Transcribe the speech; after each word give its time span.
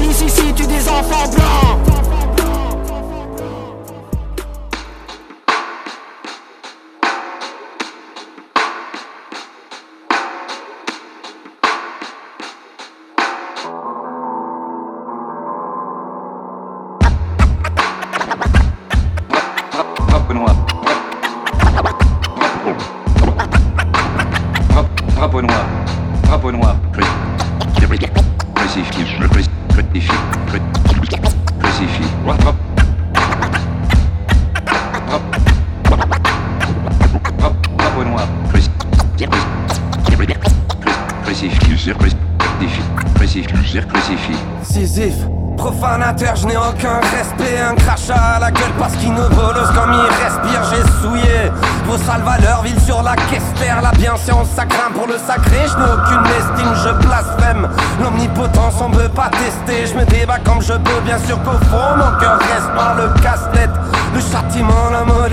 Si 0.00 0.06
police 0.06 0.22
ici 0.22 0.52
tue 0.54 0.66
des 0.66 0.88
enfants 0.88 1.28
blancs. 1.28 1.69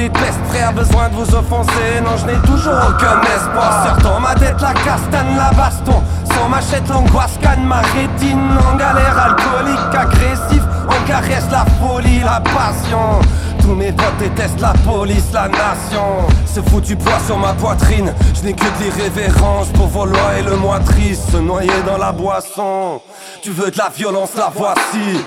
Peste, 0.10 0.40
frère, 0.50 0.74
besoin 0.74 1.10
de 1.10 1.16
vous 1.16 1.36
offenser. 1.36 2.02
Non, 2.04 2.18
je 2.18 2.26
n'ai 2.26 2.40
toujours 2.42 2.74
aucun 2.90 3.22
espoir. 3.36 3.98
Sur 4.00 4.20
ma 4.20 4.36
tête, 4.36 4.62
la 4.62 4.74
castagne, 4.74 5.36
la 5.36 5.52
baston. 5.52 6.02
Sans 6.34 6.50
machette, 6.50 6.88
l'angoisse 6.90 7.38
canne 7.42 7.64
ma 7.66 7.82
rétine. 7.82 8.50
En 8.72 8.76
galère, 8.76 9.18
alcoolique, 9.18 9.96
agressif. 9.96 10.62
On 10.88 11.08
caresse 11.08 11.48
la 11.52 11.66
folie, 11.80 12.20
la 12.20 12.42
passion. 12.42 13.20
Tous 13.62 13.76
mes 13.76 13.92
potes 13.92 14.18
détestent 14.20 14.62
la 14.62 14.74
police, 14.86 15.32
la 15.34 15.48
nation. 15.48 16.28
Ce 16.46 16.62
foutu 16.62 16.96
poids 16.96 17.20
sur 17.26 17.38
ma 17.38 17.54
poitrine. 17.54 18.14
Je 18.36 18.44
n'ai 18.44 18.54
que 18.54 18.64
de 18.64 18.84
l'irrévérence 18.84 19.68
pour 19.70 19.88
vos 19.88 20.06
lois 20.06 20.38
et 20.40 20.44
le 20.44 20.56
moi 20.56 20.80
triste. 20.80 21.32
Se 21.32 21.38
noyer 21.38 21.82
dans 21.86 21.98
la 21.98 22.12
boisson. 22.12 23.02
Tu 23.42 23.52
veux 23.52 23.72
de 23.72 23.78
la 23.78 23.90
violence, 23.90 24.32
la 24.38 24.52
voici. 24.56 25.26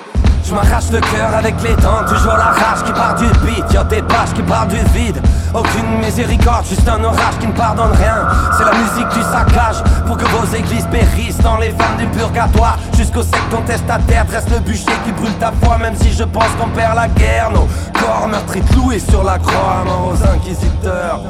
Je 0.50 0.54
m'arrache 0.56 0.90
le 0.90 0.98
cœur 0.98 1.32
avec 1.32 1.54
les 1.62 1.76
dents, 1.76 2.04
toujours 2.08 2.36
la 2.36 2.50
rage 2.50 2.82
qui 2.84 2.90
part 2.90 3.14
du 3.14 3.26
beat. 3.46 3.72
Y'a 3.72 3.84
des 3.84 4.02
pages 4.02 4.32
qui 4.34 4.42
partent 4.42 4.70
du 4.70 4.80
vide. 4.98 5.22
Aucune 5.54 6.04
miséricorde, 6.04 6.66
juste 6.66 6.88
un 6.88 7.04
orage 7.04 7.38
qui 7.38 7.46
ne 7.46 7.52
pardonne 7.52 7.92
rien. 7.92 8.26
C'est 8.58 8.64
la 8.64 8.72
musique 8.72 9.08
du 9.10 9.22
saccage 9.22 9.80
pour 10.08 10.16
que 10.16 10.24
vos 10.24 10.44
églises 10.52 10.88
périssent 10.90 11.38
dans 11.38 11.56
les 11.58 11.70
flammes 11.70 11.98
du 11.98 12.06
purgatoire. 12.06 12.80
Jusqu'au 12.96 13.22
sec 13.22 13.40
contestataire 13.48 14.24
dresse 14.24 14.48
le 14.50 14.58
bûcher 14.58 14.90
qui 15.04 15.12
brûle 15.12 15.32
ta 15.34 15.52
foi, 15.62 15.78
même 15.78 15.94
si 15.94 16.10
je 16.10 16.24
pense 16.24 16.50
qu'on 16.60 16.68
perd 16.70 16.96
la 16.96 17.06
guerre. 17.06 17.52
Nos 17.52 17.68
corps 18.00 18.26
meurtris 18.26 18.62
cloués 18.72 18.98
sur 18.98 19.22
la 19.22 19.38
croix, 19.38 19.84
mort 19.84 20.12
aux 20.12 20.28
inquisiteurs. 20.34 21.20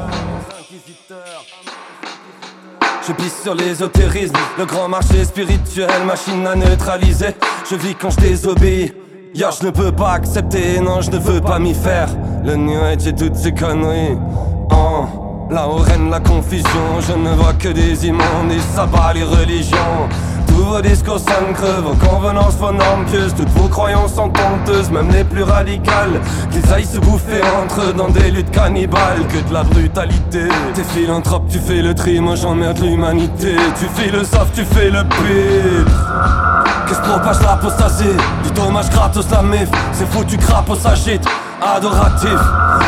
Je 3.07 3.13
pisse 3.13 3.43
sur 3.43 3.53
l'ésotérisme, 3.53 4.35
le 4.57 4.65
grand 4.65 4.87
marché 4.87 5.23
spirituel, 5.25 6.05
machine 6.07 6.47
à 6.47 6.55
neutraliser. 6.55 7.35
Je 7.69 7.75
vis 7.75 7.93
quand 7.93 8.09
je 8.09 8.17
désobéis. 8.17 8.93
Yo, 9.33 9.47
je 9.57 9.65
ne 9.65 9.71
peux 9.71 9.93
pas 9.93 10.11
accepter, 10.11 10.81
non, 10.81 10.99
je 10.99 11.09
ne 11.09 11.17
veux 11.17 11.39
pas 11.39 11.57
m'y 11.57 11.73
faire. 11.73 12.09
Le 12.43 12.57
New 12.57 12.77
Age 12.81 13.07
et 13.07 13.15
toutes 13.15 13.37
ces 13.37 13.53
conneries. 13.53 14.17
Oh, 14.71 15.05
là 15.49 15.69
où 15.69 15.77
règne 15.77 16.09
la 16.09 16.19
confusion, 16.19 16.99
je 16.99 17.13
ne 17.13 17.29
vois 17.35 17.53
que 17.53 17.69
des 17.69 18.07
immondes, 18.07 18.51
ils 18.51 18.61
s'abattent 18.61 19.15
les 19.15 19.23
religions. 19.23 20.09
Tous 20.51 20.65
vos 20.65 20.81
discours 20.81 21.19
creux, 21.55 21.81
vos 21.81 21.95
convenances, 21.95 22.55
pieuses 23.09 23.33
Toutes 23.35 23.49
vos 23.49 23.69
croyances 23.69 24.13
sont 24.15 24.29
honteuses, 24.29 24.91
même 24.91 25.09
les 25.09 25.23
plus 25.23 25.43
radicales. 25.43 26.19
Qu'ils 26.51 26.73
aillent 26.73 26.85
se 26.85 26.99
bouffer 26.99 27.41
entre 27.63 27.89
eux 27.89 27.93
dans 27.93 28.09
des 28.09 28.31
luttes 28.31 28.51
cannibales. 28.51 29.25
Que 29.29 29.47
de 29.47 29.53
la 29.53 29.63
brutalité. 29.63 30.47
T'es 30.73 30.83
philanthrope, 30.83 31.47
tu 31.49 31.59
fais 31.59 31.81
le 31.81 31.95
tri, 31.95 32.19
moi 32.19 32.35
j'emmerde 32.35 32.79
l'humanité. 32.79 33.55
Tu 33.79 34.01
philosophes, 34.01 34.51
tu 34.53 34.65
fais 34.65 34.89
le 34.89 35.03
pire. 35.03 35.85
Qu'est-ce 36.87 36.99
que 36.99 37.07
propage 37.07 37.41
l'apostasie 37.41 38.17
Du 38.43 38.51
dommage 38.51 38.89
gratos 38.89 39.29
la 39.31 39.41
mif. 39.41 39.69
C'est 39.93 40.07
foutu 40.11 40.37
crapaud 40.37 40.75
s'agite 40.75 41.25
Adoratif. 41.61 42.39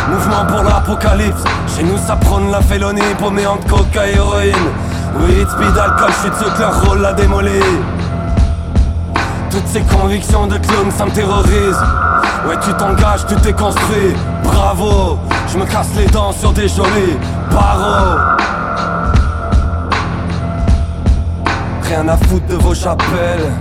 Mouvement 0.09 0.45
pour 0.47 0.63
l'apocalypse. 0.63 1.44
Chez 1.74 1.84
nous 1.84 1.97
ça 1.97 2.18
prône 2.18 2.51
la 2.51 2.59
félonie 2.62 3.01
Paumé 3.19 3.45
entre 3.45 3.68
coca 3.68 4.07
et 4.07 4.16
héroïne 4.16 4.53
oui, 5.16 5.46
speed, 5.47 5.78
alcool, 5.78 6.09
je 6.09 6.22
suis 6.22 6.53
de 6.53 6.59
leur 6.59 6.85
rôle 6.85 7.01
l'a 7.01 7.13
démolé 7.13 7.59
Toutes 9.51 9.68
ces 9.68 9.81
convictions 9.81 10.47
de 10.47 10.57
clown, 10.57 10.91
ça 10.91 11.06
me 11.06 11.12
terrorise. 11.12 11.78
Ouais, 12.47 12.56
tu 12.62 12.74
t'engages, 12.74 13.25
tu 13.28 13.35
t'es 13.35 13.53
construit. 13.53 14.16
Bravo, 14.44 15.19
je 15.47 15.57
me 15.57 15.66
casse 15.66 15.90
les 15.96 16.07
dents 16.07 16.31
sur 16.31 16.51
des 16.51 16.68
jolis 16.68 17.18
barreaux. 17.51 18.19
Rien 21.84 22.07
à 22.07 22.18
foutre 22.18 22.47
de 22.47 22.56
vos 22.56 22.74
chapelles. 22.74 23.51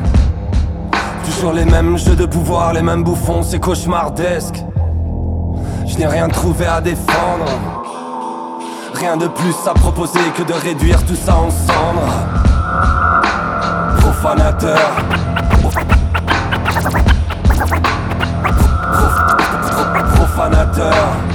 Toujours 1.24 1.52
les 1.52 1.64
mêmes 1.64 1.98
jeux 1.98 2.16
de 2.16 2.26
pouvoir, 2.26 2.72
les 2.72 2.82
mêmes 2.82 3.04
bouffons, 3.04 3.42
c'est 3.42 3.60
cauchemardesque 3.60 4.64
Je 5.86 5.98
n'ai 5.98 6.06
rien 6.06 6.28
trouvé 6.28 6.66
à 6.66 6.80
défendre 6.80 7.81
Rien 9.02 9.16
de 9.16 9.26
plus 9.26 9.56
à 9.66 9.74
proposer 9.74 10.20
que 10.36 10.44
de 10.44 10.52
réduire 10.52 11.04
tout 11.04 11.16
ça 11.16 11.34
en 11.34 11.50
cendres. 11.50 12.06
Profanateur 13.98 14.78
Profanateur 20.14 21.31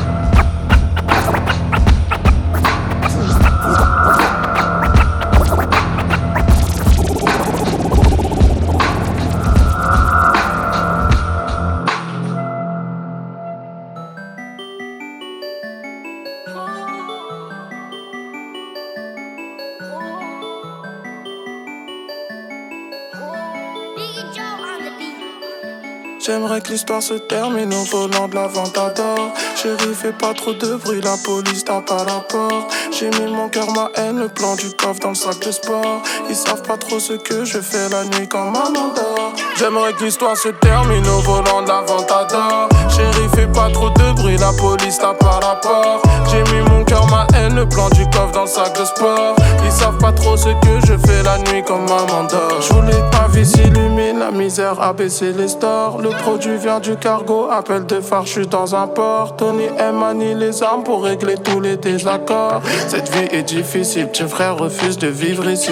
Que 26.77 26.81
l'histoire 26.81 27.01
se 27.01 27.15
termine 27.15 27.73
au 27.73 27.83
volant 27.85 28.27
de 28.27 28.35
la 28.35 28.45
Ventador. 28.45 29.33
Chérie, 29.55 29.95
fais 29.95 30.11
pas 30.11 30.35
trop 30.35 30.53
de 30.53 30.75
bruit, 30.75 31.01
la 31.01 31.17
police 31.17 31.65
tape 31.65 31.89
à 31.89 32.03
la 32.05 32.19
porte. 32.19 32.71
J'ai 32.91 33.09
mis 33.09 33.33
mon 33.33 33.49
cœur, 33.49 33.65
ma 33.71 33.89
haine, 33.95 34.19
le 34.19 34.27
plan 34.27 34.55
du 34.55 34.69
coffre 34.75 34.99
dans 34.99 35.09
le 35.09 35.15
sac 35.15 35.39
de 35.39 35.51
sport. 35.51 36.03
Ils 36.29 36.35
savent 36.35 36.61
pas 36.61 36.77
trop 36.77 36.99
ce 36.99 37.13
que 37.13 37.45
je 37.45 37.59
fais 37.59 37.89
la 37.89 38.03
nuit 38.03 38.27
quand 38.27 38.51
maman 38.51 38.93
dort. 38.95 39.33
J'aimerais 39.55 39.93
que 39.93 40.03
l'histoire 40.03 40.37
se 40.37 40.49
termine 40.49 41.07
au 41.07 41.19
volant 41.21 41.63
de 41.63 41.67
la 41.67 41.81
Ventador. 41.81 42.69
Chérie, 42.95 43.27
fais 43.33 43.47
pas 43.47 43.71
trop 43.71 43.89
de 43.89 44.06
la 44.25 44.51
police 44.53 44.97
tape 44.97 45.23
à 45.23 45.39
la 45.41 45.55
porte. 45.55 46.05
J'ai 46.29 46.43
mis 46.53 46.61
mon 46.69 46.83
cœur, 46.83 47.05
ma 47.07 47.27
haine, 47.37 47.55
le 47.55 47.67
plan 47.67 47.89
du 47.89 48.03
coffre 48.05 48.31
dans 48.33 48.41
le 48.41 48.47
sac 48.47 48.77
de 48.77 48.85
sport. 48.85 49.35
Ils 49.65 49.71
savent 49.71 49.97
pas 49.97 50.11
trop 50.11 50.35
ce 50.35 50.49
que 50.49 50.85
je 50.85 50.97
fais 50.97 51.23
la 51.23 51.37
nuit 51.39 51.63
quand 51.65 51.79
maman 51.79 52.23
dort. 52.29 52.61
Je 52.61 52.73
voulais 52.73 53.03
pas 53.11 53.27
vie 53.27 53.45
s'illumine, 53.45 54.19
la 54.19 54.31
misère 54.31 54.81
a 54.81 54.93
baissé 54.93 55.31
les 55.33 55.47
stores. 55.47 55.99
Le 56.01 56.09
produit 56.09 56.57
vient 56.57 56.79
du 56.79 56.95
cargo, 56.95 57.47
appel 57.51 57.85
de 57.85 57.99
phare, 58.01 58.25
je 58.25 58.31
suis 58.31 58.47
dans 58.47 58.75
un 58.75 58.87
port. 58.87 59.35
Tony 59.35 59.67
M 59.77 59.97
manie 59.97 60.35
les 60.35 60.63
armes 60.63 60.83
pour 60.83 61.03
régler 61.03 61.35
tous 61.37 61.59
les 61.59 61.77
désaccords. 61.77 62.61
Cette 62.87 63.09
vie 63.11 63.27
est 63.31 63.43
difficile, 63.43 64.09
tes 64.11 64.27
frères 64.27 64.57
refusent 64.57 64.97
de 64.97 65.07
vivre 65.07 65.47
ici. 65.49 65.71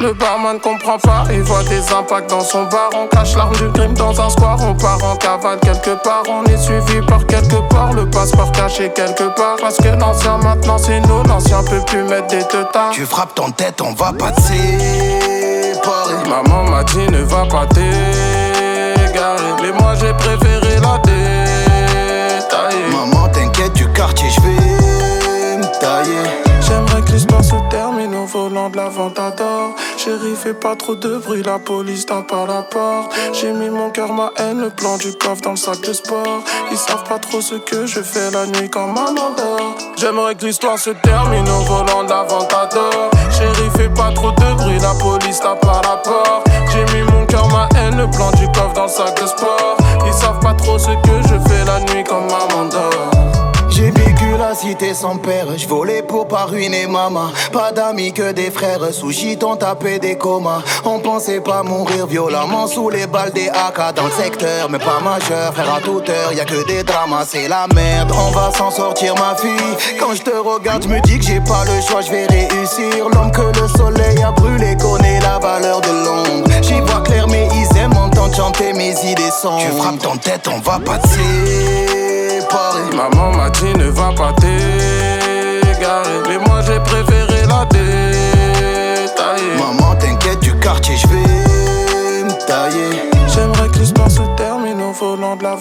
Le 0.00 0.12
barman 0.12 0.58
comprend 0.60 0.98
pas, 0.98 1.24
il 1.32 1.42
voit 1.42 1.62
des 1.64 1.92
impacts 1.92 2.30
dans 2.30 2.40
son 2.40 2.64
bar. 2.64 2.90
On 2.94 3.06
cache 3.06 3.36
l'arme 3.36 3.56
du 3.56 3.68
crime 3.72 3.94
dans 3.94 4.20
un 4.20 4.30
square, 4.30 4.58
on 4.62 4.74
part 4.74 5.02
en 5.04 5.16
cavale 5.16 5.58
quelque 5.60 6.02
part. 6.02 6.22
On 6.28 6.44
est 6.44 6.58
suivi 6.58 7.00
par 7.06 7.26
quelque 7.26 7.56
part, 7.68 7.81
le 7.90 8.08
passeport 8.08 8.52
caché 8.52 8.92
quelque 8.94 9.34
part. 9.34 9.56
Parce 9.60 9.76
que 9.76 9.88
l'ancien 9.88 10.38
maintenant 10.38 10.78
c'est 10.78 11.00
nous, 11.00 11.22
l'ancien 11.24 11.62
peut 11.64 11.82
plus 11.86 12.04
mettre 12.04 12.28
des 12.28 12.44
teutards. 12.44 12.92
Tu 12.92 13.04
frappes 13.04 13.34
ton 13.34 13.50
tête, 13.50 13.80
on 13.80 13.92
va 13.92 14.12
passer. 14.12 14.78
Maman 16.28 16.64
m'a 16.64 16.84
dit 16.84 17.06
ne 17.10 17.22
va 17.22 17.44
pas 17.44 17.66
t'égarer. 17.66 17.92
Mais 19.62 19.72
moi 19.78 19.94
j'ai 20.00 20.12
préféré 20.14 20.76
la 20.80 20.98
détailler. 20.98 22.86
Maman 22.90 23.28
t'inquiète 23.28 23.74
du 23.74 23.88
quartier, 23.92 24.30
je 24.30 24.40
vais 24.40 25.56
me 25.58 25.80
tailler. 25.80 26.51
Au 28.42 28.48
volant 28.48 28.70
de 28.70 28.76
la 28.76 28.88
Ventador. 28.88 29.74
Chérie, 29.96 30.34
fais 30.34 30.54
pas 30.54 30.76
trop 30.76 30.94
de 30.94 31.16
bruit, 31.18 31.42
la 31.42 31.58
police 31.58 32.06
tape 32.06 32.32
à 32.32 32.46
la 32.46 32.62
porte. 32.62 33.12
J'ai 33.32 33.52
mis 33.52 33.70
mon 33.70 33.90
cœur, 33.90 34.12
ma 34.12 34.32
haine, 34.36 34.60
le 34.60 34.70
plan 34.70 34.96
du 34.96 35.12
coffre 35.14 35.42
dans 35.42 35.52
le 35.52 35.56
sac 35.56 35.80
de 35.80 35.92
sport. 35.92 36.42
Ils 36.70 36.76
savent 36.76 37.04
pas 37.04 37.18
trop 37.18 37.40
ce 37.40 37.56
que 37.56 37.86
je 37.86 38.00
fais 38.00 38.30
la 38.30 38.46
nuit 38.46 38.68
quand 38.70 38.86
maman 38.86 39.30
dort. 39.36 39.76
J'aimerais 39.96 40.34
que 40.34 40.46
l'histoire 40.46 40.78
se 40.78 40.90
termine 40.90 41.48
au 41.48 41.60
volant 41.60 42.04
de 42.04 42.10
la 42.10 42.22
Ventador. 42.22 43.10
Chérie, 43.30 43.70
fais 43.76 43.88
pas 43.88 44.12
trop 44.12 44.32
de 44.32 44.54
bruit, 44.54 44.78
la 44.78 44.94
police 44.94 45.40
tape 45.40 45.64
à 45.64 45.80
la 45.82 45.96
porte. 45.96 46.46
J'ai 46.72 46.84
mis 46.94 47.02
mon 47.10 47.26
cœur, 47.26 47.48
ma 47.48 47.68
haine, 47.78 47.96
le 47.96 48.10
plan 48.10 48.30
du 48.32 48.46
coffre 48.46 48.74
dans 48.74 48.84
le 48.84 48.88
sac 48.88 49.20
de 49.20 49.26
sport. 49.26 49.76
Ils 50.06 50.12
savent 50.12 50.40
pas 50.40 50.54
trop 50.54 50.78
ce 50.78 50.90
que 50.90 51.28
je 51.28 51.48
fais 51.48 51.64
la 51.64 51.80
nuit 51.80 52.04
quand 52.04 52.22
maman 52.22 52.68
dort. 52.70 53.21
J'ai 53.82 53.90
vécu 53.90 54.36
la 54.38 54.54
cité 54.54 54.94
sans 54.94 55.16
père, 55.16 55.46
je 55.56 55.66
volais 55.66 56.02
pour 56.02 56.28
pas 56.28 56.44
ruiner 56.44 56.86
maman. 56.86 57.32
Pas 57.52 57.72
d'amis 57.72 58.12
que 58.12 58.30
des 58.30 58.52
frères, 58.52 58.94
sous 58.94 59.10
on 59.44 59.56
tapé 59.56 59.98
des 59.98 60.16
comas. 60.16 60.62
On 60.84 61.00
pensait 61.00 61.40
pas 61.40 61.64
mourir 61.64 62.06
violemment 62.06 62.68
sous 62.68 62.90
les 62.90 63.08
balles 63.08 63.32
des 63.32 63.48
AK 63.48 63.96
dans 63.96 64.04
le 64.04 64.12
secteur, 64.12 64.70
mais 64.70 64.78
pas 64.78 65.00
majeur, 65.00 65.52
frère 65.52 65.74
à 65.74 65.80
toute 65.80 66.08
heure, 66.08 66.32
y 66.32 66.38
a 66.38 66.44
que 66.44 66.64
des 66.68 66.84
dramas, 66.84 67.24
c'est 67.26 67.48
la 67.48 67.66
merde. 67.74 68.12
On 68.16 68.30
va 68.30 68.52
s'en 68.56 68.70
sortir 68.70 69.16
ma 69.16 69.34
fille. 69.34 69.98
Quand 69.98 70.14
je 70.14 70.22
te 70.22 70.30
regarde, 70.30 70.84
je 70.84 70.88
me 70.88 71.00
dis 71.00 71.18
que 71.18 71.24
j'ai 71.24 71.40
pas 71.40 71.64
le 71.64 71.80
choix, 71.80 72.02
je 72.02 72.12
vais 72.12 72.26
réussir. 72.26 73.08
L'homme 73.12 73.32
que 73.32 73.60
le 73.60 73.66
soleil 73.66 74.22
a 74.22 74.30
brûlé 74.30 74.76
connaît 74.76 75.18
la 75.18 75.40
valeur 75.40 75.80
de 75.80 75.88
l'ombre. 75.88 76.48
J'y 76.62 76.78
vois 76.82 77.00
clair, 77.00 77.26
mais 77.26 77.48
ils 77.52 77.76
aiment 77.78 77.96
entendre 77.96 78.36
chanter 78.36 78.74
mes 78.74 78.94
idées 79.04 79.32
sombres. 79.42 79.58
Tu 79.58 79.76
frappes 79.76 79.98
ton 79.98 80.16
tête, 80.18 80.46
on 80.46 80.60
va 80.60 80.78
passer. 80.78 82.11
Maman 82.94 83.32
m'a 83.36 83.50
dit 83.50 83.72
ne 83.74 83.88
va 83.88 84.10
pas 84.12 84.32
t'égarer. 84.34 86.20
Mais 86.28 86.38
moi 86.38 86.60
j'ai 86.66 86.78
préféré 86.80 87.46
la 87.48 87.64
détailler. 87.64 89.56
Maman 89.58 89.94
t'inquiète 89.96 90.40
du 90.40 90.54
quartier, 90.58 90.96
je 90.96 91.06
vais 91.08 92.24
me 92.24 92.46
tailler. 92.46 93.10
J'aimerais 93.34 93.68
que 93.68 93.78
l'histoire 93.78 94.10
se 94.10 94.20
volant 95.02 95.36
de 95.36 95.42
la. 95.42 95.56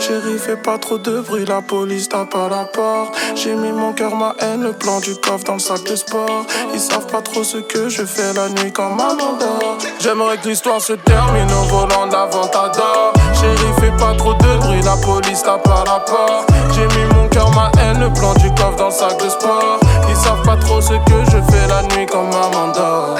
Chérie, 0.00 0.38
fais 0.38 0.56
pas 0.56 0.78
trop 0.78 0.98
de 0.98 1.20
bruit, 1.20 1.44
la 1.44 1.60
police 1.60 2.08
tape 2.08 2.34
à 2.34 2.48
la 2.48 2.64
porte. 2.64 3.14
J'ai 3.34 3.54
mis 3.54 3.72
mon 3.72 3.92
cœur, 3.92 4.14
ma 4.14 4.34
haine, 4.40 4.62
le 4.62 4.72
plan 4.72 5.00
du 5.00 5.14
coffre 5.16 5.44
dans 5.44 5.54
le 5.54 5.58
sac 5.58 5.82
de 5.84 5.96
sport. 5.96 6.46
Ils 6.72 6.80
savent 6.80 7.06
pas 7.06 7.20
trop 7.20 7.42
ce 7.42 7.58
que 7.58 7.88
je 7.88 8.04
fais 8.04 8.32
la 8.34 8.48
nuit 8.48 8.72
quand 8.72 8.90
maman 8.90 9.32
dort. 9.40 9.78
J'aimerais 10.00 10.38
que 10.38 10.48
l'histoire 10.48 10.80
se 10.80 10.92
termine 10.92 11.50
au 11.50 11.64
volant 11.64 12.06
de 12.06 12.12
la 12.12 12.26
Ventador. 12.26 13.12
Chérie, 13.34 13.74
fais 13.80 13.96
pas 13.98 14.14
trop 14.16 14.34
de 14.34 14.56
bruit, 14.58 14.82
la 14.82 14.96
police 14.96 15.42
tape 15.42 15.66
à 15.66 15.84
la 15.84 16.00
porte. 16.00 16.48
J'ai 16.74 16.86
mis 16.86 17.14
mon 17.14 17.28
cœur, 17.28 17.50
ma 17.54 17.70
haine, 17.80 18.00
le 18.00 18.12
plan 18.12 18.34
du 18.34 18.48
coffre 18.54 18.76
dans 18.76 18.86
le 18.86 18.92
sac 18.92 19.22
de 19.22 19.28
sport. 19.28 19.80
Ils 20.08 20.16
savent 20.16 20.42
pas 20.42 20.56
trop 20.56 20.80
ce 20.80 20.94
que 20.94 21.24
je 21.26 21.38
fais 21.50 21.66
la 21.68 21.82
nuit 21.82 22.06
quand 22.06 22.24
maman 22.24 22.72
dort. 22.72 23.16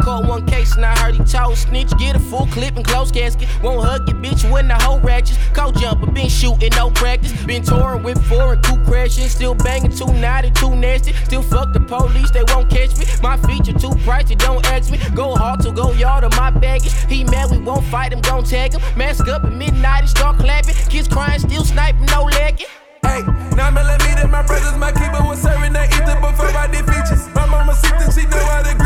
Caught 0.00 0.26
one 0.26 0.46
case 0.46 0.76
and 0.76 0.84
I 0.84 0.96
heard 0.98 1.14
he 1.14 1.24
told 1.24 1.56
snitch. 1.56 1.90
Get 1.98 2.16
a 2.16 2.18
full 2.18 2.46
clip 2.46 2.76
and 2.76 2.84
close 2.84 3.10
casket. 3.10 3.48
Won't 3.62 3.84
hug 3.84 4.08
your 4.08 4.16
bitch 4.18 4.50
when 4.50 4.68
the 4.68 4.74
whole 4.74 5.00
ratchets. 5.00 5.38
Cold 5.54 5.78
jumper, 5.78 6.10
been 6.10 6.28
shooting, 6.28 6.70
no 6.76 6.90
practice. 6.90 7.32
Been 7.44 7.62
touring 7.62 8.02
with 8.02 8.18
and 8.30 8.62
coup 8.64 8.82
crashing. 8.84 9.28
Still 9.28 9.54
banging 9.54 9.92
too 9.92 10.12
naughty, 10.14 10.50
too 10.50 10.74
nasty. 10.74 11.12
Still 11.24 11.42
fuck 11.42 11.72
the 11.72 11.80
police, 11.80 12.30
they 12.30 12.44
won't 12.48 12.70
catch 12.70 12.96
me. 12.98 13.04
My 13.22 13.36
feature 13.36 13.72
too 13.72 13.94
pricey, 14.06 14.36
don't 14.36 14.64
ask 14.66 14.90
me. 14.90 14.98
Go 15.14 15.34
hard 15.36 15.60
to 15.60 15.72
go 15.72 15.92
yard 15.92 16.24
on 16.24 16.30
my 16.36 16.50
baggage. 16.50 16.92
He 17.08 17.24
mad, 17.24 17.50
we 17.50 17.58
won't 17.58 17.84
fight 17.84 18.12
him, 18.12 18.20
gon' 18.20 18.44
tag 18.44 18.74
him. 18.74 18.80
Mask 18.96 19.28
up 19.28 19.44
at 19.44 19.52
midnight 19.52 20.00
and 20.00 20.08
start 20.08 20.38
clapping. 20.38 20.74
Kids 20.88 21.08
crying, 21.08 21.40
still 21.40 21.64
sniping, 21.64 22.06
no 22.06 22.24
legging. 22.24 22.66
Hey, 23.02 23.22
nine 23.56 23.74
millimeter, 23.74 24.28
my 24.28 24.42
brothers, 24.46 24.76
my 24.76 24.92
keeper 24.92 25.22
was 25.24 25.40
serving 25.40 25.72
that 25.72 25.88
ether 25.92 26.20
before 26.20 26.52
I 26.56 26.66
did 26.68 26.84
features. 26.84 27.28
My 27.34 27.46
mama 27.46 27.74
sick 27.74 27.90
she 28.12 28.26
know 28.26 28.44
how 28.44 28.62
to 28.62 28.79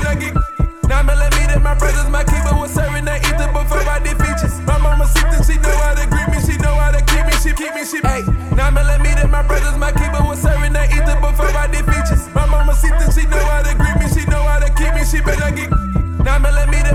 now 0.00 0.10
I 0.10 0.14
get. 0.14 0.34
me 0.34 1.46
that 1.50 1.62
my 1.62 1.74
brothers, 1.74 2.08
my 2.10 2.24
keeper 2.24 2.54
was 2.58 2.72
serving 2.72 3.04
that 3.04 3.22
ether 3.26 3.50
before 3.52 3.84
I 3.84 3.98
did 4.02 4.16
features. 4.18 4.58
My 4.66 4.78
mama 4.78 5.06
sick 5.06 5.26
and 5.30 5.44
she 5.44 5.56
know 5.58 5.76
how 5.82 5.94
to 5.94 6.06
greet 6.10 6.28
me, 6.30 6.38
she 6.42 6.58
know 6.58 6.74
how 6.74 6.90
to 6.90 7.02
keep 7.04 7.24
me, 7.26 7.34
she 7.38 7.52
keep 7.54 7.74
me, 7.74 7.84
she. 7.84 8.00
Hey, 8.02 8.26
nine 8.54 8.74
millimeter, 8.74 9.28
my 9.28 9.42
brothers, 9.42 9.76
my 9.78 9.92
keeper 9.92 10.22
was 10.24 10.40
serving 10.42 10.72
that 10.74 10.90
ether 10.90 11.18
before 11.20 11.52
I 11.54 11.66
did 11.70 11.84
features. 11.86 12.26
My 12.34 12.46
mama 12.46 12.74
sick 12.74 12.92
and 12.92 13.12
she 13.14 13.26
know 13.26 13.44
how 13.46 13.62
to 13.62 13.74
greet 13.74 13.96
me, 14.02 14.06
she 14.10 14.26
know 14.26 14.42
how 14.42 14.58
to 14.58 14.70
keep 14.74 14.94
me, 14.94 15.04
she 15.04 15.18
I 15.22 15.50
get. 15.50 15.70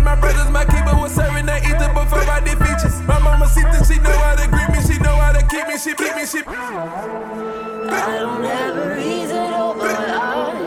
My 0.09 0.15
brothers, 0.15 0.49
my 0.49 0.65
keeper 0.65 0.97
was 0.97 1.13
serving 1.13 1.45
that 1.45 1.63
ether 1.63 1.93
before 1.93 2.25
I 2.25 2.39
did 2.39 2.57
features. 2.57 2.99
My 3.05 3.19
mama 3.19 3.47
sick 3.47 3.65
and 3.65 3.85
she 3.85 3.99
know 3.99 4.09
how 4.09 4.33
to 4.35 4.47
greet 4.49 4.69
me, 4.73 4.81
she 4.81 4.97
know 4.97 5.15
how 5.15 5.31
to 5.31 5.45
keep 5.45 5.67
me, 5.67 5.77
she 5.77 5.93
keep 5.93 6.15
me, 6.15 6.25
she. 6.25 6.41
I 6.47 8.17
don't 8.17 8.43
ever 8.43 8.95
reason 8.95 9.53
over. 9.53 10.58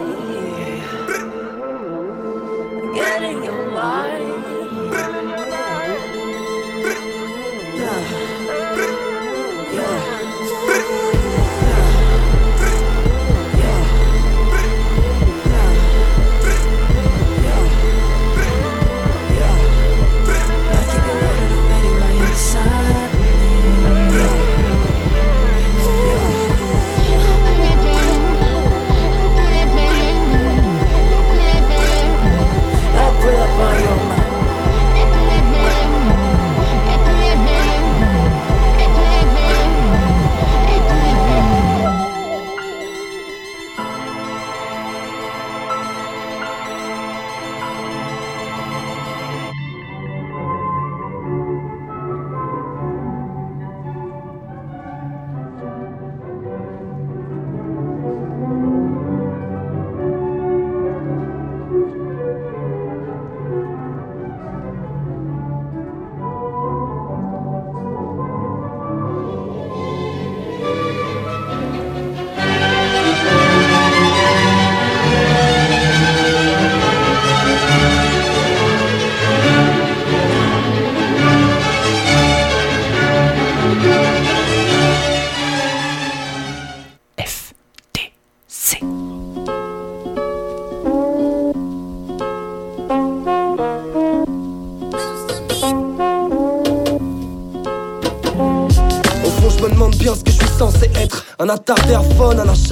Getting 3.03 3.43
your 3.43 3.73
lies. 3.73 4.22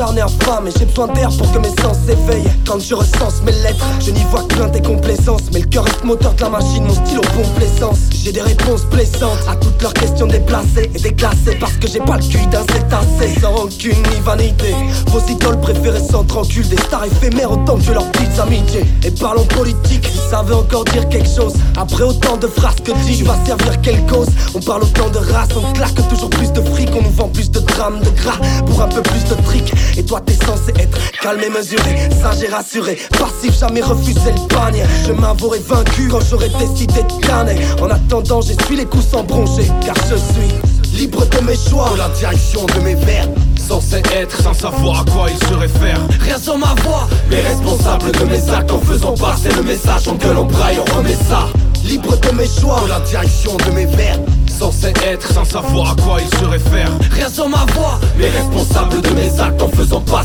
Acharné 0.01 0.23
femme 0.45 0.69
Et 0.69 0.71
j'ai 0.79 0.85
besoin 0.87 1.09
d'air 1.09 1.29
pour 1.37 1.53
que 1.53 1.59
mes 1.59 1.69
sens 1.83 1.97
s'éveillent. 2.07 2.51
Quand 2.67 2.79
je 2.79 2.95
recense 2.95 3.43
mes 3.45 3.53
lettres, 3.53 3.85
je 4.01 4.11
n'y 4.11 4.25
vois 4.25 4.43
que 4.43 4.55
plein 4.55 4.73
et 4.73 4.83
complaisance 4.83 5.43
Mais 5.53 5.61
le 5.61 5.67
cœur 5.67 5.85
est 5.87 6.05
moteur 6.05 6.33
de 6.35 6.41
la 6.41 6.49
machine, 6.49 6.85
mon 6.85 6.95
stylo 6.95 7.21
pompe 7.21 7.59
l'essence 7.59 7.99
J'ai 8.13 8.33
des 8.33 8.41
réponses 8.41 8.85
blessantes 8.87 9.39
à 9.49 9.57
toutes 9.57 9.81
leurs 9.83 9.95
questions 9.95 10.27
déplacées 10.27 10.91
Et 10.95 10.99
déclassées 10.99 11.57
parce 11.59 11.75
que 11.75 11.87
j'ai 11.89 12.01
pas 12.01 12.17
le 12.17 12.23
cul 12.23 12.47
d'un 12.47 12.63
cétacé. 12.63 13.41
Sans 13.41 13.55
aucune 13.65 14.03
ni 14.11 14.21
vanité 14.25 14.75
Vos 15.09 15.21
idoles 15.29 15.61
préférées 15.61 16.03
sont 16.11 16.25
tranquilles. 16.25 16.69
Des 16.69 16.79
stars 16.79 17.05
éphémères 17.05 17.53
autant 17.53 17.77
que 17.79 17.93
leurs 17.93 18.11
petites 18.13 18.39
amitiés. 18.39 18.85
Et 19.05 19.11
parlons 19.11 19.45
politique, 19.45 20.07
ça 20.31 20.43
veut 20.43 20.55
encore 20.55 20.85
dire 20.85 21.09
quelque 21.09 21.29
chose. 21.29 21.55
Après 21.77 22.05
autant 22.05 22.37
de 22.37 22.47
phrases 22.47 22.77
que 22.85 22.93
dit, 23.05 23.19
tu 23.19 23.25
vas 23.25 23.37
servir 23.45 23.81
quelle 23.83 24.05
cause? 24.07 24.29
On 24.55 24.61
parle 24.61 24.83
autant 24.85 25.09
de 25.11 25.19
race, 25.19 25.49
on 25.57 25.73
claque 25.73 26.09
toujours 26.09 26.31
plus 26.31 26.53
de 26.53 26.61
fric 26.61 26.91
On 26.95 27.03
nous 27.03 27.11
vend 27.11 27.29
plus 27.29 27.51
de 27.51 27.61
drames, 27.61 28.01
de 28.01 28.11
gras 28.11 28.39
pour 28.67 28.83
un 28.83 28.89
peu 28.89 29.03
plus 29.03 29.25
de 29.25 29.35
trick 29.43 29.73
Et 29.97 30.05
toi 30.05 30.21
t'es 30.21 30.35
censé 30.35 30.73
être 30.79 30.99
calme 31.21 31.41
et 31.43 31.51
mesuré, 31.51 32.09
sage 32.23 32.43
et 32.43 32.49
rassuré. 32.49 32.99
Passif, 33.19 33.59
jamais 33.59 33.83
refusé 33.83 34.33
le 34.33 34.49
panier. 34.49 34.83
Je 35.07 35.13
m'avouerai 35.13 35.59
vaincu 35.61 36.09
quand 36.09 36.21
j'aurais 36.29 36.49
décidé 36.49 37.03
de 37.03 37.27
canner 37.27 37.57
En 37.81 37.91
attendant 37.91 38.41
j'essuie 38.41 38.77
les 38.77 38.87
coups 38.87 39.07
sans 39.11 39.23
broncher. 39.23 39.71
Car 39.85 39.95
je 40.09 40.17
suis 40.17 40.99
libre 40.99 41.27
de 41.27 41.45
mes 41.45 41.57
choix. 41.57 41.93
La 41.97 42.09
direction 42.11 42.67
de 42.67 42.81
mes 42.81 42.95
verbes 42.95 43.35
Censé 43.57 44.03
être 44.15 44.43
sans 44.43 44.55
savoir 44.55 45.01
à 45.01 45.05
quoi 45.11 45.29
il 45.31 45.47
se 45.47 45.55
réfère. 45.55 46.01
Rien 46.21 46.39
sans 46.39 46.59
ma 46.59 46.75
voix. 46.83 47.09
Mais 47.31 47.41
responsable 47.41 48.11
de 48.13 48.25
mes 48.25 48.51
actes 48.51 48.71
en 48.73 48.81
faisant 48.81 49.15
passer 49.15 49.51
le 49.57 49.63
message 49.63 50.09
En 50.09 50.15
gueule, 50.15 50.39
en 50.39 50.45
braille, 50.45 50.79
on 50.81 50.97
remet 50.97 51.17
ça 51.29 51.49
Libre 51.85 52.17
de 52.19 52.31
mes 52.37 52.47
choix. 52.47 52.83
La 52.89 53.01
direction 53.01 53.57
de 53.57 53.71
mes 53.73 53.87
verbes 53.87 54.27
censé 54.61 54.93
être 55.07 55.33
sans 55.33 55.45
savoir 55.45 55.93
à 55.93 56.03
quoi 56.03 56.19
il 56.21 56.39
se 56.39 56.45
réfère. 56.45 56.91
Rien 57.13 57.31
sans 57.31 57.49
ma 57.49 57.65
voix 57.75 57.90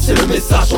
passer 0.05 0.21
le 0.21 0.27
message 0.27 0.74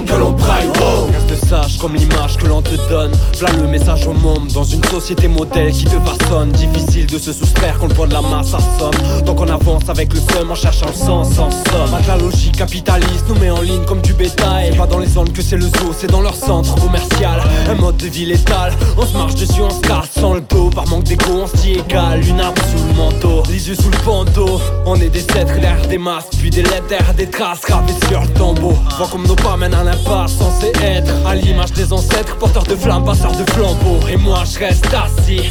Comme 1.80 1.96
l'image 1.96 2.38
que 2.38 2.48
l'on 2.48 2.62
te 2.62 2.76
donne. 2.90 3.12
Voilà 3.40 3.56
le 3.58 3.68
message 3.68 4.08
au 4.08 4.14
monde 4.14 4.48
dans 4.54 4.64
une 4.64 4.84
société 4.86 5.28
modèle 5.28 5.72
qui 5.72 5.86
te 5.86 5.98
façonne. 6.00 6.52
Difficile 6.52 7.06
de 7.08 7.18
se 7.18 7.32
soustraire 7.32 7.78
quand 7.80 7.88
le 7.88 7.94
poids 7.94 8.08
de 8.08 8.14
la 8.14 8.22
masse 8.22 8.54
assomme. 8.54 9.24
Donc 9.26 9.40
on 9.40 9.48
avance 9.48 9.88
avec 9.90 10.14
le 10.14 10.20
seum 10.20 10.52
en 10.52 10.56
cherchant 10.56 10.88
le 10.88 10.94
sens 10.94 11.38
en 11.40 11.52
somme. 11.52 11.92
Pas 11.92 12.02
la 12.08 12.18
logique 12.18 12.58
capitaliste 12.58 13.26
nous 13.30 13.36
met 13.36 13.50
en 13.50 13.62
ligne 13.62 13.86
comme 13.86 14.02
du 14.02 14.14
bétail. 14.14 14.76
Pas 14.76 14.88
dans 14.88 15.00
les 15.00 15.08
zones 15.08 15.32
que 15.32 15.42
c'est 15.42 15.58
le 15.58 15.68
zoo, 15.68 15.94
c'est 15.98 16.12
dans 16.12 16.22
leur 16.22 16.36
centre 16.36 16.76
commercial. 16.76 17.42
Un 17.70 17.76
mode 17.76 17.98
de 17.98 18.08
vie 18.08 18.26
létal, 18.26 18.74
on 18.98 19.06
se 19.06 19.14
marche 19.14 19.36
dessus, 19.36 19.62
on 19.62 19.70
se 19.70 19.82
casse 19.82 20.10
sans 20.20 20.34
le 20.34 20.42
dos. 20.42 20.70
Par 20.70 20.88
manque 20.88 21.04
d'écho 21.04 21.32
on 21.32 21.58
s'y 21.58 21.74
égale, 21.74 22.26
une 22.28 22.40
arme 22.40 22.56
sous 22.56 22.88
le 22.88 22.94
manteau 22.94 23.44
les 23.50 23.70
yeux 23.70 23.76
sous 23.76 23.90
le 23.90 23.98
bandeau. 24.06 24.60
On 24.86 24.96
est 24.96 25.10
des 25.10 25.26
êtres 25.36 25.60
l'air 25.60 25.78
des 25.88 25.98
masses 25.98 26.30
Puis 26.40 26.50
des 26.50 26.64
lettres, 26.64 27.14
des 27.16 27.30
traces. 27.30 27.62
Gravées 27.62 27.94
sur 28.08 28.22
le 28.22 28.28
tombeau. 28.30 28.74
Vois 28.98 29.08
comme 29.08 29.26
nos 29.28 29.36
pas 29.36 29.58
mènent 29.58 29.74
à 29.74 29.84
l'impasse 29.84 30.34
Censé 30.38 30.72
être 30.82 31.12
à 31.26 31.36
l'image 31.36 31.67
des 31.74 31.94
ancêtres 31.94 32.38
Porteurs 32.38 32.64
de 32.64 32.76
flammes, 32.76 33.04
passeurs 33.06 33.32
de 33.32 33.50
flambeaux. 33.52 34.00
Et 34.10 34.18
moi 34.18 34.44
je 34.46 34.60
reste 34.60 34.88
assis 34.94 35.42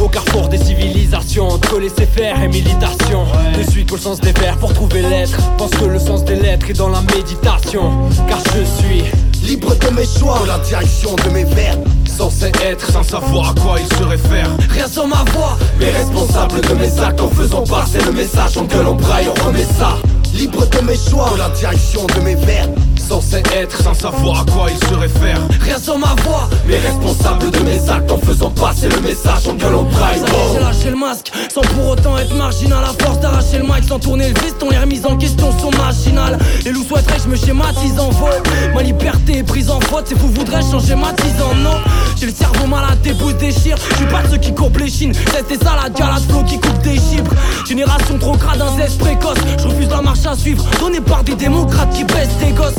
Au 0.00 0.08
carrefour 0.08 0.48
des 0.48 0.58
civilisations 0.58 1.48
Entre 1.48 1.78
laisser 1.78 2.06
faire 2.06 2.42
et 2.42 2.48
militation 2.48 3.24
Ne 3.56 3.62
suis 3.70 3.84
que 3.84 3.94
le 3.94 4.00
sens 4.00 4.20
des 4.20 4.32
vers 4.32 4.56
pour 4.58 4.72
trouver 4.72 5.02
l'être 5.02 5.36
Pense 5.56 5.70
que 5.70 5.84
le 5.84 5.98
sens 5.98 6.24
des 6.24 6.36
lettres 6.36 6.70
est 6.70 6.78
dans 6.78 6.88
la 6.88 7.00
méditation. 7.00 7.90
Car 8.28 8.38
je 8.54 8.64
suis 8.64 9.04
libre 9.42 9.74
de 9.76 9.90
mes 9.94 10.06
choix 10.06 10.40
la 10.46 10.58
direction 10.58 11.14
de 11.16 11.30
mes 11.30 11.44
verbes 11.44 11.86
Censé 12.06 12.52
être 12.64 12.90
sans 12.90 13.02
savoir 13.02 13.50
à 13.50 13.54
quoi 13.60 13.76
il 13.80 13.96
se 13.96 14.02
réfère. 14.04 14.48
Rien 14.70 14.86
sans 14.86 15.06
ma 15.06 15.24
voix 15.32 15.58
Mais 15.80 15.90
responsable 15.90 16.60
de 16.60 16.74
mes 16.74 17.00
actes. 17.00 17.20
En 17.20 17.28
faisant 17.28 17.64
passer 17.64 17.98
le 18.04 18.12
message 18.12 18.56
En 18.56 18.64
gueule, 18.64 18.86
en 18.86 18.94
braille, 18.94 19.26
on 19.28 19.46
remet 19.46 19.64
ça. 19.64 19.96
Libre 20.34 20.66
de 20.66 20.80
mes 20.86 20.96
choix 20.96 21.32
la 21.36 21.48
direction 21.50 22.06
de 22.06 22.20
mes 22.20 22.34
verbes 22.34 22.78
Censé 23.08 23.42
être 23.54 23.82
sans 23.82 23.92
savoir 23.92 24.40
à 24.40 24.44
quoi 24.50 24.66
il 24.70 24.88
se 24.88 24.94
réfère. 24.94 25.38
Rien 25.60 25.78
sans 25.78 25.98
ma 25.98 26.14
voix 26.24 26.48
Mais 26.66 26.78
responsable 26.78 27.50
de 27.50 27.58
mes 27.58 27.88
actes 27.90 28.10
en 28.10 28.16
faisant 28.18 28.50
passer 28.50 28.88
le 28.88 29.00
message 29.02 29.46
en 29.46 29.54
gueule, 29.54 29.74
en 29.74 29.82
braille 29.82 30.20
J'ai 30.52 30.60
lâché 30.60 30.90
le 30.90 30.96
masque 30.96 31.30
sans 31.52 31.60
pour 31.60 31.90
autant 31.90 32.16
être 32.16 32.34
marginal. 32.34 32.82
À 32.82 33.04
force 33.04 33.20
d'arracher 33.20 33.58
le 33.58 33.64
mic 33.64 33.84
sans 33.86 33.98
tourner 33.98 34.28
le 34.28 34.34
piston 34.34 34.68
Les 34.70 34.78
remises 34.78 35.04
en 35.04 35.16
question 35.16 35.52
sont 35.58 35.70
machinales 35.76 36.38
Les 36.64 36.72
loups 36.72 36.84
souhaiteraient 36.84 37.16
que 37.16 37.22
je 37.24 37.28
me 37.28 37.36
schématise 37.36 37.98
en 38.00 38.10
faute 38.10 38.42
Ma 38.74 38.82
liberté 38.82 39.38
est 39.38 39.42
prise 39.42 39.70
en 39.70 39.80
faute 39.80 40.06
C'est 40.08 40.18
vous 40.18 40.30
voudrais 40.30 40.62
changer 40.62 40.94
ma 40.94 41.08
en 41.08 41.54
non 41.56 41.78
J'ai 42.18 42.26
le 42.26 42.32
cerveau 42.32 42.66
malade, 42.66 43.00
des 43.02 43.12
bouts 43.12 43.32
déchirent 43.32 43.76
Je 43.90 43.96
suis 43.96 44.06
pas 44.06 44.22
de 44.22 44.30
ceux 44.30 44.38
qui 44.38 44.54
coupent 44.54 44.78
les 44.78 44.90
chines. 44.90 45.12
C'est 45.48 45.62
ça 45.62 45.76
la 45.82 45.90
galade 45.90 46.22
flow 46.28 46.42
qui 46.44 46.58
coupe 46.58 46.80
des 46.82 46.96
chiffres. 46.96 47.34
Génération 47.68 48.18
trop 48.18 48.36
crade, 48.36 48.62
un 48.62 48.76
zeste 48.78 48.98
précoce. 48.98 49.38
Je 49.58 49.68
refuse 49.68 49.90
la 49.90 50.00
marche 50.00 50.24
à 50.24 50.34
suivre 50.34 50.64
Donné 50.80 51.00
par 51.00 51.22
des 51.22 51.34
démocrates 51.34 51.92
qui 51.92 52.04
baissent 52.04 52.38
des 52.40 52.52
gosses 52.52 52.74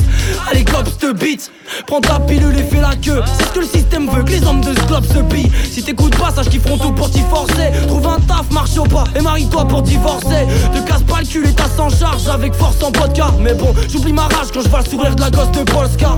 Allez 0.50 0.64
cops 0.64 0.98
te 0.98 1.12
beat. 1.12 1.50
Prends 1.86 2.00
ta 2.00 2.20
pilule 2.20 2.58
et 2.58 2.62
fais 2.62 2.80
la 2.80 2.94
queue. 2.96 3.22
C'est 3.38 3.44
ce 3.44 3.50
que 3.50 3.58
le 3.60 3.66
système 3.66 4.08
veut 4.08 4.22
que 4.22 4.30
les 4.30 4.44
hommes 4.44 4.60
de 4.60 4.74
ce 4.74 4.86
club 4.86 5.04
se 5.04 5.18
pillent 5.18 5.50
Si 5.70 5.82
t'écoutes 5.82 6.16
pas 6.16 6.30
sache 6.30 6.48
qu'ils 6.48 6.60
feront 6.60 6.78
tout 6.78 6.92
pour 6.92 7.10
t'y 7.10 7.20
forcer. 7.20 7.70
Trouve 7.86 8.06
un 8.06 8.20
taf, 8.20 8.50
marche 8.50 8.76
au 8.78 8.84
pas 8.84 9.04
et 9.14 9.20
marie-toi 9.20 9.66
pour 9.66 9.82
divorcer. 9.82 10.46
Te 10.74 10.80
casse 10.86 11.02
pas 11.02 11.20
le 11.20 11.26
cul 11.26 11.46
et 11.46 11.52
t'as 11.52 11.68
sans 11.68 11.90
charge 11.90 12.28
avec 12.28 12.54
force 12.54 12.82
en 12.82 12.92
podcast 12.92 13.34
Mais 13.40 13.54
bon 13.54 13.74
j'oublie 13.88 14.12
ma 14.12 14.22
rage 14.22 14.48
quand 14.52 14.60
je 14.62 14.68
vois 14.68 14.80
le 14.80 14.90
sourire 14.90 15.14
de 15.14 15.20
la 15.20 15.30
gosse 15.30 15.52
de 15.52 15.62
Polska. 15.62 16.16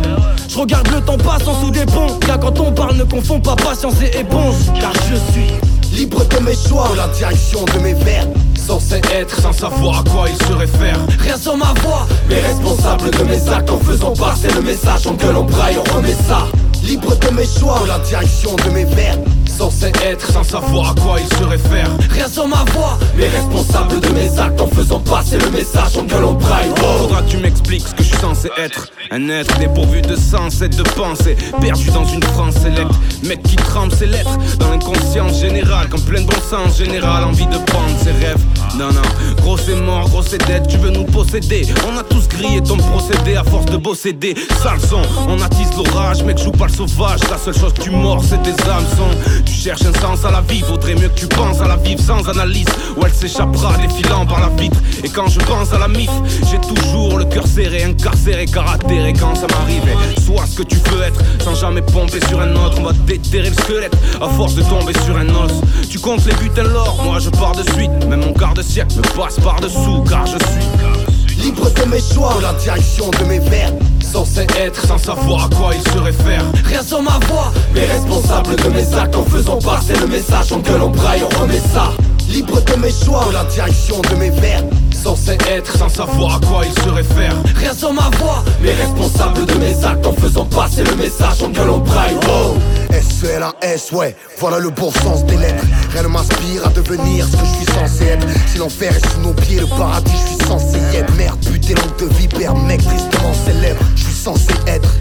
Je 0.49 0.59
regarde 0.59 0.89
le 0.89 1.01
temps 1.01 1.19
passant 1.19 1.61
sous 1.61 1.71
des 1.71 1.87
ponts. 1.87 2.19
Car 2.27 2.39
quand 2.41 2.59
on 2.61 2.73
parle 2.73 2.97
ne 2.97 3.05
confond 3.05 3.41
pas 3.41 3.57
patience 3.57 3.95
et 4.03 4.19
éponge. 4.19 4.57
Car 4.81 4.93
je 5.11 5.17
suis 5.33 5.78
libre 5.93 6.25
de 6.25 6.39
mes 6.41 6.55
choix. 6.55 6.91
La 6.97 7.09
direction 7.09 7.65
de 7.65 7.79
mes 7.81 7.95
verbes 7.95 8.35
Censé 8.57 9.01
être 9.13 9.41
sans 9.41 9.53
savoir 9.53 10.01
à 10.01 10.11
quoi 10.11 10.29
il 10.29 10.47
se 10.47 10.53
réfère. 10.53 10.99
Rien 11.21 11.37
sans 11.37 11.57
ma 11.57 11.73
voix. 11.83 12.07
Mais 12.29 12.41
responsable 12.41 13.11
de 13.11 13.25
mes 13.25 13.49
actes 13.49 13.71
en 13.71 13.79
faisant 13.79 14.13
passer 14.13 14.49
le 14.55 14.63
message 14.63 15.07
En 15.07 15.15
gueule, 15.15 15.37
en 15.37 15.45
braille, 15.45 15.79
on 15.79 15.97
remet 15.97 16.15
ça 16.29 16.47
Libre 16.83 17.17
de 17.17 17.31
mes 17.31 17.47
choix. 17.47 17.83
La 17.87 17.99
direction 17.99 18.55
de 18.57 18.71
mes 18.71 18.85
verbes 18.85 19.25
Censé 19.47 19.91
être 20.05 20.31
sans 20.31 20.45
savoir 20.45 20.91
à 20.91 20.95
quoi 20.95 21.19
il 21.21 21.37
se 21.37 21.43
réfère. 21.43 21.91
Rien 22.11 22.29
sans 22.29 22.47
ma 22.47 22.65
voix. 22.73 22.97
Mais 23.17 23.29
responsable 23.29 24.01
de 24.01 24.09
mes 24.11 24.39
actes 24.39 24.61
en 24.61 24.69
faisant 24.69 25.01
passer 25.01 25.37
le 25.39 25.51
message 25.51 25.97
en 25.97 26.05
gueule, 26.05 26.25
en 26.25 26.35
braille 26.35 26.71
oh. 26.81 26.99
Faudra 26.99 27.23
que 27.23 27.31
tu 27.31 27.39
m'expliques 27.39 27.87
ce 27.89 27.95
que 27.95 28.03
je 28.05 28.09
suis 28.09 28.19
censé 28.19 28.49
être. 28.57 28.89
Un 29.11 29.29
être 29.29 29.59
dépourvu 29.59 30.01
de 30.01 30.15
sens 30.15 30.61
et 30.63 30.69
de 30.69 30.83
pensée. 30.83 31.37
Perdu 31.61 31.91
dans 31.91 32.05
une 32.05 32.23
France 32.23 32.65
élect 32.65 32.93
Mec 33.25 33.43
qui 33.43 33.57
trempe 33.57 33.93
ses 33.93 34.07
lettres. 34.07 34.39
Dans 34.59 34.71
l'inconscience 34.71 35.41
générale 35.41 35.89
Comme 35.89 36.03
plein 36.03 36.23
bon 36.23 36.41
sens 36.49 36.79
général. 36.79 37.25
Envie 37.25 37.47
de 37.47 37.59
prendre 37.59 37.99
ses 38.03 38.13
rêves. 38.13 38.45
Non 38.79 38.93
non, 38.93 39.03
gros 39.43 39.57
c'est 39.57 39.75
mort, 39.75 40.09
gros 40.09 40.23
c'est 40.23 40.47
dead. 40.47 40.69
Tu 40.69 40.77
veux 40.77 40.91
nous 40.91 41.05
posséder. 41.05 41.67
On 41.91 41.99
a 41.99 42.05
tous 42.05 42.29
grillé 42.29 42.63
ton 42.63 42.77
procédé 42.77 43.35
à 43.35 43.43
force 43.43 43.67
de 43.67 43.77
bosser 43.77 44.13
des 44.13 44.37
sales 44.63 44.81
sons 44.81 45.03
On 45.27 45.41
attise 45.43 45.71
l'orage, 45.77 46.23
mec 46.23 46.39
joue 46.39 46.53
pas 46.53 46.68
sauvage 46.69 47.21
La 47.31 47.39
seule 47.39 47.57
chose 47.57 47.73
que 47.73 47.83
tu 47.83 47.91
mords 47.91 48.23
c'est 48.25 48.43
tes 48.43 48.51
hameçons 48.69 49.17
tu 49.45 49.53
cherches 49.53 49.83
un 49.83 50.01
sens 50.01 50.25
à 50.25 50.31
la 50.31 50.41
vie, 50.43 50.63
vaudrait 50.63 50.95
mieux 50.95 51.09
que 51.09 51.19
tu 51.19 51.27
penses 51.27 51.61
à 51.61 51.69
la 51.69 51.77
vivre 51.77 52.01
sans 52.01 52.29
analyse. 52.29 52.67
Ou 52.97 53.05
elle 53.05 53.13
s'échappera 53.13 53.77
défilant 53.79 54.27
par 54.27 54.41
la 54.41 54.49
vitre. 54.61 54.79
Et 55.03 55.09
quand 55.09 55.29
je 55.29 55.39
pense 55.41 55.73
à 55.73 55.79
la 55.79 55.89
mif, 55.89 56.11
j'ai 56.51 56.59
toujours 56.59 57.19
le 57.19 57.25
cœur 57.25 57.47
serré, 57.47 57.85
incarcéré, 57.85 58.47
caractère. 58.47 59.07
Et 59.07 59.13
quand 59.13 59.35
ça 59.35 59.47
m'arrive, 59.49 59.83
sois 60.25 60.47
ce 60.47 60.59
que 60.59 60.63
tu 60.63 60.77
veux 60.77 61.03
être, 61.03 61.21
sans 61.43 61.55
jamais 61.55 61.83
pomper 61.83 62.21
sur 62.29 62.41
un 62.41 62.55
autre. 62.57 62.79
On 62.81 62.85
va 62.85 62.93
déterrer 62.93 63.51
le 63.51 63.57
squelette 63.57 63.97
à 64.21 64.29
force 64.29 64.55
de 64.55 64.63
tomber 64.63 64.93
sur 65.05 65.17
un 65.17 65.29
os. 65.29 65.53
Tu 65.89 65.99
comptes 65.99 66.25
les 66.27 66.35
butins 66.35 66.63
l'or, 66.63 67.01
moi 67.05 67.19
je 67.19 67.31
pars 67.31 67.57
de 67.57 67.63
suite. 67.73 67.91
Même 68.09 68.21
mon 68.21 68.33
quart 68.33 68.55
de 68.55 68.63
siècle 68.63 68.97
me 68.97 69.17
passe 69.17 69.39
par 69.41 69.61
dessous, 69.61 70.05
car 70.09 70.27
je 70.27 70.39
suis 70.39 71.08
libre 71.39 71.71
de 71.71 71.85
mes 71.91 72.01
choix, 72.01 72.37
la 72.43 72.53
direction 72.55 73.11
de 73.11 73.25
mes 73.25 73.39
verbes 73.39 73.83
Censé 74.01 74.47
être 74.59 74.87
sans 74.87 74.99
savoir 74.99 75.45
à 75.45 75.49
quoi 75.55 75.71
il 75.75 75.93
se 75.93 75.99
réfère. 75.99 76.43
Rien 76.65 76.83
sans 76.83 77.03
ma 77.03 77.19
voix. 77.29 77.53
Mais 77.75 77.85
responsable 77.85 78.57
de 78.57 78.69
mes 78.71 78.95
actes 78.95 79.15
en 79.15 79.25
faisant 79.25 79.59
passer 79.59 79.95
le 80.01 80.07
message 80.07 80.51
En 80.53 80.61
gueule, 80.61 80.81
en 80.81 80.89
braille, 80.89 81.23
on 81.25 81.41
remet 81.43 81.61
ça 81.73 81.91
Libre 82.31 82.61
de 82.63 82.77
mes 82.77 82.91
choix. 82.91 83.29
La 83.33 83.45
direction 83.45 84.01
de 84.11 84.17
mes 84.17 84.31
verbes 84.31 84.73
Censé 85.03 85.39
être 85.49 85.77
sans 85.79 85.89
savoir 85.89 86.37
à 86.37 86.41
quoi 86.47 86.63
il 86.67 86.83
se 86.83 86.89
réfère. 86.89 87.35
Rien 87.55 87.73
sans 87.73 87.93
ma 87.93 88.11
voix 88.19 88.45
Mais 88.61 88.75
responsable 88.75 89.47
de 89.47 89.55
mes 89.55 89.85
actes 89.85 90.05
en 90.05 90.13
faisant 90.13 90.45
passer 90.45 90.83
le 90.83 90.97
message 90.97 91.43
en 91.43 91.51
gueule, 91.51 91.71
en 91.71 91.79
braille 91.79 92.17
oh. 92.29 92.57
S-E-L-A-S, 92.91 93.93
ouais, 93.93 94.17
voilà 94.39 94.59
le 94.59 94.71
bon 94.71 94.91
sens 94.91 95.25
des 95.25 95.37
lettres. 95.37 95.65
Rien 95.93 96.03
ne 96.03 96.09
m'inspire 96.09 96.67
à 96.67 96.71
devenir 96.71 97.27
ce 97.27 97.33
que 97.33 97.45
je 97.45 97.65
suis 97.65 97.75
censé 97.75 98.05
être. 98.07 98.27
Si 98.49 98.59
l'enfer 98.59 98.97
est 98.97 99.13
sous 99.13 99.21
nos 99.21 99.35
pieds, 99.35 99.61
le 99.61 99.67
paradis 99.67 100.13
je 100.13 100.37
suis 100.37 100.47
censé 100.47 100.79
y 100.93 100.97
être. 100.97 101.15
Merde, 101.15 101.39
putain, 101.41 101.75
langue 101.75 101.99
de 102.01 102.15
vipère, 102.17 102.55
mec 102.57 102.83
tristement 102.83 103.33
célèbre. 103.47 103.81
Je 103.95 104.03
suis 104.03 104.13
censé 104.13 104.53
être, 104.67 104.93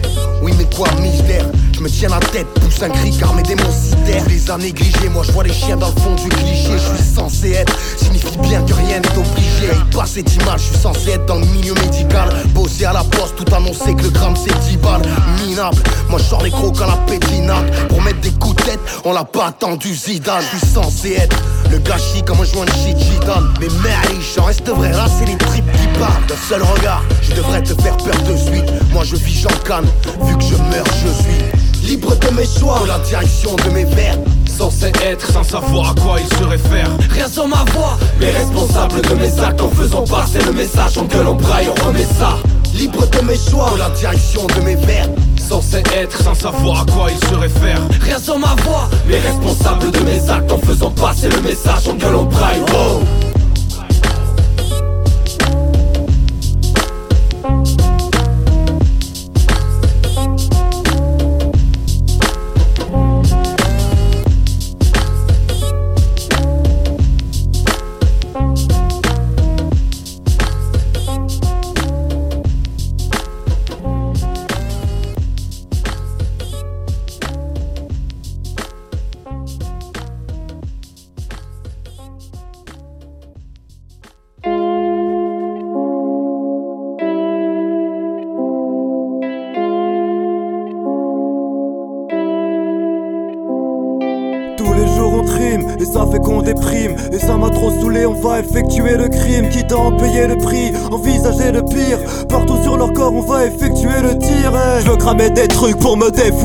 oui 0.42 0.52
mais 0.56 0.66
quoi, 0.76 0.88
misère 1.00 1.46
Je 1.72 1.80
me 1.80 1.88
tiennent 1.88 2.12
la 2.12 2.20
tête, 2.20 2.46
pousse 2.60 2.82
un 2.82 2.90
cri 2.90 3.10
car 3.18 3.34
mes 3.34 3.42
démons 3.42 3.72
Les 4.08 4.50
a 4.50 4.56
négligés, 4.56 5.10
moi 5.10 5.22
je 5.22 5.32
vois 5.32 5.44
les 5.44 5.52
chiens 5.52 5.76
dans 5.76 5.88
le 5.88 6.00
fond 6.00 6.14
du 6.14 6.30
cliché. 6.30 6.70
Je 6.72 6.96
suis 6.96 7.14
censé 7.14 7.50
être, 7.50 7.76
signifie 7.98 8.38
bien 8.38 8.62
que 8.62 8.72
rien 8.72 9.00
n'est 9.00 9.18
obligé. 9.18 9.70
À 9.70 9.74
y 9.74 9.94
passer 9.94 10.22
d'image, 10.22 10.60
je 10.60 10.66
suis 10.68 10.78
censé 10.78 11.10
être 11.10 11.26
dans 11.26 11.34
le 11.34 11.44
milieu 11.44 11.74
médical. 11.74 12.30
Bosser 12.54 12.86
à 12.86 12.94
la 12.94 13.04
poste, 13.04 13.36
tout 13.36 13.54
annoncer 13.54 13.94
que 13.94 14.04
le 14.04 14.08
gramme 14.10 14.34
c'est 14.34 14.58
10 14.70 14.78
balles. 14.78 15.02
Minable, 15.44 15.76
moi 16.08 16.18
je 16.18 16.24
sors 16.24 16.42
les 16.42 16.50
crocs 16.50 16.80
à 16.80 16.86
la 16.86 16.96
pétinade. 17.06 17.70
Pour 17.88 18.00
mettre 18.00 18.20
des 18.20 18.30
coups 18.30 18.56
de 18.56 18.62
tête, 18.62 18.80
on 19.04 19.12
l'a 19.12 19.24
pas 19.24 19.48
attendu 19.48 19.94
Zidane. 19.94 20.42
Je 20.52 20.56
suis 20.56 20.66
censé 20.66 21.12
être 21.12 21.36
le 21.70 21.76
gâchis 21.76 22.22
comme 22.24 22.40
un 22.40 22.44
joint 22.44 22.64
de 22.64 22.70
shit 22.70 22.98
gitane. 22.98 23.52
Mais 23.60 23.68
merde, 23.82 24.22
j'en 24.34 24.44
reste 24.44 24.66
vrai, 24.70 24.90
là 24.90 25.04
c'est 25.18 25.26
les 25.26 25.36
tripes 25.36 25.70
qui 25.72 25.98
parlent. 25.98 26.26
D'un 26.26 26.34
seul 26.48 26.62
regard, 26.62 27.02
je 27.20 27.34
devrais 27.34 27.62
te 27.62 27.78
faire 27.82 27.96
peur 27.98 28.16
de 28.22 28.36
suite. 28.38 28.72
Moi 28.90 29.04
je 29.04 29.16
vis, 29.16 29.42
j'en 29.42 29.58
canne, 29.66 29.86
vu 30.22 30.34
que 30.38 30.44
je 30.44 30.54
meurs, 30.54 30.86
je 31.04 31.08
suis 31.22 31.57
libre 31.88 32.14
de 32.16 32.30
mes 32.34 32.44
choix, 32.44 32.82
la 32.86 32.98
direction 32.98 33.56
de 33.56 33.70
mes 33.70 33.84
verbes. 33.84 34.24
Censé 34.46 34.92
être 35.02 35.32
sans 35.32 35.42
savoir 35.42 35.90
à 35.90 35.94
quoi 35.94 36.18
il 36.20 36.36
se 36.36 36.44
réfère. 36.44 36.90
Rien 37.10 37.28
sans 37.28 37.48
ma 37.48 37.64
voix, 37.72 37.96
mais 38.20 38.30
responsable 38.30 39.00
de 39.00 39.14
mes 39.14 39.40
actes 39.40 39.60
en 39.60 39.70
faisant 39.70 40.04
passer 40.04 40.40
le 40.44 40.52
message. 40.52 40.98
En 40.98 41.04
gueule, 41.04 41.28
on 41.28 41.34
braille, 41.34 41.68
on 41.68 41.86
remet 41.86 42.04
ça. 42.04 42.36
Libre 42.74 43.06
de 43.08 43.20
mes 43.22 43.36
choix, 43.36 43.72
la 43.78 43.88
direction 43.90 44.46
de 44.46 44.60
mes 44.60 44.74
verbes. 44.74 45.16
Censé 45.48 45.82
être 45.96 46.22
sans 46.22 46.34
savoir 46.34 46.82
à 46.82 46.92
quoi 46.92 47.10
il 47.10 47.28
se 47.28 47.34
réfère. 47.34 47.80
Rien 48.02 48.18
sans 48.18 48.38
ma 48.38 48.54
voix, 48.64 48.90
mais 49.06 49.18
responsable 49.18 49.90
de 49.90 50.00
mes 50.00 50.30
actes 50.30 50.52
en 50.52 50.58
faisant 50.58 50.90
passer 50.90 51.28
le 51.30 51.40
message. 51.40 51.88
En 51.88 51.94
gueule, 51.94 52.16
on 52.16 52.24
braille, 52.24 52.60
oh. 52.74 53.27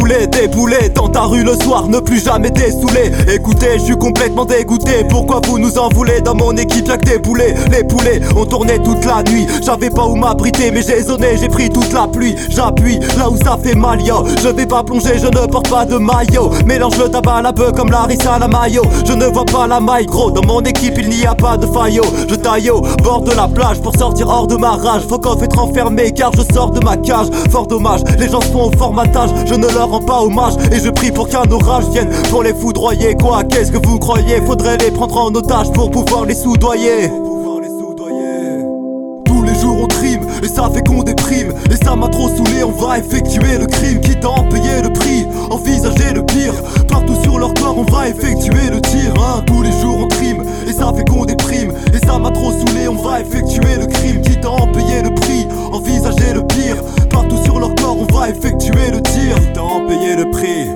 Pour 0.04 0.10
me 0.10 0.42
rue 1.25 1.43
le 1.43 1.53
soir, 1.55 1.88
ne 1.88 1.99
plus 1.99 2.23
jamais 2.23 2.49
dessouler. 2.49 3.12
Écoutez, 3.33 3.79
je 3.79 3.83
suis 3.83 3.97
complètement 3.97 4.45
dégoûté. 4.45 5.05
Pourquoi 5.09 5.41
vous 5.45 5.59
nous 5.59 5.77
en 5.77 5.89
voulez 5.89 6.21
dans 6.21 6.36
mon 6.36 6.55
équipe 6.57 6.88
y'a 6.88 6.97
que 6.97 7.05
des 7.05 7.19
poulets 7.19 7.53
Les 7.71 7.83
poulets 7.83 8.21
ont 8.36 8.45
tourné 8.45 8.79
toute 8.83 9.05
la 9.05 9.23
nuit. 9.23 9.47
J'avais 9.63 9.89
pas 9.89 10.05
où 10.05 10.15
m'abriter 10.15 10.71
mais 10.71 10.81
j'ai 10.81 11.01
zoné, 11.01 11.38
j'ai 11.39 11.47
pris 11.47 11.69
toute 11.69 11.91
la 11.93 12.07
pluie. 12.07 12.36
J'appuie 12.49 12.99
là 13.17 13.29
où 13.29 13.38
ça 13.38 13.57
fait 13.62 13.75
mal 13.75 14.01
yo. 14.01 14.23
Je 14.41 14.49
vais 14.49 14.65
pas 14.65 14.83
plonger, 14.83 15.17
je 15.17 15.27
ne 15.27 15.47
porte 15.47 15.69
pas 15.69 15.86
de 15.86 15.97
maillot. 15.97 16.51
Mélange 16.65 16.97
le 16.97 17.09
tabac 17.09 17.36
à 17.36 17.41
la 17.41 17.51
bœuf 17.51 17.73
comme 17.73 17.91
Larissa 17.91 18.38
la 18.39 18.47
maillot. 18.47 18.83
Je 19.05 19.13
ne 19.13 19.25
vois 19.25 19.45
pas 19.45 19.67
la 19.67 19.79
maille 19.79 20.05
gros. 20.05 20.31
Dans 20.31 20.45
mon 20.45 20.62
équipe 20.62 20.97
il 20.97 21.09
n'y 21.09 21.25
a 21.25 21.36
pas 21.36 21.57
de 21.57 21.65
faillot. 21.67 22.05
Je 22.27 22.36
taille 22.36 22.69
au 22.69 22.81
bord 23.03 23.21
de 23.21 23.31
la 23.31 23.47
plage 23.47 23.81
pour 23.81 23.95
sortir 23.97 24.27
hors 24.27 24.47
de 24.47 24.55
ma 24.55 24.71
rage. 24.71 25.03
Faut 25.07 25.19
qu'en 25.19 25.39
être 25.39 25.59
enfermé 25.59 26.12
car 26.12 26.31
je 26.36 26.53
sors 26.53 26.71
de 26.71 26.83
ma 26.83 26.97
cage. 26.97 27.27
Fort 27.49 27.67
dommage, 27.67 28.01
les 28.19 28.29
gens 28.29 28.41
sont 28.41 28.71
au 28.73 28.77
formatage. 28.77 29.29
Je 29.45 29.55
ne 29.55 29.67
leur 29.67 29.89
rends 29.89 30.01
pas 30.01 30.21
hommage 30.21 30.53
et 30.71 30.79
je 30.79 30.89
prie 30.89 31.12
pour 31.13 31.28
qu'un 31.30 31.49
orage 31.52 31.86
vienne 31.89 32.10
Pour 32.30 32.43
les 32.43 32.54
foudroyer. 32.54 33.15
Quoi, 33.15 33.43
qu'est-ce 33.43 33.71
que 33.71 33.88
vous 33.88 33.99
croyez? 33.99 34.41
Faudrait 34.45 34.78
les 34.78 34.91
prendre 34.91 35.17
en 35.17 35.34
otage 35.34 35.71
pour 35.71 35.91
pouvoir 35.91 36.26
les 36.26 36.36
soudoyer. 36.36 37.10
Tous 39.26 39.41
les 39.41 39.56
jours 39.60 39.78
on 39.82 39.88
trime 39.88 40.21
et 40.41 40.47
ça 40.47 40.69
fait 40.73 40.84
qu'on 40.86 41.04
déprime. 41.04 41.54
Et 41.71 41.84
ça 41.84 41.95
m'a 41.95 42.08
trop 42.08 42.28
saoulé, 42.30 42.63
on 42.63 42.71
va 42.71 42.99
effectuer 42.99 43.58
le 43.60 43.65
crime 43.65 43.99
Quitte 44.02 44.23
à 44.26 44.30
en 44.30 44.43
payer 44.43 44.82
le 44.82 44.91
prix, 44.91 45.26
envisager 45.49 46.13
le 46.13 46.26
pire. 46.26 46.54
Partout 46.88 47.15
sur 47.23 47.39
leur 47.39 47.54
corps 47.54 47.78
on 47.78 47.84
va 47.84 48.10
effectuer 48.10 48.69
le 48.71 48.82
tir 48.82 49.13
hein. 49.19 49.41
Tous 49.45 49.62
les 49.62 49.71
jours 49.71 49.99
on 49.99 50.08
trime 50.08 50.43
et 50.67 50.73
ça 50.73 50.91
fait 50.95 51.04
qu'on 51.06 51.26
déprime. 51.26 51.73
Et 51.93 52.06
ça 52.06 52.17
m'a 52.19 52.32
trop 52.32 52.52
saoulé, 52.52 52.88
on 52.88 52.95
va 52.95 53.21
effectuer 53.21 53.76
le 53.80 53.86
crime 53.88 54.21
Quitte 54.21 54.45
à 54.45 54.52
en 54.52 54.67
payer 54.67 55.02
le 55.04 55.13
prix, 55.13 55.47
envisager 55.71 56.34
le 56.34 56.45
pire. 56.47 56.78
Partout 57.10 57.43
sur 57.43 57.60
leur 57.60 57.73
corps 57.76 57.97
on 57.97 58.13
va 58.13 58.30
effectuer 58.30 58.91
le 58.91 59.02
tir 59.02 59.36
Quitte 59.36 59.58
à 59.58 59.63
en 59.63 59.86
payer 59.88 60.15
le 60.15 60.30
prix, 60.32 60.67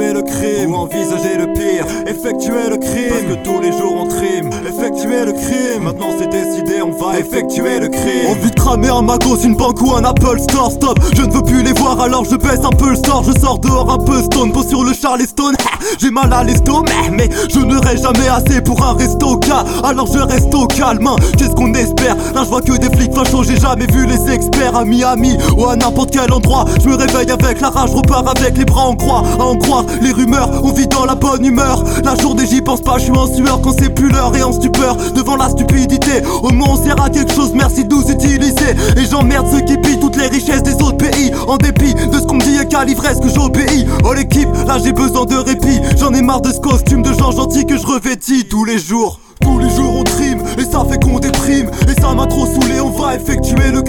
effectuer 0.00 0.12
le 0.12 0.22
crime. 0.22 0.72
Ou 0.72 0.76
envisager 0.76 1.36
le 1.36 1.52
pire, 1.52 1.86
effectuer 2.06 2.70
le 2.70 2.76
crime. 2.78 3.10
Parce 3.10 3.22
que 3.22 3.44
tous 3.44 3.60
les 3.60 3.72
jours 3.72 3.94
on 3.96 4.06
trime, 4.06 4.50
effectuer 4.66 5.24
le 5.24 5.32
crime. 5.32 5.82
Maintenant 5.82 6.08
c'est 6.18 6.28
décidé, 6.28 6.82
on 6.82 6.92
va 6.92 7.18
effectuer 7.18 7.80
le 7.80 7.88
crime. 7.88 8.26
Envie 8.28 8.50
de 8.50 8.54
cramer 8.54 8.88
un 8.88 9.02
magos, 9.02 9.38
une 9.44 9.56
banque 9.56 9.80
ou 9.82 9.94
un 9.94 10.04
Apple 10.04 10.38
Store 10.40 10.70
Stop, 10.70 10.98
je 11.14 11.22
ne 11.22 11.32
veux 11.32 11.42
plus 11.42 11.62
les 11.62 11.72
voir 11.72 12.00
alors 12.00 12.24
je 12.24 12.36
baisse 12.36 12.64
un 12.64 12.70
peu 12.70 12.90
le 12.90 12.96
sort. 12.96 13.24
Je 13.24 13.38
sors 13.40 13.58
dehors 13.58 13.90
un 13.90 13.98
peu 13.98 14.22
stone, 14.22 14.52
pose 14.52 14.68
sur 14.68 14.84
le 14.84 14.92
Charleston. 14.94 15.52
J'ai 15.98 16.10
mal 16.10 16.32
à 16.32 16.44
l'estomac 16.44 17.10
mais 17.12 17.28
je 17.48 17.58
n'aurai 17.58 17.96
jamais 17.96 18.28
assez 18.28 18.60
pour 18.60 18.82
un 18.84 18.94
resto 18.94 19.36
cas 19.38 19.64
Alors 19.84 20.06
je 20.06 20.18
reste 20.18 20.54
au 20.54 20.66
calme, 20.66 21.06
hein. 21.06 21.16
qu'est-ce 21.36 21.54
qu'on 21.54 21.72
espère? 21.74 22.16
Là 22.34 22.44
je 22.44 22.48
vois 22.48 22.60
que 22.60 22.76
des 22.76 22.94
flics 22.96 23.14
fachos, 23.14 23.44
j'ai 23.44 23.58
jamais 23.58 23.86
vu 23.86 24.06
les 24.06 24.32
experts 24.32 24.76
à 24.76 24.84
Miami 24.84 25.36
Ou 25.56 25.66
à 25.66 25.76
n'importe 25.76 26.10
quel 26.12 26.32
endroit, 26.32 26.64
je 26.82 26.88
me 26.88 26.94
réveille 26.94 27.30
avec 27.30 27.60
la 27.60 27.70
rage, 27.70 27.90
repars 27.90 28.28
avec 28.28 28.56
les 28.56 28.64
bras 28.64 28.84
en 28.84 28.94
croix. 28.94 29.22
À 29.38 29.42
en 29.42 29.56
croire 29.56 29.84
les 30.00 30.12
rumeurs, 30.12 30.50
on 30.64 30.72
vit 30.72 30.86
dans 30.86 31.04
la 31.04 31.14
bonne 31.14 31.44
humeur. 31.44 31.84
La 32.04 32.14
journée 32.16 32.46
j'y 32.46 32.60
pense 32.60 32.80
pas, 32.80 32.98
je 32.98 33.04
suis 33.04 33.12
en 33.12 33.26
sueur. 33.26 33.60
Quand 33.62 33.72
c'est 33.78 33.94
plus 33.94 34.08
l'heure 34.08 34.34
et 34.36 34.42
en 34.42 34.52
stupeur 34.52 34.96
Devant 35.14 35.36
la 35.36 35.48
stupidité, 35.48 36.22
au 36.42 36.50
moins 36.50 36.68
on 36.70 36.82
sert 36.82 37.00
à 37.02 37.10
quelque 37.10 37.32
chose, 37.32 37.52
merci 37.54 37.84
de 37.84 37.94
nous 37.94 38.10
utiliser. 38.10 38.70
Et 38.96 39.04
j'emmerde 39.10 39.46
ceux 39.50 39.60
qui 39.60 39.76
pillent 39.78 40.00
toutes 40.00 40.16
les 40.16 40.28
richesses 40.28 40.62
des 40.62 40.74
autres 40.74 40.96
pays. 40.96 41.32
En 41.46 41.56
dépit 41.56 41.94
de 41.94 42.18
ce 42.18 42.26
qu'on 42.26 42.36
me 42.36 42.42
dit 42.42 42.58
et 42.60 42.66
qu'à 42.66 42.84
l'ivresse 42.84 43.20
que 43.20 43.28
j'obéis. 43.28 43.86
Oh 44.04 44.12
l'équipe, 44.12 44.48
là 44.66 44.78
j'ai 44.82 44.92
besoin 44.92 45.24
de 45.24 45.36
répit. 45.36 45.80
J'en 45.98 46.12
ai 46.12 46.22
marre 46.22 46.40
de 46.40 46.52
ce 46.52 46.60
costume 46.60 47.02
de 47.02 47.12
gens 47.12 47.32
gentils 47.32 47.66
que 47.66 47.76
je 47.76 47.86
revêtis 47.86 48.44
tous 48.46 48.64
les 48.64 48.78
jours. 48.78 49.20
Tous 49.40 49.58
les 49.58 49.70
jours 49.70 49.96
on 49.96 50.04
trime 50.04 50.42
et 50.58 50.64
ça 50.64 50.84
fait 50.88 51.02
qu'on 51.02 51.18
déprime. 51.18 51.70
Et 51.88 52.00
ça 52.00 52.14
m'a 52.14 52.26
trop 52.26 52.46
saoulé 52.46 52.80
on 52.80 52.90
va 52.90 53.14
effectuer 53.14 53.70
le 53.72 53.79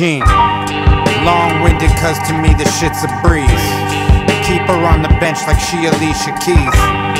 Long 0.00 1.60
winded, 1.60 1.92
cause 2.00 2.16
to 2.24 2.32
me 2.32 2.56
the 2.56 2.64
shit's 2.80 3.04
a 3.04 3.10
breeze. 3.20 3.68
Keep 4.48 4.64
her 4.64 4.80
on 4.88 5.04
the 5.04 5.12
bench 5.20 5.36
like 5.44 5.60
she 5.60 5.76
Alicia 5.84 6.32
Keys. 6.40 6.72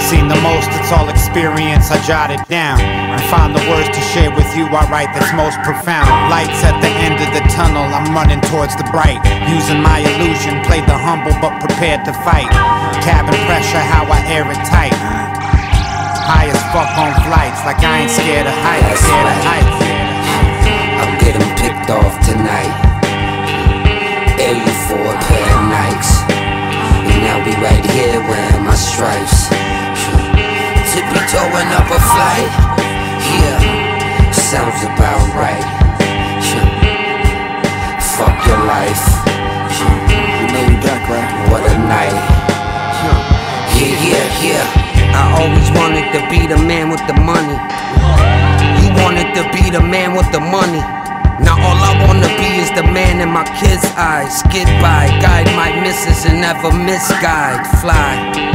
Seen 0.09 0.33
the 0.33 0.41
most, 0.41 0.65
it's 0.81 0.89
all 0.89 1.13
experience, 1.13 1.93
I 1.93 2.01
jot 2.09 2.33
it 2.33 2.41
down. 2.49 2.81
And 2.81 3.21
find 3.29 3.53
the 3.53 3.61
words 3.69 3.93
to 3.93 4.01
share 4.17 4.33
with 4.33 4.49
you, 4.57 4.65
I 4.73 4.89
write 4.89 5.13
that's 5.13 5.29
most 5.37 5.61
profound. 5.61 6.09
Lights 6.33 6.65
at 6.65 6.81
the 6.81 6.89
end 7.05 7.21
of 7.21 7.29
the 7.37 7.45
tunnel, 7.53 7.85
I'm 7.85 8.17
running 8.17 8.41
towards 8.49 8.73
the 8.81 8.89
bright. 8.89 9.21
Using 9.53 9.85
my 9.85 10.01
illusion, 10.01 10.65
play 10.65 10.81
the 10.81 10.97
humble 10.97 11.37
but 11.37 11.61
prepared 11.61 12.09
to 12.09 12.17
fight. 12.25 12.49
Cabin 13.05 13.37
pressure, 13.45 13.85
how 13.93 14.09
I 14.09 14.25
air 14.33 14.49
it 14.49 14.63
tight. 14.73 14.97
High 14.97 16.49
as 16.49 16.63
fuck 16.73 16.89
on 16.97 17.13
flights, 17.29 17.61
like 17.69 17.85
I 17.85 18.09
ain't 18.09 18.11
scared 18.11 18.49
of 18.49 18.57
heights, 18.65 19.05
scared 19.05 19.29
of 19.29 19.39
heights. 19.45 19.77
I'm 20.97 21.13
getting 21.21 21.60
picked 21.81 21.91
off 21.91 22.15
tonight. 22.27 22.75
Air 24.41 24.55
you 24.55 24.75
for 24.89 25.01
a 25.01 25.17
pair 25.29 25.49
of 25.57 25.65
Nikes. 25.73 26.13
And 26.31 27.23
I'll 27.29 27.45
be 27.45 27.55
right 27.61 27.85
here 27.93 28.21
wearing 28.21 28.65
my 28.65 28.75
stripes. 28.75 29.49
Tippy 30.93 31.21
toeing 31.31 31.71
up 31.77 31.89
a 31.89 32.01
flight. 32.01 32.51
Yeah, 33.33 34.33
sounds 34.33 34.83
about 34.85 35.23
right. 35.37 35.65
Fuck 38.17 38.37
your 38.47 38.61
life. 38.67 39.05
You 40.41 40.47
know 40.53 40.65
you 40.69 40.79
back, 40.85 41.09
right? 41.09 41.51
What 41.51 41.63
a 41.65 41.79
night. 41.79 42.17
Yeah, 43.77 43.97
yeah, 44.05 44.45
yeah. 44.45 44.65
I 45.15 45.41
always 45.41 45.71
wanted 45.73 46.13
to 46.13 46.21
be 46.29 46.47
the 46.47 46.59
man 46.59 46.91
with 46.91 47.05
the 47.07 47.15
money. 47.15 47.57
You 48.83 48.93
wanted 49.03 49.35
to 49.35 49.43
be 49.53 49.71
the 49.71 49.81
man 49.81 50.15
with 50.15 50.31
the 50.33 50.41
money. 50.41 51.00
Now 51.41 51.57
all 51.57 51.81
I 51.81 52.05
wanna 52.07 52.29
be 52.37 52.61
is 52.61 52.71
the 52.77 52.85
man 52.85 53.21
in 53.21 53.31
my 53.31 53.45
kids' 53.59 53.85
eyes. 53.97 54.43
Get 54.53 54.69
by, 54.81 55.09
guide 55.25 55.49
my 55.57 55.73
missus 55.81 56.25
and 56.25 56.41
never 56.41 56.71
misguide. 56.73 57.67
Fly. 57.81 58.51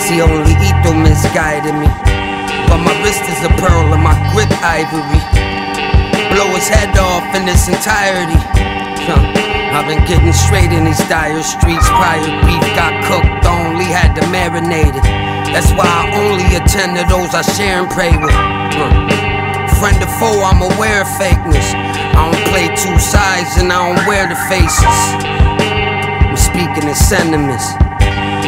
See, 0.00 0.20
only 0.20 0.56
Ito 0.56 0.92
misguided 0.96 1.76
me. 1.76 1.88
But 2.68 2.80
my 2.80 2.94
wrist 3.04 3.22
is 3.28 3.40
a 3.44 3.52
pearl 3.60 3.92
and 3.92 4.02
my 4.02 4.16
grip 4.32 4.50
ivory. 4.64 5.22
Blow 6.32 6.48
his 6.56 6.68
head 6.68 6.96
off 6.96 7.28
in 7.36 7.44
its 7.44 7.68
entirety. 7.68 8.40
Huh. 9.04 9.20
I've 9.76 9.88
been 9.88 10.04
getting 10.08 10.32
straight 10.32 10.72
in 10.72 10.84
these 10.84 11.00
dire 11.08 11.42
streets. 11.42 11.88
Prior 11.88 12.24
beef 12.48 12.64
got 12.72 12.92
cooked, 13.04 13.44
only 13.44 13.84
had 13.84 14.16
to 14.16 14.22
marinate 14.32 14.96
it. 14.96 15.04
That's 15.52 15.70
why 15.76 15.84
I 15.84 16.08
only 16.24 16.48
attend 16.56 16.96
to 16.96 17.04
those 17.12 17.34
I 17.34 17.42
share 17.42 17.84
and 17.84 17.90
pray 17.90 18.16
with. 18.16 18.32
Huh. 18.32 18.88
Friend 19.76 19.98
or 20.00 20.12
foe, 20.16 20.40
I'm 20.40 20.62
aware 20.62 21.02
of 21.02 21.08
fakeness. 21.20 21.91
I 22.14 22.30
don't 22.30 22.44
play 22.52 22.68
two 22.76 22.98
sides 22.98 23.56
and 23.60 23.72
I 23.72 23.78
don't 23.82 24.06
wear 24.06 24.28
the 24.28 24.36
faces. 24.48 24.98
I'm 26.28 26.36
speaking 26.36 26.88
in 26.88 26.94
sentiments. 26.94 27.66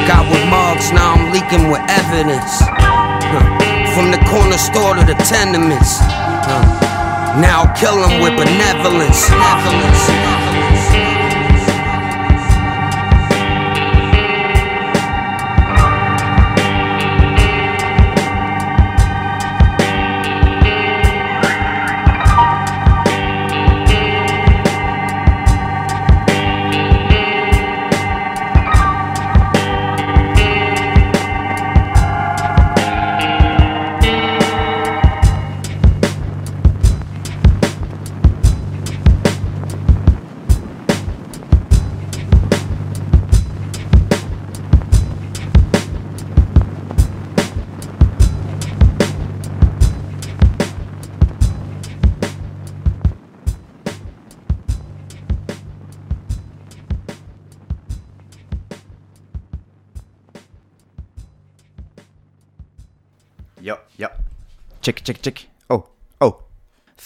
Got 0.08 0.28
with 0.30 0.44
mugs, 0.52 0.92
now 0.92 1.14
I'm 1.14 1.32
leaking 1.32 1.70
with 1.72 1.80
evidence. 1.88 2.60
Huh. 2.60 3.44
From 3.94 4.10
the 4.10 4.20
corner 4.28 4.58
store 4.58 4.94
to 4.96 5.04
the 5.04 5.16
tenements. 5.24 5.98
Huh. 6.00 7.40
Now 7.40 7.66
kill 7.74 7.98
'em 8.04 8.20
with 8.22 8.36
benevolence. 8.36 9.28
benevolence. 9.30 10.02
Yo, 10.08 11.23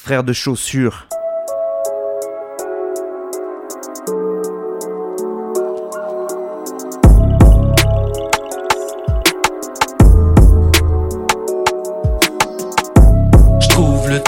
De 0.09 0.33
chaussures. 0.33 1.07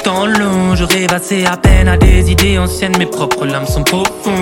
Temps 0.04 0.26
long, 0.26 0.74
je 0.74 0.84
rêve 0.84 1.12
assez 1.12 1.46
à 1.46 1.56
peine 1.56 1.88
à 1.88 1.96
des 1.96 2.30
idées 2.30 2.58
anciennes, 2.58 2.96
mes 2.98 3.06
propres 3.06 3.46
lames 3.46 3.66
sont 3.66 3.82
profondes. 3.82 4.34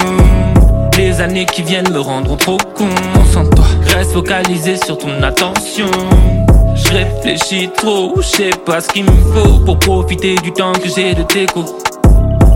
Les 0.97 1.21
années 1.21 1.47
qui 1.47 1.63
viennent 1.63 1.91
me 1.93 2.01
rendront 2.01 2.37
trop 2.37 2.59
con. 2.75 2.89
Sans 3.33 3.49
toi, 3.49 3.65
reste 3.95 4.13
focalisé 4.13 4.77
sur 4.77 4.99
ton 4.99 5.23
attention. 5.23 5.91
Je 6.79 6.93
réfléchis 6.93 7.69
trop, 7.77 8.15
je 8.17 8.23
sais 8.23 8.51
pas 8.65 8.81
ce 8.81 8.89
qu'il 8.89 9.05
me 9.05 9.11
faut 9.11 9.59
pour 9.65 9.79
profiter 9.79 10.37
du 10.37 10.53
temps 10.53 10.73
que 10.73 10.89
j'ai 10.89 11.15
de 11.15 11.23
tes 11.23 11.47
coups. 11.47 11.73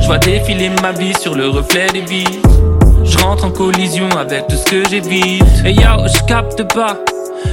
Je 0.00 0.06
vois 0.06 0.18
défiler 0.18 0.70
ma 0.80 0.92
vie 0.92 1.14
sur 1.20 1.34
le 1.34 1.48
reflet 1.48 1.86
des 1.92 2.02
vies. 2.02 2.40
Je 3.04 3.18
rentre 3.18 3.44
en 3.44 3.50
collision 3.50 4.08
avec 4.18 4.46
tout 4.46 4.56
ce 4.56 4.70
que 4.70 4.88
j'évite. 4.88 5.44
Et 5.64 5.72
yo, 5.72 6.06
je 6.06 6.26
capte 6.26 6.62
pas. 6.74 6.96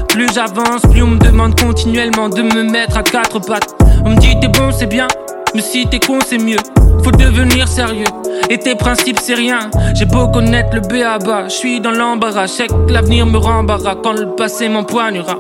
Plus 0.08 0.28
j'avance, 0.34 0.82
plus 0.90 1.04
on 1.04 1.08
me 1.08 1.20
demande 1.20 1.60
continuellement 1.60 2.30
de 2.30 2.42
me 2.42 2.64
mettre 2.64 2.98
à 2.98 3.04
quatre 3.04 3.40
pattes. 3.40 3.76
On 4.06 4.12
me 4.12 4.16
dit 4.18 4.40
t'es 4.40 4.48
bon, 4.48 4.72
c'est 4.72 4.88
bien, 4.88 5.08
mais 5.56 5.62
si 5.62 5.88
t'es 5.88 6.00
con, 6.00 6.20
c'est 6.26 6.38
mieux. 6.38 6.58
Faut 7.04 7.12
devenir 7.12 7.68
sérieux. 7.68 8.06
Et 8.50 8.58
tes 8.58 8.76
principes, 8.76 9.20
c'est 9.22 9.36
rien. 9.36 9.70
J'ai 9.96 10.06
beau 10.06 10.28
connaître 10.28 10.76
le 10.76 10.82
B 10.82 11.02
à 11.04 11.18
bas, 11.18 11.46
je 11.46 11.54
suis 11.54 11.82
dans 11.82 11.92
l'embarras. 11.92 12.48
Je 12.48 12.66
que 12.66 12.92
l'avenir 12.92 13.26
me 13.26 13.38
rembarras 13.38 13.96
quand 14.04 14.14
le 14.14 14.36
passé 14.36 14.70
m'empoignera. 14.70 15.38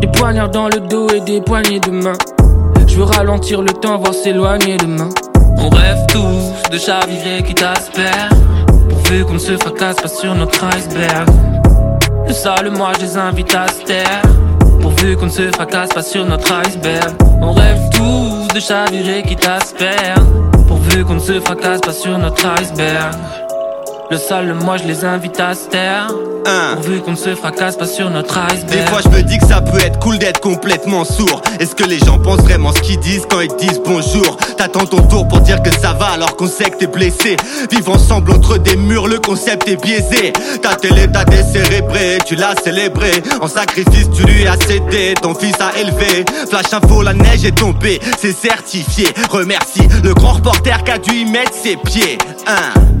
Des 0.00 0.08
poignards 0.08 0.50
dans 0.50 0.68
le 0.68 0.80
dos 0.80 1.08
et 1.08 1.20
des 1.20 1.40
poignées 1.40 1.80
de 1.80 1.90
main. 1.90 2.16
Je 2.86 2.96
veux 2.96 3.04
ralentir 3.04 3.62
le 3.62 3.72
temps, 3.72 3.98
voir 3.98 4.14
s'éloigner 4.14 4.76
demain. 4.76 5.08
On 5.58 5.68
rêve 5.68 6.06
tous 6.08 6.70
de 6.70 6.78
chavirer 6.78 7.42
qui 7.42 7.54
t'aspère. 7.54 8.28
Pourvu 8.88 9.24
qu'on 9.24 9.34
ne 9.34 9.38
se 9.38 9.56
fracasse 9.56 9.96
pas 9.96 10.08
sur 10.08 10.34
notre 10.34 10.62
iceberg. 10.64 11.28
Le 12.26 12.32
sale, 12.32 12.70
moi, 12.70 12.92
je 12.98 13.04
les 13.04 13.16
invite 13.16 13.54
à 13.54 13.68
se 13.68 13.84
taire. 13.84 14.22
Pourvu 14.80 15.16
qu'on 15.16 15.26
ne 15.26 15.30
se 15.30 15.50
fracasse 15.52 15.90
pas 15.90 16.02
sur 16.02 16.24
notre 16.24 16.52
iceberg. 16.52 17.14
On 17.40 17.52
rêve 17.52 17.80
tous 17.92 18.54
de 18.54 18.60
chavirer 18.60 19.22
qui 19.22 19.36
t'aspère. 19.36 20.16
Pourvu 20.68 21.04
qu'on 21.04 21.14
ne 21.14 21.20
se 21.20 21.40
fracasse 21.40 21.80
pas 21.80 21.92
sur 21.92 22.18
notre 22.18 22.46
iceberg. 22.60 23.14
Le 24.08 24.18
sale, 24.18 24.54
moi, 24.54 24.76
je 24.76 24.84
les 24.84 25.04
invite 25.04 25.40
à 25.40 25.54
se 25.54 25.66
taire. 25.68 26.08
Pourvu 26.74 27.00
qu'on 27.00 27.12
ne 27.12 27.16
se 27.16 27.34
fracasse 27.34 27.76
pas 27.76 27.88
sur 27.88 28.08
notre 28.08 28.38
iceberg. 28.38 28.70
Des 28.70 28.86
fois 28.86 29.00
je 29.02 29.08
me 29.08 29.20
dis 29.22 29.36
que 29.36 29.46
ça 29.46 29.60
peut 29.60 29.80
être 29.80 29.98
cool 29.98 30.18
d'être 30.18 30.40
complètement 30.40 31.04
sourd. 31.04 31.42
Est-ce 31.58 31.74
que 31.74 31.82
les 31.82 31.98
gens 31.98 32.20
pensent 32.20 32.42
vraiment 32.42 32.72
ce 32.72 32.80
qu'ils 32.82 33.00
disent 33.00 33.26
quand 33.28 33.40
ils 33.40 33.56
disent 33.56 33.80
bonjour? 33.84 34.36
T'attends 34.56 34.86
ton 34.86 35.02
tour 35.08 35.26
pour 35.26 35.40
dire 35.40 35.60
que 35.60 35.72
ça 35.72 35.92
va 35.94 36.06
alors 36.06 36.36
qu'on 36.36 36.46
sait 36.46 36.70
que 36.70 36.76
t'es 36.76 36.86
blessé. 36.86 37.36
Vivre 37.68 37.92
ensemble 37.92 38.30
entre 38.30 38.58
des 38.58 38.76
murs, 38.76 39.08
le 39.08 39.18
concept 39.18 39.66
est 39.66 39.82
biaisé. 39.82 40.32
Ta 40.62 40.76
télé 40.76 41.10
t'a 41.10 41.24
décérébré, 41.24 42.18
tu 42.24 42.36
l'as 42.36 42.54
célébré. 42.62 43.10
En 43.40 43.48
sacrifice 43.48 44.08
tu 44.14 44.22
lui 44.22 44.46
as 44.46 44.56
cédé, 44.68 45.14
ton 45.20 45.34
fils 45.34 45.56
a 45.60 45.76
élevé. 45.76 46.24
Flash 46.48 46.72
info, 46.72 47.02
la 47.02 47.12
neige 47.12 47.44
est 47.44 47.58
tombée, 47.58 48.00
c'est 48.20 48.36
certifié. 48.36 49.08
Remercie 49.30 49.88
le 50.04 50.14
grand 50.14 50.34
reporter 50.34 50.84
qui 50.84 50.90
a 50.92 50.98
dû 50.98 51.12
y 51.12 51.24
mettre 51.24 51.54
ses 51.54 51.76
pieds. 51.76 52.18
Hein 52.46 52.95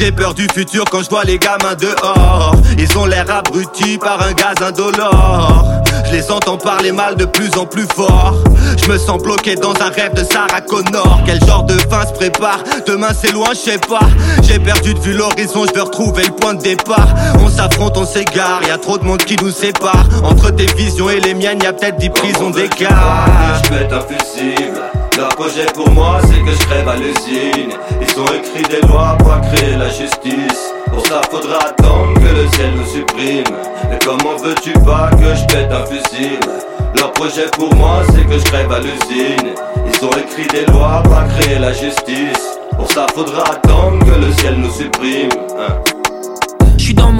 j'ai 0.00 0.12
peur 0.12 0.32
du 0.32 0.46
futur 0.54 0.84
quand 0.90 1.02
je 1.02 1.10
vois 1.10 1.24
les 1.24 1.38
gamins 1.38 1.74
dehors. 1.78 2.54
Ils 2.78 2.96
ont 2.96 3.04
l'air 3.04 3.26
abrutis 3.30 3.98
par 3.98 4.22
un 4.22 4.32
gaz 4.32 4.54
indolore. 4.66 5.64
Je 6.06 6.12
les 6.12 6.30
entends 6.30 6.56
parler 6.56 6.90
mal 6.90 7.16
de 7.16 7.26
plus 7.26 7.50
en 7.58 7.66
plus 7.66 7.86
fort. 7.94 8.34
Je 8.82 8.90
me 8.90 8.96
sens 8.96 9.22
bloqué 9.22 9.56
dans 9.56 9.74
un 9.74 9.90
rêve 9.90 10.14
de 10.14 10.24
Sarah 10.24 10.62
Connor. 10.62 11.20
Quel 11.26 11.44
genre 11.44 11.64
de 11.64 11.74
fin 11.74 12.06
se 12.06 12.12
prépare? 12.12 12.60
Demain 12.86 13.10
c'est 13.12 13.32
loin, 13.32 13.48
je 13.52 13.58
sais 13.58 13.78
pas. 13.78 14.08
J'ai 14.42 14.58
perdu 14.58 14.94
de 14.94 15.00
vue 15.00 15.12
l'horizon, 15.12 15.66
je 15.68 15.74
veux 15.74 15.82
retrouver 15.82 16.24
le 16.24 16.32
point 16.32 16.54
de 16.54 16.62
départ. 16.62 17.08
On 17.40 17.50
s'affronte, 17.50 17.98
on 17.98 18.06
s'égare, 18.06 18.62
y 18.66 18.70
a 18.70 18.78
trop 18.78 18.96
de 18.96 19.04
monde 19.04 19.22
qui 19.22 19.36
nous 19.36 19.50
sépare. 19.50 20.06
Entre 20.24 20.50
tes 20.50 20.66
visions 20.76 21.10
et 21.10 21.20
les 21.20 21.34
miennes, 21.34 21.60
y 21.62 21.66
a 21.66 21.74
peut-être 21.74 21.98
10 21.98 22.08
prisons 22.10 22.50
d'écart. 22.50 23.26
Je 23.64 23.94
un 23.94 24.00
fusible. 24.00 24.99
Leur 25.20 25.28
projet 25.36 25.66
pour 25.74 25.90
moi, 25.90 26.18
c'est 26.22 26.40
que 26.40 26.50
je 26.50 26.66
crève 26.66 26.88
à 26.88 26.96
l'usine. 26.96 27.74
Ils 28.00 28.20
ont 28.20 28.32
écrit 28.32 28.62
des 28.70 28.80
lois 28.88 29.18
pour 29.18 29.38
créer 29.52 29.76
la 29.76 29.90
justice. 29.90 30.72
Pour 30.90 31.06
ça, 31.06 31.20
faudra 31.30 31.58
attendre 31.58 32.14
que 32.14 32.34
le 32.34 32.48
ciel 32.48 32.70
nous 32.74 32.86
supprime. 32.86 33.44
Mais 33.90 33.98
comment 34.02 34.36
veux-tu 34.42 34.72
pas 34.72 35.10
que 35.10 35.34
je 35.34 35.44
pète 35.54 35.70
un 35.70 35.84
fusible 35.84 36.48
Leur 36.96 37.12
projet 37.12 37.50
pour 37.52 37.74
moi, 37.74 38.00
c'est 38.14 38.24
que 38.26 38.38
je 38.38 38.44
crève 38.44 38.72
à 38.72 38.78
l'usine. 38.78 39.52
Ils 39.86 40.06
ont 40.06 40.12
écrit 40.12 40.46
des 40.46 40.64
lois 40.72 41.02
pour 41.04 41.22
créer 41.36 41.58
la 41.58 41.74
justice. 41.74 42.56
Pour 42.74 42.90
ça, 42.90 43.06
faudra 43.14 43.42
attendre 43.42 44.02
que 44.02 44.24
le 44.24 44.32
ciel 44.32 44.54
nous 44.56 44.72
supprime. 44.72 45.28
Hein. 45.58 45.89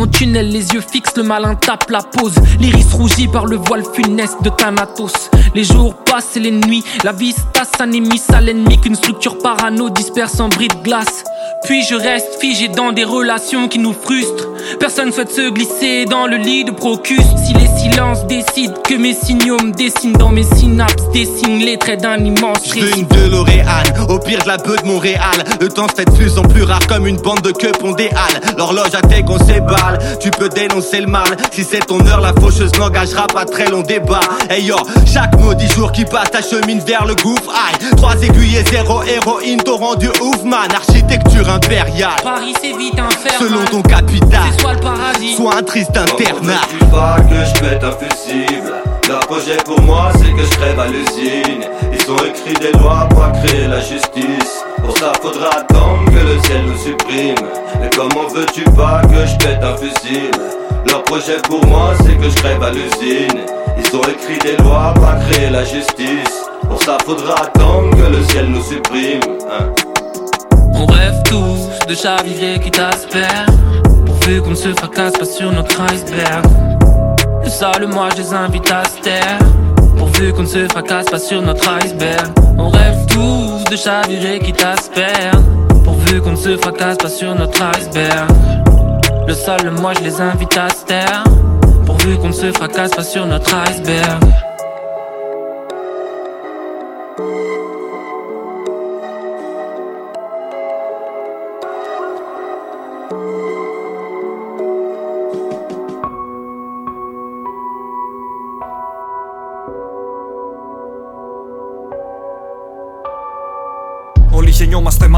Mon 0.00 0.06
tunnel, 0.06 0.48
les 0.48 0.66
yeux 0.72 0.80
fixes, 0.80 1.14
le 1.18 1.22
malin 1.22 1.54
tape 1.56 1.90
la 1.90 2.00
pause. 2.00 2.32
L'iris 2.58 2.90
rougi 2.94 3.28
par 3.28 3.44
le 3.44 3.56
voile 3.56 3.82
funeste 3.92 4.42
de 4.42 4.48
Thanatos. 4.48 5.28
Les 5.54 5.62
jours 5.62 5.94
passent 5.94 6.38
et 6.38 6.40
les 6.40 6.52
nuits, 6.52 6.82
la 7.04 7.12
vista 7.12 7.64
s'anémise 7.76 8.24
à 8.32 8.40
l'ennemi 8.40 8.80
qu'une 8.80 8.94
structure 8.94 9.36
parano 9.36 9.90
disperse 9.90 10.40
en 10.40 10.48
bris 10.48 10.68
de 10.68 10.82
glace. 10.82 11.24
Puis 11.64 11.84
je 11.84 11.94
reste 11.94 12.40
figé 12.40 12.68
dans 12.68 12.92
des 12.92 13.04
relations 13.04 13.68
qui 13.68 13.78
nous 13.78 13.92
frustrent. 13.92 14.48
Personne 14.78 15.12
souhaite 15.12 15.32
se 15.32 15.50
glisser 15.50 16.06
dans 16.06 16.26
le 16.26 16.38
lit 16.38 16.64
de 16.64 16.70
Procus. 16.70 17.20
Si 17.44 17.52
les 17.52 17.66
silences 17.66 18.26
décident 18.26 18.74
que 18.82 18.94
mes 18.94 19.12
signaux 19.12 19.58
me 19.62 19.72
dessinent 19.72 20.14
dans 20.14 20.30
mes 20.30 20.44
synapses, 20.44 21.10
dessinent 21.12 21.58
les 21.58 21.76
traits 21.76 22.00
d'un 22.00 22.24
immense 22.24 22.70
risque. 22.72 22.96
une 22.96 23.06
DeLorean, 23.06 24.08
au 24.08 24.18
pire 24.18 24.42
de 24.42 24.48
la 24.48 24.56
beuh 24.56 24.76
de 24.82 24.86
Montréal. 24.86 25.44
Le 25.60 25.68
temps 25.68 25.88
se 25.88 25.96
fait 25.96 26.06
de 26.06 26.12
plus 26.12 26.38
en 26.38 26.42
plus 26.42 26.62
rare 26.62 26.86
comme 26.86 27.06
une 27.06 27.18
bande 27.18 27.42
de 27.42 27.52
queues 27.52 27.72
pont 27.72 27.92
des 27.92 28.08
halles. 28.08 28.56
L'horloge 28.56 28.94
a 28.94 29.22
qu'on 29.22 29.38
tu 30.20 30.30
peux 30.30 30.48
dénoncer 30.48 31.00
le 31.00 31.06
mal. 31.06 31.36
Si 31.52 31.64
c'est 31.64 31.86
ton 31.86 32.04
heure, 32.06 32.20
la 32.20 32.32
faucheuse 32.34 32.72
n'engagera 32.78 33.26
pas 33.26 33.44
très 33.44 33.68
long 33.70 33.82
débat. 33.82 34.20
Hey 34.48 34.64
yo, 34.64 34.76
chaque 35.12 35.38
maudit 35.38 35.68
jour 35.68 35.92
qui 35.92 36.04
passe 36.04 36.30
t'achemine 36.30 36.80
vers 36.80 37.04
le 37.06 37.14
gouffre. 37.14 37.50
Aïe, 37.50 37.96
trois 37.96 38.14
aiguilles 38.22 38.56
et 38.56 38.64
zéro 38.70 39.02
héroïne 39.02 39.58
t'ont 39.62 39.76
rendu 39.76 40.08
ouf 40.20 40.42
man. 40.44 40.68
Architecture 40.74 41.48
impériale. 41.48 42.10
Paris 42.22 42.54
c'est 42.60 42.76
vite 42.76 42.98
un 42.98 43.10
fer. 43.10 43.32
Selon 43.38 43.64
ton 43.70 43.82
capital, 43.82 44.40
C'est 44.52 44.60
soit 44.60 44.74
le 44.74 44.80
paradis, 44.80 45.34
soit 45.36 45.56
un 45.56 45.62
triste 45.62 45.96
internat. 45.96 46.60
veux-tu 46.72 46.84
pas 46.86 47.16
que 47.20 47.34
je 47.44 47.60
pète 47.60 47.84
un 47.84 47.92
fusible 47.92 48.72
Leur 49.08 49.20
projet 49.20 49.56
pour 49.64 49.80
moi 49.82 50.10
c'est 50.14 50.32
que 50.32 50.42
je 50.44 50.56
crève 50.58 50.78
à 50.78 50.86
l'usine 50.86 51.64
Ils 52.10 52.12
ont 52.12 52.26
écrit 52.26 52.54
des 52.54 52.76
lois 52.76 53.06
pour 53.08 53.30
créer 53.44 53.68
la 53.68 53.78
justice. 53.78 54.64
Pour 54.84 54.96
ça 54.98 55.12
faudra 55.22 55.58
attendre 55.58 56.04
que 56.06 56.26
le 56.26 56.40
ciel 56.42 56.62
nous 56.66 56.76
supprime. 56.76 57.36
Mais 57.80 57.88
comment 57.94 58.26
veux-tu 58.26 58.64
pas 58.64 59.00
que 59.02 59.26
je 59.26 59.36
pète 59.36 59.62
un 59.62 59.76
fusible 59.76 60.40
Leur 60.88 61.04
projet 61.04 61.36
pour 61.48 61.64
moi 61.66 61.92
c'est 61.98 62.16
que 62.16 62.28
je 62.28 62.34
crève 62.34 62.62
à 62.64 62.70
l'usine. 62.70 63.40
Ils 63.78 63.96
ont 63.96 64.02
écrit 64.02 64.38
des 64.42 64.60
lois 64.60 64.92
pour 64.94 65.06
créer 65.28 65.50
la 65.50 65.64
justice. 65.64 66.46
Pour 66.68 66.82
ça 66.82 66.98
faudra 67.04 67.42
attendre 67.42 67.90
que 67.90 68.16
le 68.16 68.24
ciel 68.24 68.46
nous 68.46 68.62
supprime 68.62 69.20
hein. 69.48 69.66
On 70.74 70.86
rêve 70.86 71.22
tous 71.26 71.86
de 71.86 71.94
chavirer 71.94 72.58
qui 72.58 72.72
t'aspère. 72.72 73.46
Pourvu 74.04 74.42
qu'on 74.42 74.50
ne 74.50 74.54
se 74.56 74.70
fracasse 74.70 75.12
pas 75.12 75.24
sur 75.24 75.52
notre 75.52 75.80
iceberg. 75.80 76.44
Le 77.44 77.48
sale 77.48 77.86
moi 77.86 78.08
je 78.16 78.22
les 78.22 78.34
invite 78.34 78.68
à 78.72 78.82
se 78.84 79.00
taire 79.00 79.38
Pourvu 80.20 80.34
qu'on 80.34 80.42
ne 80.42 80.48
se 80.48 80.68
fracasse 80.68 81.06
pas 81.06 81.18
sur 81.18 81.40
notre 81.40 81.66
iceberg. 81.82 82.28
On 82.58 82.68
rêve 82.68 83.06
tous 83.06 83.64
de 83.70 83.74
chavirer 83.74 84.38
qui 84.38 84.52
t'aspère 84.52 85.32
Pourvu 85.82 86.20
qu'on 86.20 86.32
ne 86.32 86.36
se 86.36 86.58
fracasse 86.58 86.98
pas 86.98 87.08
sur 87.08 87.34
notre 87.34 87.62
iceberg. 87.78 88.28
Le 89.26 89.32
sol 89.32 89.70
moi 89.80 89.94
je 89.94 90.04
les 90.04 90.20
invite 90.20 90.54
à 90.58 90.68
se 90.68 90.84
taire. 90.84 91.24
Pourvu 91.86 92.18
qu'on 92.18 92.28
ne 92.28 92.34
se 92.34 92.52
fracasse 92.52 92.90
pas 92.90 93.02
sur 93.02 93.24
notre 93.24 93.50
iceberg 93.70 94.20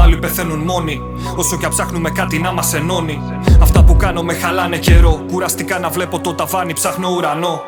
γεννιόμαστε 0.03 0.09
μάλλον 0.09 0.19
πεθαίνουν 0.19 0.59
μόνοι. 0.59 1.01
Όσο 1.35 1.57
και 1.57 1.65
αν 1.65 1.71
ψάχνουμε 1.71 2.09
κάτι 2.09 2.39
να 2.39 2.51
μας 2.51 2.73
ενώνει. 2.73 3.21
Αυτά 3.61 3.83
που 3.83 3.95
κάνω 3.95 4.23
με 4.23 4.33
χαλάνε 4.33 4.77
καιρό. 4.77 5.25
Κουραστικά 5.31 5.79
να 5.79 5.89
βλέπω 5.89 6.19
το 6.19 6.33
ταβάνι, 6.33 6.73
ψάχνω 6.73 7.09
ουρανό. 7.09 7.61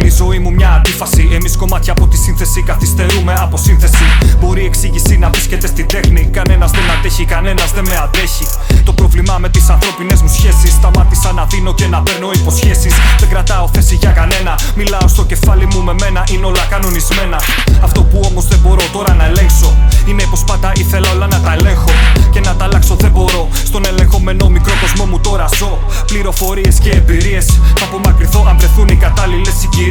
Όλη 0.00 0.08
η 0.08 0.14
ζωή 0.16 0.38
μου 0.38 0.52
μια 0.52 0.70
αντίφαση. 0.72 1.28
Εμείς 1.32 1.56
κομμάτια 1.56 1.92
από 1.92 2.06
τη 2.06 2.16
σύνθεση 2.16 2.62
καθυστερούμε 2.62 3.32
από 3.40 3.56
σύνθεση. 3.56 4.04
Μπορεί 4.40 4.62
η 4.62 4.64
εξήγηση 4.64 5.18
να 5.18 5.30
βρίσκεται 5.30 5.66
στην 5.66 5.86
τέχνη. 5.88 6.28
Κανένας 6.32 6.70
δεν 6.70 6.90
αντέχει, 6.98 7.24
κανένας 7.24 7.72
δεν 7.72 7.84
με 7.88 7.96
αντέχει. 8.04 8.46
Το 8.84 8.92
πρόβλημα 8.92 9.38
με 9.38 9.48
τις 9.48 9.68
ανθρώπινες 9.68 10.22
μου 10.22 10.28
σχέσεις. 10.28 10.72
Σταμάτησα 10.72 11.32
να 11.32 11.44
δίνω 11.44 11.74
και 11.74 11.86
να 11.86 12.02
παίρνω 12.02 12.30
υποσχέσεις. 12.34 12.94
Δεν 13.18 13.28
κρατάω 13.28 13.68
θέση 13.72 13.94
για 13.94 14.10
κανένα. 14.10 14.58
Μιλάω 14.76 15.08
στο 15.08 15.24
κεφάλι 15.24 15.66
μου 15.66 15.82
με 15.82 15.94
μένα, 16.00 16.24
είναι 16.32 16.46
όλα 16.46 16.64
κανονισμένα. 16.70 17.40
Αυτό 17.82 18.02
που 18.02 18.20
όμως 18.28 18.46
δεν 18.46 18.58
μπορώ 18.58 18.82
τώρα 18.92 19.14
να 19.14 19.24
ελέγξω. 19.24 19.74
Είναι 20.08 20.24
πως 20.30 20.44
πάντα 20.44 20.72
ήθελα 20.76 21.10
όλα 21.10 21.26
να 21.26 21.40
τα 21.40 21.52
ελέγχω. 21.52 21.92
Και 22.32 22.40
να 22.40 22.54
τα 22.54 22.64
αλλάξω 22.64 22.94
δεν 22.94 23.10
μπορώ. 23.10 23.48
Στον 23.64 23.82
ελεγχόμενο 23.86 24.48
μικρό 24.48 24.72
κόσμο 24.80 25.04
μου 25.10 25.20
τώρα 25.20 25.46
ζω. 25.58 25.78
Πληροφορίες 26.06 26.78
και 26.78 26.90
εμπειρίες. 26.90 27.46
Θα 27.78 27.84
απομακρυνθώ 27.84 28.44
αν 28.48 28.56
βρεθούν 28.58 28.88
οι 28.88 28.96
κατάλληλες 28.96 29.54
συγκυρίες. 29.60 29.89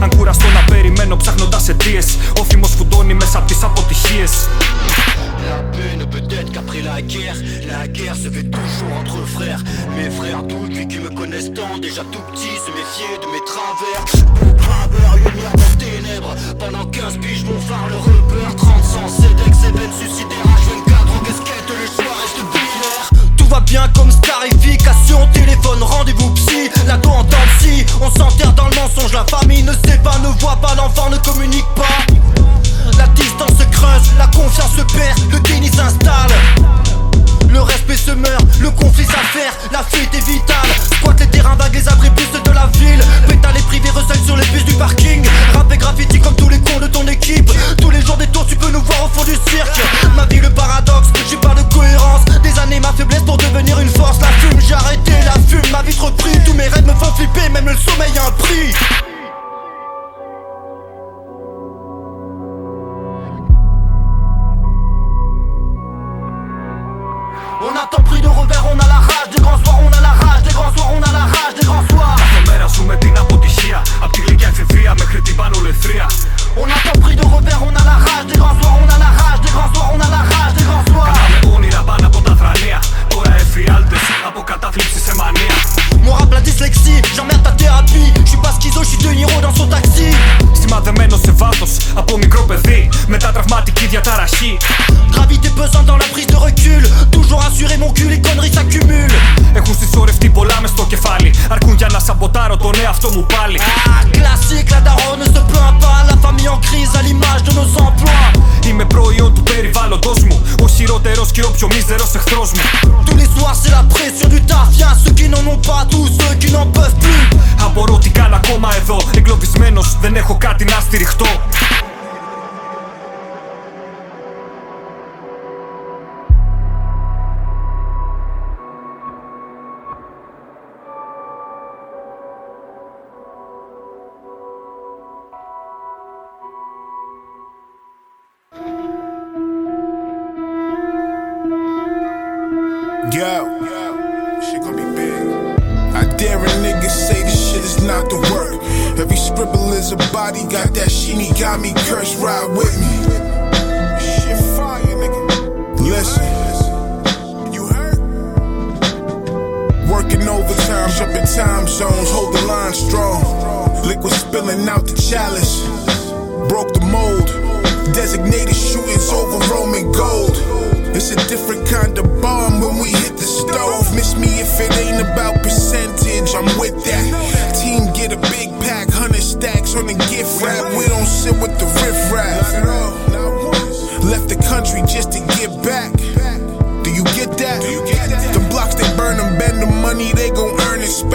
Αν 0.00 0.10
κουραστώ 0.16 0.46
να 0.48 0.74
περιμένω 0.74 1.16
ψάχνοντα 1.16 1.60
αιτίε. 1.68 2.00
Ο 2.40 2.44
θυμό 2.44 2.66
φουντώνει 2.66 3.14
μέσα 3.14 3.38
από 3.38 3.46
τι 3.46 3.56
αποτυχίε. 3.62 4.24
La 5.50 5.60
peine 5.76 6.04
peut-être 6.14 6.50
qu'après 6.54 6.82
la 6.90 7.00
guerre, 7.12 7.38
la 7.72 7.82
guerre 7.96 8.14
se 8.22 8.28
fait 8.34 8.48
toujours 8.56 8.92
entre 9.00 9.18
frères. 9.36 9.62
Mes 9.96 10.10
frères 10.18 10.42
doutent, 10.50 10.74
lui 10.76 10.86
qui 10.90 10.98
me 11.04 11.10
connaissent 11.20 11.52
tant, 11.58 11.74
déjà 11.86 12.02
tout 12.12 12.24
petit, 12.28 12.54
se 12.64 12.70
méfier 12.78 13.12
de 13.22 13.28
mes 13.32 13.44
travers. 13.50 14.02
Graveur, 14.62 15.12
lumière 15.24 15.54
dans 15.62 15.74
ténèbres, 15.86 16.34
pendant 16.62 16.84
15 16.84 17.18
piges, 17.22 17.44
mon 17.50 17.60
phare 17.68 17.88
le 17.94 17.98
repère. 18.08 18.52
30 18.54 18.84
sans 18.92 19.08
CEDEX, 19.18 19.54
veines 19.76 19.96
suicidaires, 20.00 20.48
H24 20.56 21.06
en 21.16 21.20
casquette, 21.26 21.68
le 21.80 21.86
choix 21.96 22.14
reste 22.20 22.40
binaire. 22.52 22.93
tout 23.45 23.51
va 23.51 23.59
bien 23.59 23.87
comme 23.95 24.09
scarification, 24.09 25.27
téléphone, 25.31 25.83
rendez-vous 25.83 26.31
psy, 26.31 26.69
la 26.87 26.97
go 26.97 27.09
en 27.09 27.25
scie. 27.59 27.85
On 28.01 28.09
s'enterre 28.09 28.53
dans 28.53 28.67
le 28.67 28.75
mensonge, 28.75 29.13
la 29.13 29.23
famille 29.25 29.61
ne 29.61 29.71
sait 29.71 29.99
pas, 30.03 30.17
ne 30.19 30.29
voit 30.39 30.55
pas, 30.55 30.73
l'enfant 30.73 31.11
ne 31.11 31.17
communique 31.17 31.67
pas. 31.75 32.13
La 32.97 33.05
distance 33.09 33.51
se 33.59 33.65
creuse, 33.65 34.11
la 34.17 34.27
confiance 34.27 34.71
se 34.75 34.81
perd, 34.81 35.19
le 35.31 35.39
déni 35.41 35.67
s'installe. 35.67 36.31
Le 37.55 37.61
respect 37.61 37.95
se 37.95 38.11
meurt, 38.11 38.45
le 38.59 38.69
conflit 38.69 39.05
s'affaire, 39.05 39.53
la 39.71 39.81
fuite 39.81 40.13
est 40.13 40.29
vitale. 40.29 40.67
Squatte 40.97 41.21
les 41.21 41.27
terrains 41.27 41.55
vagues, 41.55 41.73
les 41.73 41.87
abribustes 41.87 42.43
de 42.43 42.51
la 42.51 42.67
ville. 42.77 43.01
Pétale 43.29 43.53
les 43.55 43.61
privés 43.61 43.91
recèlent 43.91 44.25
sur 44.25 44.35
les 44.35 44.45
bus 44.47 44.65
du 44.65 44.73
parking. 44.73 45.25
Rap 45.53 45.71
et 45.71 45.77
graffiti 45.77 46.19
comme 46.19 46.35
tous 46.35 46.49
les 46.49 46.59
cons 46.59 46.81
de 46.81 46.87
ton 46.87 47.07
équipe. 47.07 47.49
Tous 47.79 47.91
les 47.91 48.01
jours 48.01 48.17
des 48.17 48.27
tours, 48.27 48.45
tu 48.45 48.57
peux 48.57 48.69
nous 48.71 48.81
voir 48.81 49.05
au 49.05 49.07
fond 49.07 49.23
du 49.23 49.35
cirque. 49.49 49.79
Ma 50.17 50.25
vie, 50.25 50.41
le 50.41 50.49
paradoxe, 50.49 51.07
j'ai 51.29 51.37
pas 51.37 51.55
de 51.55 51.61
cohérence. 51.73 52.25
Des 52.43 52.59
années, 52.59 52.81
ma 52.81 52.91
faiblesse 52.91 53.23
pour 53.23 53.37
devenir 53.37 53.79
une 53.79 53.89
force. 53.89 54.19
La 54.19 54.27
fume, 54.27 54.59
j'ai 54.59 54.73
arrêté 54.73 55.13
la 55.23 55.39
fume, 55.47 55.71
ma 55.71 55.81
vie 55.81 55.97
repris. 55.97 56.37
Tous 56.45 56.53
mes 56.55 56.67
rêves 56.67 56.85
me 56.85 56.93
font 56.95 57.13
flipper, 57.13 57.47
même 57.53 57.69
le 57.69 57.77
sommeil 57.77 58.11
a 58.17 58.27
un 58.27 58.31
prix. 58.31 59.14
On 67.68 67.72
a 67.82 67.84
tant 67.92 68.02
pris 68.08 68.20
de 68.26 68.30
revers, 68.38 68.64
on 68.72 68.78
a 68.84 68.86
la 68.94 69.00
rage 69.08 69.28
des 69.34 69.40
grands 69.44 69.60
soirs, 69.62 69.80
on 69.86 69.92
a 69.98 70.00
la 70.08 70.14
rage 70.22 70.42
des 70.46 70.54
grands 70.58 70.72
soirs, 70.74 70.90
on 70.98 71.02
a 71.08 71.12
la 71.18 71.24
rage 71.34 71.54
des 71.58 71.66
grands 71.68 71.86
soirs. 71.90 72.18
Κάθε 72.22 72.40
μέρα 72.48 72.66
ζούμε 72.74 72.96
την 72.96 73.14
αποτυχία. 73.18 73.82
Απ' 74.04 74.12
τη 74.12 74.20
γλυκιά 74.20 74.48
εφηβεία 74.48 74.94
μέχρι 75.00 75.20
την 75.26 75.34
πανολεθρία. 75.40 76.06
On 76.62 76.68
a 76.76 76.78
tant 76.86 76.98
pris 77.04 77.16
de 77.20 77.26
revers, 77.34 77.60
on 77.68 77.74
a 77.80 77.84
la 77.90 77.96
rage 78.06 78.26
des 78.30 78.38
grands 78.40 78.56
soirs, 78.60 78.76
on 78.84 78.88
a 78.94 78.98
la 79.04 79.10
rage 79.20 79.40
des 79.44 79.52
grands 79.56 79.70
soirs, 79.74 79.90
on 79.94 80.00
a 80.06 80.08
la 80.16 80.22
rage 80.32 80.54
des 80.58 80.66
grands 80.68 80.86
soirs. 80.90 81.14
Κάναμε 81.18 81.54
όνειρα 81.56 81.82
πάνω 81.88 82.06
από 82.10 82.20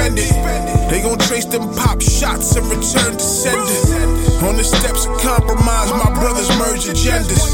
spend 0.00 0.18
it. 0.18 0.90
They 0.90 1.02
gon' 1.02 1.18
trace 1.18 1.44
them 1.44 1.74
pop 1.74 2.00
shots 2.00 2.56
and 2.56 2.66
return 2.66 3.12
to 3.12 3.20
sender. 3.20 4.46
On 4.46 4.56
the 4.56 4.64
steps 4.64 5.06
of 5.06 5.18
compromise, 5.20 5.90
my 5.92 6.10
brothers 6.14 6.48
merge 6.58 6.86
agendas. 6.88 7.44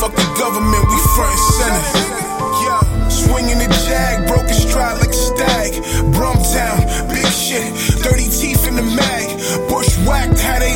Fuck 0.00 0.14
the 0.14 0.28
government, 0.38 0.84
we 0.88 0.98
front 1.14 1.36
and 1.36 1.44
center. 1.60 2.22
Swinging 3.10 3.58
the 3.58 3.68
jag, 3.86 4.26
broken 4.26 4.54
stride 4.54 4.98
like 4.98 5.10
a 5.10 5.22
stag. 5.30 5.72
Brumtown, 6.16 7.08
big 7.08 7.26
shit, 7.26 7.68
dirty 8.02 8.28
teeth 8.28 8.66
in 8.66 8.76
the 8.76 8.82
mag. 8.82 9.28
Bushwhacked, 9.68 10.40
how 10.40 10.58
they 10.58 10.74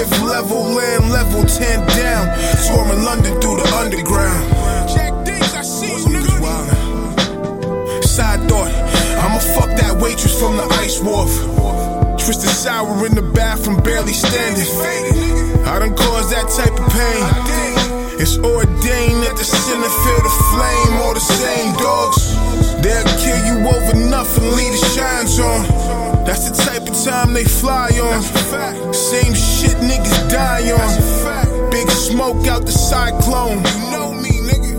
45th 0.00 0.28
level, 0.28 0.62
land 0.62 1.10
level 1.10 1.44
10 1.44 1.86
down. 1.88 2.38
Swarming 2.56 3.04
London 3.04 3.40
through 3.40 3.56
the 3.56 3.68
underground. 3.76 4.48
Jack 4.88 5.24
Diggs, 5.24 5.54
I 5.54 5.62
see 5.62 5.88
you, 5.88 6.18
nigga. 6.18 8.04
Side 8.04 8.48
thought, 8.48 8.72
I'ma 9.20 9.38
fuck 9.38 9.70
that 9.76 9.98
waitress 10.00 10.38
from 10.38 10.56
the 10.56 10.64
Ice 10.80 11.00
Wharf. 11.00 11.30
Twisted 12.18 12.50
sour 12.50 13.06
in 13.06 13.14
the 13.14 13.22
bathroom, 13.22 13.80
barely 13.82 14.12
standing. 14.12 14.66
I 15.66 15.78
done 15.78 15.94
caused 15.94 16.30
that 16.30 16.48
type 16.48 16.72
of 16.72 16.88
pain. 16.92 17.24
It's 18.20 18.36
ordained 18.38 19.22
that 19.24 19.36
the 19.36 19.44
sinner 19.44 19.88
feel 19.88 20.20
the 20.20 20.34
flame, 20.52 21.00
all 21.00 21.14
the 21.14 21.20
same 21.20 21.74
dogs. 21.76 22.36
They'll 22.82 23.04
kill 23.20 23.40
you 23.48 23.68
over 23.68 23.96
nothing, 23.96 24.44
leave 24.56 24.72
the 24.72 24.86
shines 24.94 25.38
on. 25.38 25.99
That's 26.30 26.48
the 26.48 26.54
type 26.62 26.82
of 26.82 26.94
time 27.02 27.32
they 27.32 27.42
fly 27.42 27.90
on. 27.98 28.22
Same 28.94 29.34
shit 29.34 29.76
niggas 29.82 30.30
die 30.30 30.70
on. 30.70 31.70
Big 31.72 31.90
smoke 31.90 32.46
out 32.46 32.64
the 32.64 32.70
cyclone. 32.70 33.58
You 33.58 33.90
know 33.90 34.14
me, 34.14 34.30
nigga. 34.46 34.78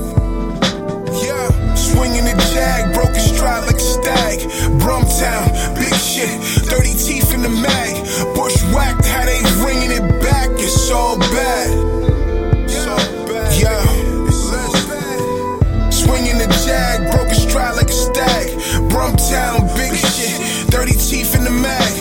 Yeah. 1.22 1.76
Swinging 1.76 2.24
the 2.24 2.40
jag, 2.56 2.94
broken 2.94 3.20
stride 3.20 3.66
like 3.68 3.76
a 3.76 3.80
stag. 3.80 4.40
Brumtown, 4.80 5.76
big 5.76 5.94
shit, 5.94 6.32
dirty 6.70 6.96
teeth 6.96 7.34
in 7.34 7.42
the 7.42 7.50
mag. 7.50 8.00
Bushwhacked, 8.34 9.06
how 9.08 9.26
they 9.26 9.44
ringing 9.60 9.92
it 9.92 10.08
back, 10.22 10.48
it's 10.52 10.90
all 10.90 11.20
bad. 11.20 11.70
Yeah. 13.60 13.84
It's 14.26 14.50
that 14.52 14.72
bad 14.88 15.22
swinging 15.92 16.38
the 16.38 16.48
jag, 16.66 17.12
broken 17.12 17.36
stride 17.36 17.76
like 17.76 17.90
a 17.90 18.00
stag. 18.08 18.48
Brumtown, 18.90 19.68
big 19.76 19.94
shit, 19.94 20.72
dirty 20.72 21.01
in 21.42 21.56
the 21.56 21.62
mag. 21.62 22.01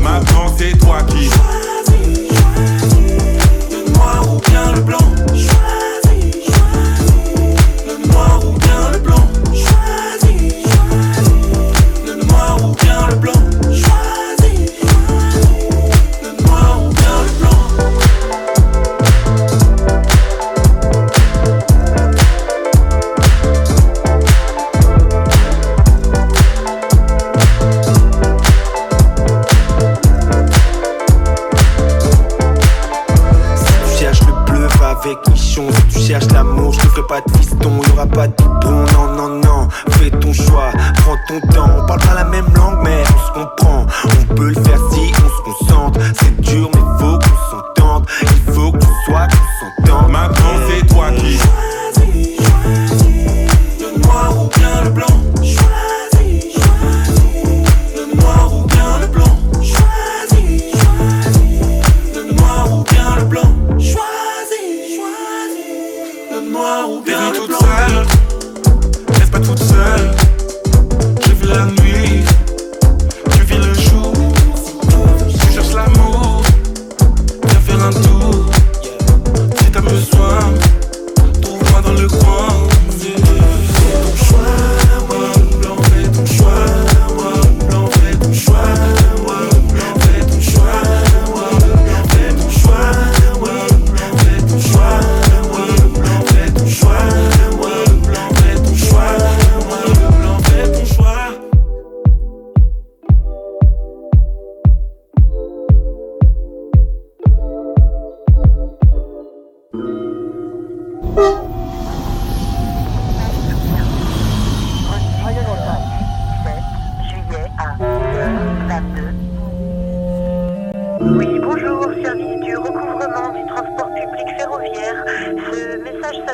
Maintenant 0.00 0.54
c'est 0.56 0.78
toi 0.78 0.98
qui 1.02 1.28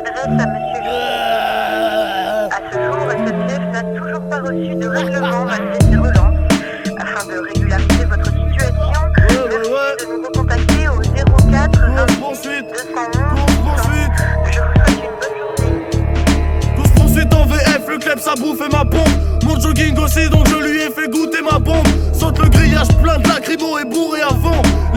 s'adresse 0.04 0.46
à 2.50 2.58
ce 2.72 2.78
jour, 2.78 2.96
SNCF 3.10 3.64
n'a 3.72 3.82
toujours 3.98 4.24
pas 4.28 4.40
reçu 4.40 4.74
de 4.74 4.88
règlement 4.88 5.44
malgré 5.44 5.78
ses 5.80 5.96
relances. 5.96 6.36
Afin 6.98 7.24
de 7.26 7.38
régulariser 7.38 8.04
votre 8.08 8.26
situation, 8.26 9.00
merci 9.16 9.36
de 9.36 10.12
nous 10.12 10.22
recontacter 10.26 10.88
au 10.88 11.00
04 11.50 11.80
28 12.06 12.10
Je 12.12 12.20
vous 12.20 12.34
souhaite 12.34 12.70
une 14.90 15.14
bonne 15.20 15.36
journée. 15.56 15.84
Poursuite 16.96 17.34
en 17.34 17.44
VF, 17.46 17.88
le 17.88 17.98
club 17.98 18.18
ça 18.18 18.34
bouffe 18.34 18.60
et 18.60 18.72
ma 18.72 18.84
pompe. 18.84 19.08
Mon 19.44 19.58
jogging 19.58 19.98
aussi, 19.98 20.28
donc 20.30 20.48
je 20.48 20.56
lui 20.56 20.80
ai 20.80 20.90
fait 20.90 21.08
goûter 21.08 21.42
ma 21.42 21.58
bombe. 21.58 21.86
Saute 22.12 22.38
le 22.38 22.48
grillage 22.48 22.88
plein 23.02 23.18
de 23.18 23.28
lacrymo 23.28 23.78
et 23.78 23.84
bourré 23.84 24.22
à. 24.22 24.30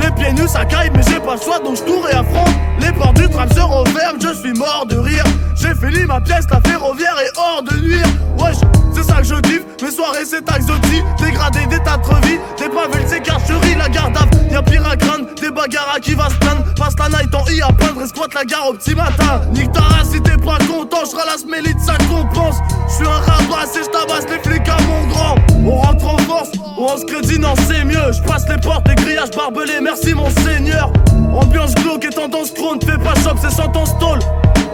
Les 0.01 0.11
pieds 0.11 0.33
nus 0.33 0.47
ça 0.47 0.65
caille, 0.65 0.91
mais 0.95 1.03
j'ai 1.07 1.19
pas 1.19 1.35
le 1.35 1.41
choix, 1.41 1.59
donc 1.59 1.77
je 1.77 1.83
tourne 1.83 2.07
et 2.11 2.15
affronte. 2.15 2.62
Les 2.83 2.91
portes 2.91 3.15
du 3.15 3.29
tram 3.29 3.49
se 3.49 3.61
referment, 3.61 4.19
je 4.19 4.33
suis 4.33 4.53
mort 4.53 4.85
de 4.87 4.97
rire. 4.97 5.23
J'ai 5.55 5.73
fini 5.75 6.05
ma 6.05 6.19
pièce, 6.19 6.45
la 6.51 6.59
ferroviaire 6.61 7.15
est 7.19 7.37
hors 7.37 7.63
de 7.63 7.77
nuire. 7.77 8.05
Wesh, 8.37 8.57
c'est 8.93 9.03
ça 9.03 9.17
que 9.17 9.23
je 9.23 9.35
kiffe, 9.35 9.63
mes 9.81 9.91
soirées 9.91 10.25
c'est 10.25 10.43
taxotis. 10.43 11.01
Dégradé 11.23 11.65
des 11.67 11.79
tas 11.79 11.97
de 11.97 12.27
vies, 12.27 12.39
des 12.57 12.69
pavés, 12.69 13.05
c'est 13.07 13.21
carcherie, 13.21 13.75
la 13.77 13.87
garde 13.87 14.17
Y'a 14.51 14.61
pire 14.61 14.85
à 14.85 14.97
crâne, 14.97 15.25
des 15.41 15.49
bagarres 15.49 15.93
à 15.95 15.99
qui 15.99 16.13
va 16.13 16.29
se 16.29 16.35
plaindre. 16.35 16.63
Passe 16.75 16.95
la 16.99 17.09
night 17.09 17.33
en 17.33 17.45
I 17.45 17.61
à 17.61 17.71
peindre 17.71 18.01
et 18.01 18.35
la 18.35 18.45
gare 18.45 18.69
au 18.69 18.73
petit 18.73 18.95
matin. 18.95 19.41
Nique 19.53 19.71
ta 19.71 19.81
race 19.81 20.09
si 20.11 20.21
t'es 20.21 20.37
pas 20.37 20.57
content, 20.67 21.05
j'seras 21.05 21.25
la 21.25 21.37
smélite, 21.37 21.79
ça 21.79 21.97
compense. 22.09 22.57
J'suis 22.89 23.07
un 23.07 23.31
rabasse 23.31 23.77
et 23.77 23.83
j'tabasse 23.83 24.25
les 24.29 24.39
flics 24.39 24.67
à 24.67 24.77
mon 24.83 25.07
grand. 25.07 25.35
On 25.65 25.77
rentre 25.77 26.05
en 26.05 26.17
force, 26.19 26.51
on 26.77 26.97
se 26.97 27.05
crédit, 27.05 27.39
non 27.39 27.53
c'est 27.67 27.85
mieux. 27.85 28.11
J'passe 28.11 28.47
les 28.49 28.57
portes, 28.57 28.87
les 28.87 28.95
grillages 28.95 29.31
barbelés, 29.31 29.79
merci 29.81 30.13
mon 30.13 30.29
seigneur. 30.29 30.91
Ambiance 31.33 31.73
glauque 31.75 32.05
et 32.05 32.09
tendance 32.09 32.53
trône, 32.53 32.79
fais 32.81 32.97
pas 32.97 33.15
shop, 33.15 33.35
c'est 33.41 33.51
sentence 33.51 33.97
tôle. 33.97 34.19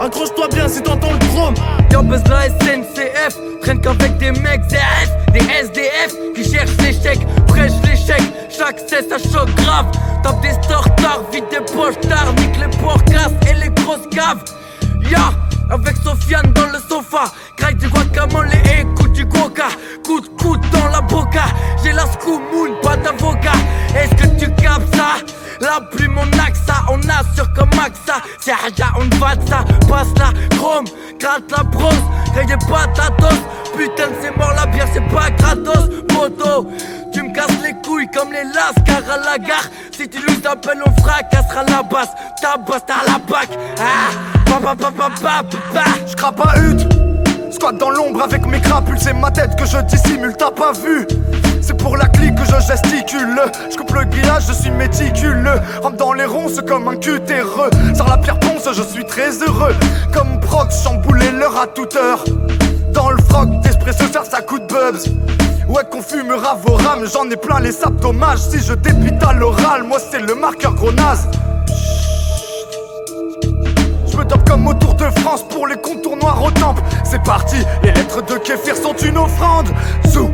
Accroche-toi 0.01 0.47
bien 0.53 0.68
si 0.68 0.82
t'entends 0.82 1.14
le 1.14 1.20
chrome. 1.28 1.53
Y'en 1.91 2.03
buzz 2.03 2.22
la 2.30 2.49
SNCF, 2.49 3.38
traîne 3.62 3.80
qu'avec 3.82 4.18
des 4.18 4.32
mecs 4.32 4.64
ZF, 4.70 5.10
des 5.34 5.39
SDF 5.39 6.16
qui 6.36 6.43
cherchent 6.43 6.78
l'échec, 6.80 7.20
prêche 7.47 7.72
l'échec. 7.84 8.22
Chaque 8.49 8.80
cesse, 8.80 9.07
ça 9.10 9.18
choque 9.18 9.53
grave. 9.55 9.88
Tape 10.22 10.41
des 10.41 10.51
stores 10.64 10.95
tard, 10.95 11.22
vide 11.32 11.45
des 11.49 11.74
poches 11.74 11.99
tard, 12.01 12.34
nique 12.38 12.57
les 12.60 12.78
porcasses 12.78 13.34
et 13.49 13.53
les 13.53 13.70
grosses 13.70 14.07
caves. 14.12 14.43
Ya, 15.10 15.32
avec 15.70 15.95
Sofiane 15.97 16.51
dans 16.53 16.68
le 16.68 16.80
sofa, 16.89 17.32
craque 17.57 17.78
du 17.78 17.88
guacamole 17.88 18.49
et 18.53 18.82
écoute 18.82 19.14
du 19.14 19.26
coca. 19.28 19.70
Coup 20.05 20.20
de 20.20 20.28
coude 20.28 20.62
dans 20.72 20.89
la 20.89 21.01
boca, 21.01 21.45
j'ai 21.84 21.93
la 21.93 22.05
scoop 22.05 22.41
moon, 22.53 22.76
pas 22.82 22.97
d'avocat. 22.97 23.53
Est-ce 23.95 24.16
que 24.16 24.39
tu 24.39 24.51
capes 24.62 24.84
ça? 24.93 25.24
La 25.62 25.82
plume 25.82 26.18
on 26.18 26.39
axe 26.39 26.62
ça, 26.66 26.86
on 26.89 26.99
assure 26.99 27.51
comme 27.53 27.70
AXA 27.74 28.22
C'est 28.39 28.51
Haja 28.51 28.91
on 28.97 29.10
ça, 29.47 29.64
passe 29.88 30.07
la 30.18 30.57
chrome, 30.57 30.86
gratte 31.20 31.51
la 31.51 31.64
brosse. 31.64 31.93
Rayez 32.34 32.57
pas 32.70 32.88
ta 32.93 33.12
putain 33.78 34.10
c'est 34.22 34.36
mort 34.38 34.53
la 34.55 34.66
bière 34.68 34.88
c'est 34.93 35.07
pas 35.14 35.30
gratos. 35.32 35.89
Moto, 36.14 36.70
tu 37.14 37.24
me 37.24 37.34
casses 37.34 37.62
les 37.64 37.74
couilles 37.86 38.10
comme 38.14 38.32
les 38.32 38.43
lascars 38.43 39.12
à 39.12 39.18
la 39.18 39.38
gare. 39.38 39.70
Si 39.91 40.07
tu 40.07 40.20
nous 40.20 40.47
appelles 40.47 40.82
on 40.86 41.01
fracassera 41.01 41.64
la 41.66 41.84
basse, 41.84 42.10
ta 42.41 42.57
basse 42.57 42.84
t'as 42.88 43.05
la 43.05 43.20
bac. 43.20 43.49
Ah, 43.80 44.30
je 46.07 46.16
crappe 46.16 46.41
à 46.45 46.60
hutte. 46.60 46.88
Squat 47.51 47.78
dans 47.78 47.89
l'ombre 47.89 48.22
avec 48.24 48.45
mes 48.45 48.62
crapules, 48.62 48.99
c'est 48.99 49.14
ma 49.14 49.32
tête 49.32 49.55
que 49.57 49.66
je 49.66 49.78
dissimule, 49.82 50.34
t'as 50.38 50.51
pas 50.51 50.72
vu. 50.72 51.07
C'est 51.70 51.78
pour 51.78 51.97
la 51.97 52.07
clique 52.07 52.34
que 52.34 52.45
je 52.45 52.59
gesticule. 52.65 53.39
Je 53.70 53.78
coupe 53.78 53.93
le 53.93 54.03
grillage, 54.05 54.47
je 54.47 54.53
suis 54.53 54.72
méticuleux. 54.72 55.61
Rampe 55.84 55.97
dans 55.97 56.13
les 56.13 56.26
ronces 56.26 56.59
comme 56.67 56.88
un 56.88 56.95
cutéreux. 56.95 57.70
Sors 57.93 58.07
la 58.07 58.17
pierre 58.17 58.39
ponce, 58.39 58.67
je 58.74 58.82
suis 58.82 59.05
très 59.05 59.30
heureux. 59.43 59.76
Comme 60.11 60.39
proc, 60.39 60.72
chambouler 60.72 61.30
l'heure 61.30 61.55
à 61.61 61.67
toute 61.67 61.95
heure. 61.95 62.24
Dans 62.91 63.11
le 63.11 63.22
froc, 63.22 63.61
d'espresso, 63.61 64.05
faire 64.05 64.26
ça 64.26 64.41
coup 64.41 64.57
de 64.57 64.65
bubs. 64.65 64.97
Ouais 65.67 65.84
qu'on 65.91 66.01
fumera 66.01 66.55
vos 66.55 66.74
rames, 66.74 67.05
j'en 67.05 67.30
ai 67.30 67.38
plein 67.38 67.59
les 67.59 67.72
sapes, 67.72 67.97
dommage 67.97 68.39
Si 68.39 68.57
je 68.57 68.74
dépite 68.74 69.22
à 69.22 69.34
l'oral, 69.34 69.84
moi 69.84 69.99
c'est 69.99 70.22
le 70.22 70.34
marqueur 70.34 70.74
gros 70.74 70.91
naze 70.91 71.28
Je 74.11 74.17
me 74.17 74.24
tape 74.26 74.49
comme 74.49 74.65
autour 74.65 74.95
de 74.95 75.05
France 75.20 75.47
pour 75.47 75.67
les 75.67 75.76
contours 75.76 76.17
noirs 76.17 76.41
au 76.43 76.49
temple 76.49 76.82
C'est 77.03 77.22
parti, 77.22 77.57
les 77.84 77.91
lettres 77.91 78.26
de 78.26 78.39
Kéfir 78.39 78.76
sont 78.76 78.95
une 78.95 79.20
offrande 79.20 79.70
Zou 80.07 80.32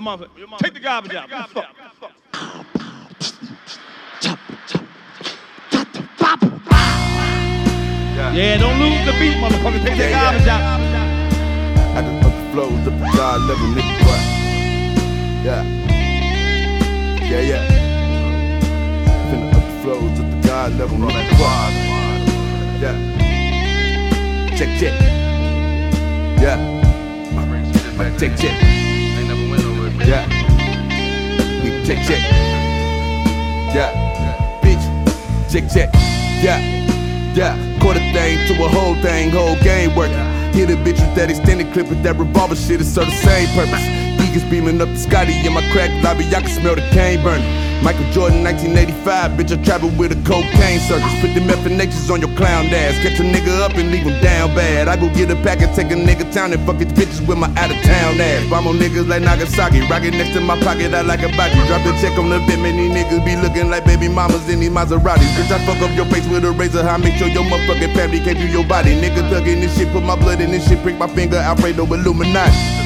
Your 0.00 0.04
mother. 0.06 0.28
Take 0.60 0.72
the 0.72 0.80
garbage 0.80 1.14
out. 1.14 1.30
What 1.30 1.52
the 1.52 1.60
fuck? 2.00 2.14
Yeah, 8.32 8.56
don't 8.56 8.78
lose 8.78 9.04
the 9.04 9.12
beat, 9.18 9.36
motherfucker. 9.36 9.84
Take 9.84 9.98
the 9.98 10.04
Yeah, 10.04 10.08
yeah. 10.08 10.20
garbage 10.22 10.48
out. 10.48 10.62
At 11.98 12.04
the 12.06 12.26
upper 12.26 12.52
flows 12.52 12.86
up 12.86 12.98
the 12.98 13.10
God 13.14 13.40
level, 13.42 13.66
nigga, 13.76 13.94
what? 14.06 14.20
Yeah. 15.44 15.62
Yeah, 17.28 17.40
yeah. 17.50 17.64
Finna 19.28 19.52
up 19.52 19.64
the 19.66 19.82
flows 19.82 20.18
up 20.20 20.30
the 20.30 20.48
God 20.48 20.72
level, 20.78 20.96
nigga, 20.96 21.32
what? 21.40 21.72
Yeah. 22.80 22.96
Check, 24.56 24.70
check. 24.80 24.94
Yeah. 26.40 26.58
Check, 28.18 28.36
check. 28.38 28.79
Yeah. 30.10 30.26
Nigga, 31.62 31.86
Check, 31.86 31.98
check. 32.04 32.18
Yeah. 33.72 34.58
Bitch. 34.60 35.52
Check, 35.52 35.70
check. 35.70 35.94
Yeah. 36.42 36.58
Yeah, 37.32 37.78
quarter 37.80 38.00
thing 38.12 38.44
to 38.48 38.64
a 38.64 38.68
whole 38.68 38.96
thing, 38.96 39.30
whole 39.30 39.54
game 39.62 39.94
working. 39.94 40.18
Hit 40.52 40.68
a 40.68 40.74
bitch 40.74 40.98
with 40.98 41.14
that 41.14 41.30
extended 41.30 41.72
clip 41.72 41.88
with 41.88 42.02
that 42.02 42.16
revolver 42.16 42.56
shit, 42.56 42.80
it's 42.80 42.90
serve 42.90 43.06
the 43.06 43.12
same 43.12 43.46
purpose. 43.54 44.09
Beaming 44.30 44.80
up 44.80 44.88
the 44.88 44.98
Scotty 44.98 45.34
in 45.46 45.52
my 45.54 45.62
crack 45.70 45.90
lobby, 46.02 46.26
I 46.34 46.42
can 46.42 46.50
smell 46.50 46.74
the 46.74 46.82
cane 46.90 47.22
burning. 47.22 47.46
Michael 47.82 48.06
Jordan, 48.10 48.42
1985, 48.42 49.38
bitch, 49.38 49.50
I 49.50 49.62
traveled 49.62 49.96
with 49.98 50.10
a 50.10 50.18
cocaine 50.26 50.78
circus. 50.86 51.10
Put 51.22 51.34
them 51.34 51.46
FNHs 51.46 52.10
on 52.10 52.20
your 52.20 52.30
clown 52.34 52.66
ass. 52.66 52.98
Catch 53.02 53.18
a 53.18 53.26
nigga 53.26 53.62
up 53.62 53.74
and 53.74 53.90
leave 53.90 54.06
him 54.06 54.18
down 54.22 54.54
bad. 54.54 54.86
I 54.86 54.98
go 54.98 55.06
get 55.14 55.30
a 55.30 55.36
pack 55.46 55.62
and 55.62 55.74
take 55.74 55.90
a 55.90 55.98
nigga 55.98 56.26
town 56.34 56.52
and 56.52 56.62
fuck 56.66 56.82
his 56.82 56.92
bitches 56.92 57.22
with 57.26 57.38
my 57.38 57.46
out 57.58 57.70
of 57.70 57.78
town 57.86 58.20
ass. 58.20 58.50
Bomb 58.50 58.66
on 58.66 58.76
niggas 58.78 59.06
like 59.06 59.22
Nagasaki. 59.22 59.80
Rocket 59.86 60.18
next 60.18 60.34
to 60.34 60.40
my 60.40 60.58
pocket, 60.62 60.94
I 60.94 61.02
like 61.02 61.22
a 61.22 61.30
body. 61.38 61.54
Drop 61.70 61.82
the 61.82 61.94
check 62.02 62.18
on 62.18 62.28
the 62.30 62.38
bit, 62.46 62.58
many 62.58 62.90
niggas 62.90 63.24
be 63.24 63.34
looking 63.38 63.70
like 63.70 63.84
baby 63.84 64.08
mamas 64.08 64.48
in 64.50 64.60
these 64.60 64.70
Maseratis. 64.70 65.30
Bitch, 65.38 65.50
I 65.50 65.58
fuck 65.62 65.78
up 65.78 65.94
your 65.94 66.06
face 66.06 66.26
with 66.26 66.44
a 66.44 66.50
razor. 66.50 66.82
I 66.82 66.98
make 66.98 67.14
sure 67.14 67.28
your 67.28 67.44
motherfucking 67.44 67.94
family 67.94 68.18
can't 68.18 68.38
do 68.38 68.46
your 68.46 68.66
body. 68.66 68.98
Nigga 68.98 69.22
thuggin' 69.30 69.62
this 69.62 69.78
shit, 69.78 69.90
put 69.92 70.02
my 70.02 70.16
blood 70.16 70.40
in 70.40 70.50
this 70.50 70.66
shit, 70.66 70.82
prick 70.82 70.98
my 70.98 71.08
finger, 71.08 71.36
Alfredo 71.36 71.86
Illuminati. 71.86 72.79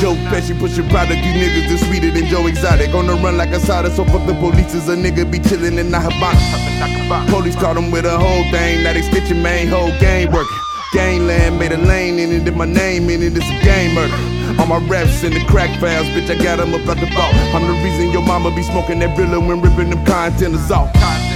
Joe 0.00 0.14
Pesci 0.32 0.58
pushing 0.58 0.88
product, 0.88 1.20
you 1.20 1.32
niggas 1.32 1.70
is 1.70 1.86
sweeter 1.86 2.10
than 2.10 2.26
Joe 2.26 2.46
Exotic. 2.46 2.94
On 2.94 3.06
the 3.06 3.14
run 3.14 3.36
like 3.36 3.50
a 3.50 3.60
soda, 3.60 3.90
so 3.90 4.04
fuck 4.04 4.26
the 4.26 4.34
police 4.34 4.74
is 4.74 4.88
a 4.88 4.96
nigga 4.96 5.30
be 5.30 5.38
chillin' 5.38 5.78
in 5.78 5.90
the 5.90 6.00
Habana. 6.00 7.30
Police 7.30 7.56
caught 7.56 7.76
him 7.76 7.90
with 7.90 8.06
a 8.06 8.16
whole 8.18 8.44
thing, 8.50 8.82
now 8.82 8.92
they 8.94 9.02
stitching 9.02 9.42
main 9.42 9.68
whole 9.68 9.92
game 9.98 10.30
working. 10.32 10.56
Gangland 10.92 11.58
made 11.58 11.72
a 11.72 11.76
lane 11.76 12.18
in 12.18 12.32
it, 12.32 12.48
and 12.48 12.56
my 12.56 12.64
name 12.64 13.10
in 13.10 13.22
it, 13.22 13.36
it's 13.36 13.44
a 13.44 13.64
game 13.64 13.94
murder. 13.94 14.16
All 14.58 14.66
my 14.66 14.78
raps 14.88 15.22
in 15.22 15.34
the 15.34 15.44
crack 15.44 15.68
files, 15.78 16.06
bitch, 16.08 16.30
I 16.30 16.42
got 16.42 16.58
'em 16.58 16.72
up 16.72 16.88
out 16.88 16.98
the 16.98 17.06
vault. 17.12 17.34
I'm 17.54 17.66
the 17.66 17.74
reason 17.84 18.12
your 18.12 18.22
mama 18.22 18.50
be 18.50 18.62
smoking 18.62 19.00
that 19.00 19.16
Rilla 19.18 19.38
when 19.40 19.60
ripping 19.60 19.90
them 19.90 20.04
containers 20.06 20.70
off. 20.70 20.90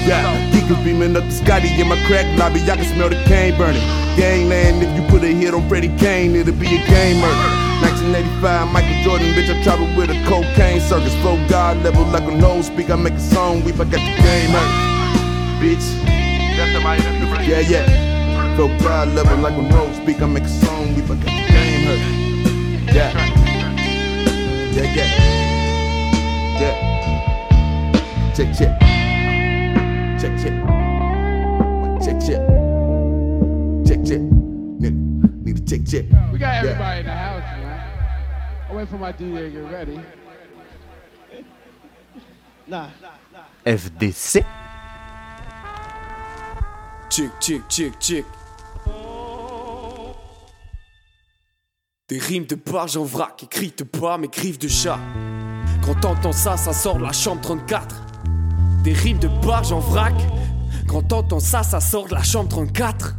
Yeah, 0.07 0.25
geekers 0.53 0.83
beaming 0.83 1.15
up 1.17 1.25
the 1.25 1.33
Scotty 1.33 1.69
in 1.79 1.89
my 1.89 1.97
crack 2.07 2.27
lobby, 2.39 2.63
I 2.63 2.77
can 2.77 2.87
smell 2.87 3.11
the 3.11 3.23
cane 3.25 3.57
burning. 3.59 3.83
Gangland, 4.17 4.83
if 4.83 4.97
you 4.97 5.03
put 5.09 5.23
a 5.25 5.29
hit 5.29 5.53
on 5.53 5.69
Freddie 5.69 5.95
Kane, 5.99 6.35
it'll 6.37 6.55
be 6.55 6.67
a 6.67 6.87
game 6.89 7.21
murder. 7.21 7.70
1985, 8.03 8.73
Michael 8.73 9.03
Jordan, 9.05 9.29
bitch, 9.35 9.51
I 9.55 9.63
travel 9.63 9.87
with 9.95 10.11
a 10.11 10.25
cocaine 10.27 10.81
circus. 10.81 11.15
Flow 11.21 11.37
God 11.49 11.83
level 11.83 12.05
like 12.07 12.23
a 12.25 12.35
nose 12.35 12.67
speak, 12.67 12.89
I 12.91 12.97
make 12.97 13.13
a 13.13 13.21
song, 13.21 13.63
weep, 13.63 13.75
I 13.77 13.85
got 13.85 13.93
the 13.93 14.23
game 14.23 14.51
hurt. 14.51 15.61
Bitch. 15.61 15.85
Yeah, 17.47 17.61
yeah. 17.61 18.57
Flow 18.57 18.69
God 18.79 19.09
level 19.09 19.37
like 19.39 19.55
a 19.57 19.63
nose 19.63 19.97
speak, 19.97 20.23
I 20.23 20.27
make 20.27 20.45
a 20.45 20.49
song, 20.49 20.95
weep, 20.95 21.05
I 21.05 21.09
got 21.09 21.25
the 21.25 21.29
game 21.53 21.85
hurt. 21.87 22.01
Yeah. 22.95 23.13
Yeah, 24.73 24.95
yeah. 24.97 25.09
Yeah. 26.61 26.75
Check, 28.35 28.49
check. 28.57 28.81
Check, 30.21 30.33
check. 30.41 30.55
Check, 32.03 32.19
check. 32.21 32.41
Check, 33.87 34.01
check. 34.07 34.21
Nigga, 34.81 35.45
need 35.45 35.57
to 35.57 35.63
check, 35.69 35.83
check. 35.87 36.05
We 36.33 36.39
got 36.39 36.55
Yeah. 36.55 36.71
everybody 36.71 37.01
in 37.01 37.07
the 37.07 37.13
house, 37.13 37.40
FDC. 43.67 44.45
Chick, 47.11 47.31
chick, 47.41 47.63
chick, 47.69 47.95
chick. 48.01 48.25
Des 52.09 52.19
rimes 52.19 52.47
de 52.47 52.57
barge 52.57 52.97
en 52.97 53.05
vrac, 53.05 53.43
écrites 53.45 53.79
de 53.79 53.85
pas, 53.85 54.19
mais 54.19 54.29
griffes 54.29 54.59
de 54.59 54.69
chat. 54.69 54.99
Quand 55.85 55.95
t'entends 55.95 56.33
ça, 56.33 56.57
ça 56.57 56.73
sort 56.73 56.99
de 56.99 57.03
la 57.03 57.13
chambre 57.13 57.41
34. 57.41 58.03
Des 58.83 58.93
rimes 58.93 59.19
de 59.19 59.29
barge 59.45 59.73
en 59.73 59.81
vrac. 59.81 60.15
Quand 60.89 61.03
t'entends 61.03 61.41
ça, 61.41 61.63
ça 61.63 61.81
sort 61.81 62.09
de 62.09 62.15
la 62.15 62.23
chambre 62.23 62.49
34. 62.49 63.15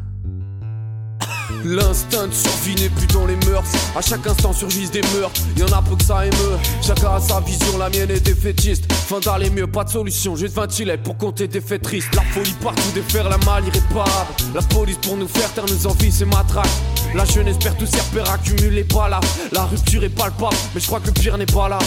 L'instinct 1.63 2.27
de 2.27 2.33
survie 2.33 2.75
n'est 2.75 2.89
plus 2.89 3.07
dans 3.07 3.25
les 3.25 3.35
mœurs. 3.47 3.63
À 3.95 4.01
chaque 4.01 4.25
instant 4.27 4.53
surgissent 4.53 4.91
des 4.91 5.01
meurtres. 5.15 5.41
Y 5.57 5.63
en 5.63 5.77
a 5.77 5.81
peu 5.81 5.95
que 5.95 6.03
ça 6.03 6.25
émeut. 6.25 6.57
Chacun 6.81 7.15
a 7.15 7.19
sa 7.19 7.39
vision, 7.41 7.77
la 7.77 7.89
mienne 7.89 8.11
est 8.11 8.25
défaitiste. 8.25 8.91
Fin 8.91 9.19
d'aller 9.19 9.49
mieux, 9.49 9.67
pas 9.67 9.83
de 9.83 9.89
solution. 9.89 10.35
Juste 10.35 10.55
20 10.55 10.71
filets 10.71 10.97
pour 10.97 11.17
compter 11.17 11.47
des 11.47 11.61
faits 11.61 11.81
tristes. 11.81 12.13
La 12.15 12.21
folie 12.21 12.55
partout, 12.61 12.91
défaire 12.93 13.29
la 13.29 13.37
mal 13.39 13.63
irréparable. 13.65 14.29
La 14.53 14.61
police 14.61 14.97
pour 14.97 15.17
nous 15.17 15.27
faire 15.27 15.51
taire 15.53 15.65
nos 15.65 15.87
envies, 15.87 16.11
c'est 16.11 16.25
matraque. 16.25 16.69
La 17.13 17.25
jeunesse 17.25 17.57
perd 17.57 17.77
tous 17.77 17.85
ses 17.85 17.99
repères, 17.99 18.31
accumule 18.31 18.73
les 18.73 18.83
pas 18.83 19.09
là. 19.09 19.19
La 19.51 19.65
rupture 19.65 20.03
est 20.03 20.09
palpable, 20.09 20.55
mais 20.73 20.81
je 20.81 20.87
crois 20.87 20.99
que 20.99 21.07
le 21.07 21.13
pire 21.13 21.37
n'est 21.37 21.45
pas 21.45 21.67
là. 21.67 21.79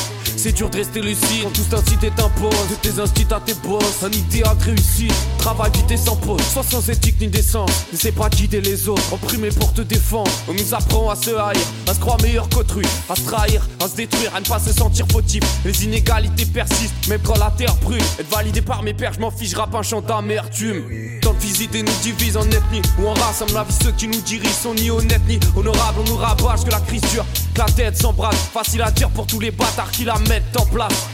C'est 0.44 0.52
dur 0.52 0.68
de 0.68 0.76
rester 0.76 1.00
lucide 1.00 1.44
quand 1.44 1.54
tout 1.54 1.74
incité 1.74 2.10
t'impose. 2.10 2.68
De 2.68 2.74
tes 2.74 3.00
instits 3.00 3.26
à 3.30 3.40
tes 3.40 3.54
boss, 3.66 4.02
un 4.02 4.10
idéal 4.10 4.54
de 4.58 4.64
réussite. 4.64 5.14
Travail 5.38 5.70
vite 5.72 5.90
et 5.92 5.96
sans 5.96 6.16
pause, 6.16 6.42
soit 6.52 6.62
sans 6.62 6.86
éthique 6.90 7.18
ni 7.18 7.28
décence. 7.28 7.70
Ne 7.90 7.96
sais 7.96 8.12
pas 8.12 8.28
guider 8.28 8.60
les 8.60 8.86
autres, 8.90 9.10
opprimés 9.10 9.48
pour 9.48 9.72
te 9.72 9.80
défendre. 9.80 10.30
On 10.46 10.52
nous 10.52 10.74
apprend 10.74 11.08
à 11.08 11.16
se 11.16 11.30
haïr, 11.30 11.66
à 11.88 11.94
se 11.94 11.98
croire 11.98 12.20
meilleur 12.20 12.46
qu'autrui, 12.50 12.84
à 13.08 13.16
se 13.16 13.22
trahir, 13.22 13.66
à 13.82 13.88
se 13.88 13.96
détruire, 13.96 14.34
à 14.34 14.40
ne 14.40 14.44
pas 14.44 14.58
se 14.58 14.70
sentir 14.70 15.06
fautif. 15.10 15.42
Les 15.64 15.84
inégalités 15.84 16.44
persistent, 16.44 17.08
même 17.08 17.20
quand 17.24 17.38
la 17.38 17.50
terre 17.50 17.74
brûle. 17.76 18.02
Être 18.18 18.30
validé 18.30 18.60
par 18.60 18.82
mes 18.82 18.92
pères, 18.92 19.14
je 19.14 19.20
m'en 19.20 19.30
fiche, 19.30 19.54
rappe 19.54 19.74
un 19.74 19.82
chant 19.82 20.02
d'amertume. 20.02 21.20
Tant 21.22 21.32
de 21.32 21.38
visiter 21.38 21.82
nous 21.82 21.96
divise 22.02 22.36
en 22.36 22.44
ethnie 22.44 22.82
ou 23.00 23.08
en 23.08 23.14
race, 23.14 23.40
à 23.40 23.46
mon 23.50 23.60
avis, 23.60 23.72
ceux 23.82 23.92
qui 23.92 24.08
nous 24.08 24.20
dirigent 24.20 24.60
sont 24.62 24.74
ni 24.74 24.90
honnêtes 24.90 25.26
ni 25.26 25.40
honorables. 25.56 26.00
On 26.04 26.10
nous 26.10 26.16
rabâche 26.16 26.64
que 26.64 26.70
la 26.70 26.80
crise 26.80 27.00
dure, 27.12 27.24
que 27.54 27.60
la 27.60 27.66
tête 27.66 27.96
s'embrase. 27.96 28.36
Facile 28.52 28.82
à 28.82 28.90
dire 28.90 29.08
pour 29.08 29.26
tous 29.26 29.40
les 29.40 29.50
bâtards 29.50 29.90
qui 29.90 30.04
la 30.04 30.18
mettent 30.18 30.33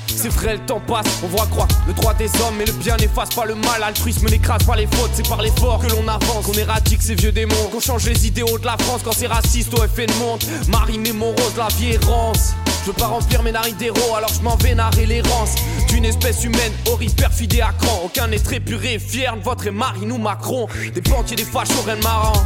C'est 0.06 0.28
vrai, 0.28 0.54
le 0.54 0.60
temps 0.60 0.80
passe, 0.80 1.06
on 1.22 1.28
voit 1.28 1.46
croire 1.46 1.68
le 1.86 1.94
droit 1.94 2.14
des 2.14 2.26
hommes, 2.42 2.54
mais 2.58 2.66
le 2.66 2.72
bien 2.72 2.96
n'efface 2.96 3.30
pas 3.30 3.44
le 3.44 3.54
mal. 3.54 3.82
Altruisme 3.82 4.28
n'écrase 4.28 4.62
pas 4.64 4.76
les 4.76 4.86
fautes, 4.86 5.10
c'est 5.14 5.26
par 5.26 5.40
l'effort 5.40 5.80
que 5.80 5.90
l'on 5.90 6.06
avance, 6.08 6.44
qu'on 6.44 6.52
éradique 6.52 7.00
ces 7.02 7.14
vieux 7.14 7.32
démons, 7.32 7.68
qu'on 7.72 7.80
change 7.80 8.06
les 8.06 8.26
idéaux 8.26 8.58
de 8.58 8.66
la 8.66 8.76
France 8.78 9.00
quand 9.04 9.12
c'est 9.12 9.26
raciste 9.26 9.72
au 9.74 9.78
de 9.78 10.18
monde. 10.18 10.42
Marie, 10.68 10.98
mais 10.98 11.12
mon 11.12 11.30
rose, 11.30 11.54
la 11.56 11.68
vie 11.68 11.92
est 11.92 12.04
rance. 12.04 12.54
Je 12.82 12.86
veux 12.86 12.92
pas 12.92 13.06
remplir 13.06 13.42
mes 13.42 13.52
narines 13.52 13.76
d'héros, 13.76 14.14
alors 14.16 14.32
je 14.32 14.40
m'en 14.42 14.56
vais 14.56 14.74
narrer 14.74 15.06
l'errance 15.06 15.54
d'une 15.88 16.04
espèce 16.04 16.44
humaine 16.44 16.72
horrible, 16.86 17.14
perfide 17.14 17.54
et 17.54 17.62
à 17.62 17.72
cran. 17.78 18.02
Aucun 18.04 18.30
être 18.32 18.52
épuré, 18.52 18.98
fier 18.98 19.36
de 19.36 19.42
votre 19.42 19.66
et 19.66 19.70
Marine 19.70 20.12
ou 20.12 20.18
Macron. 20.18 20.66
Des 20.94 21.00
banquiers, 21.02 21.36
des 21.36 21.44
fachos, 21.44 21.82
rien 21.84 21.96
de 21.96 22.02
marrant. 22.02 22.42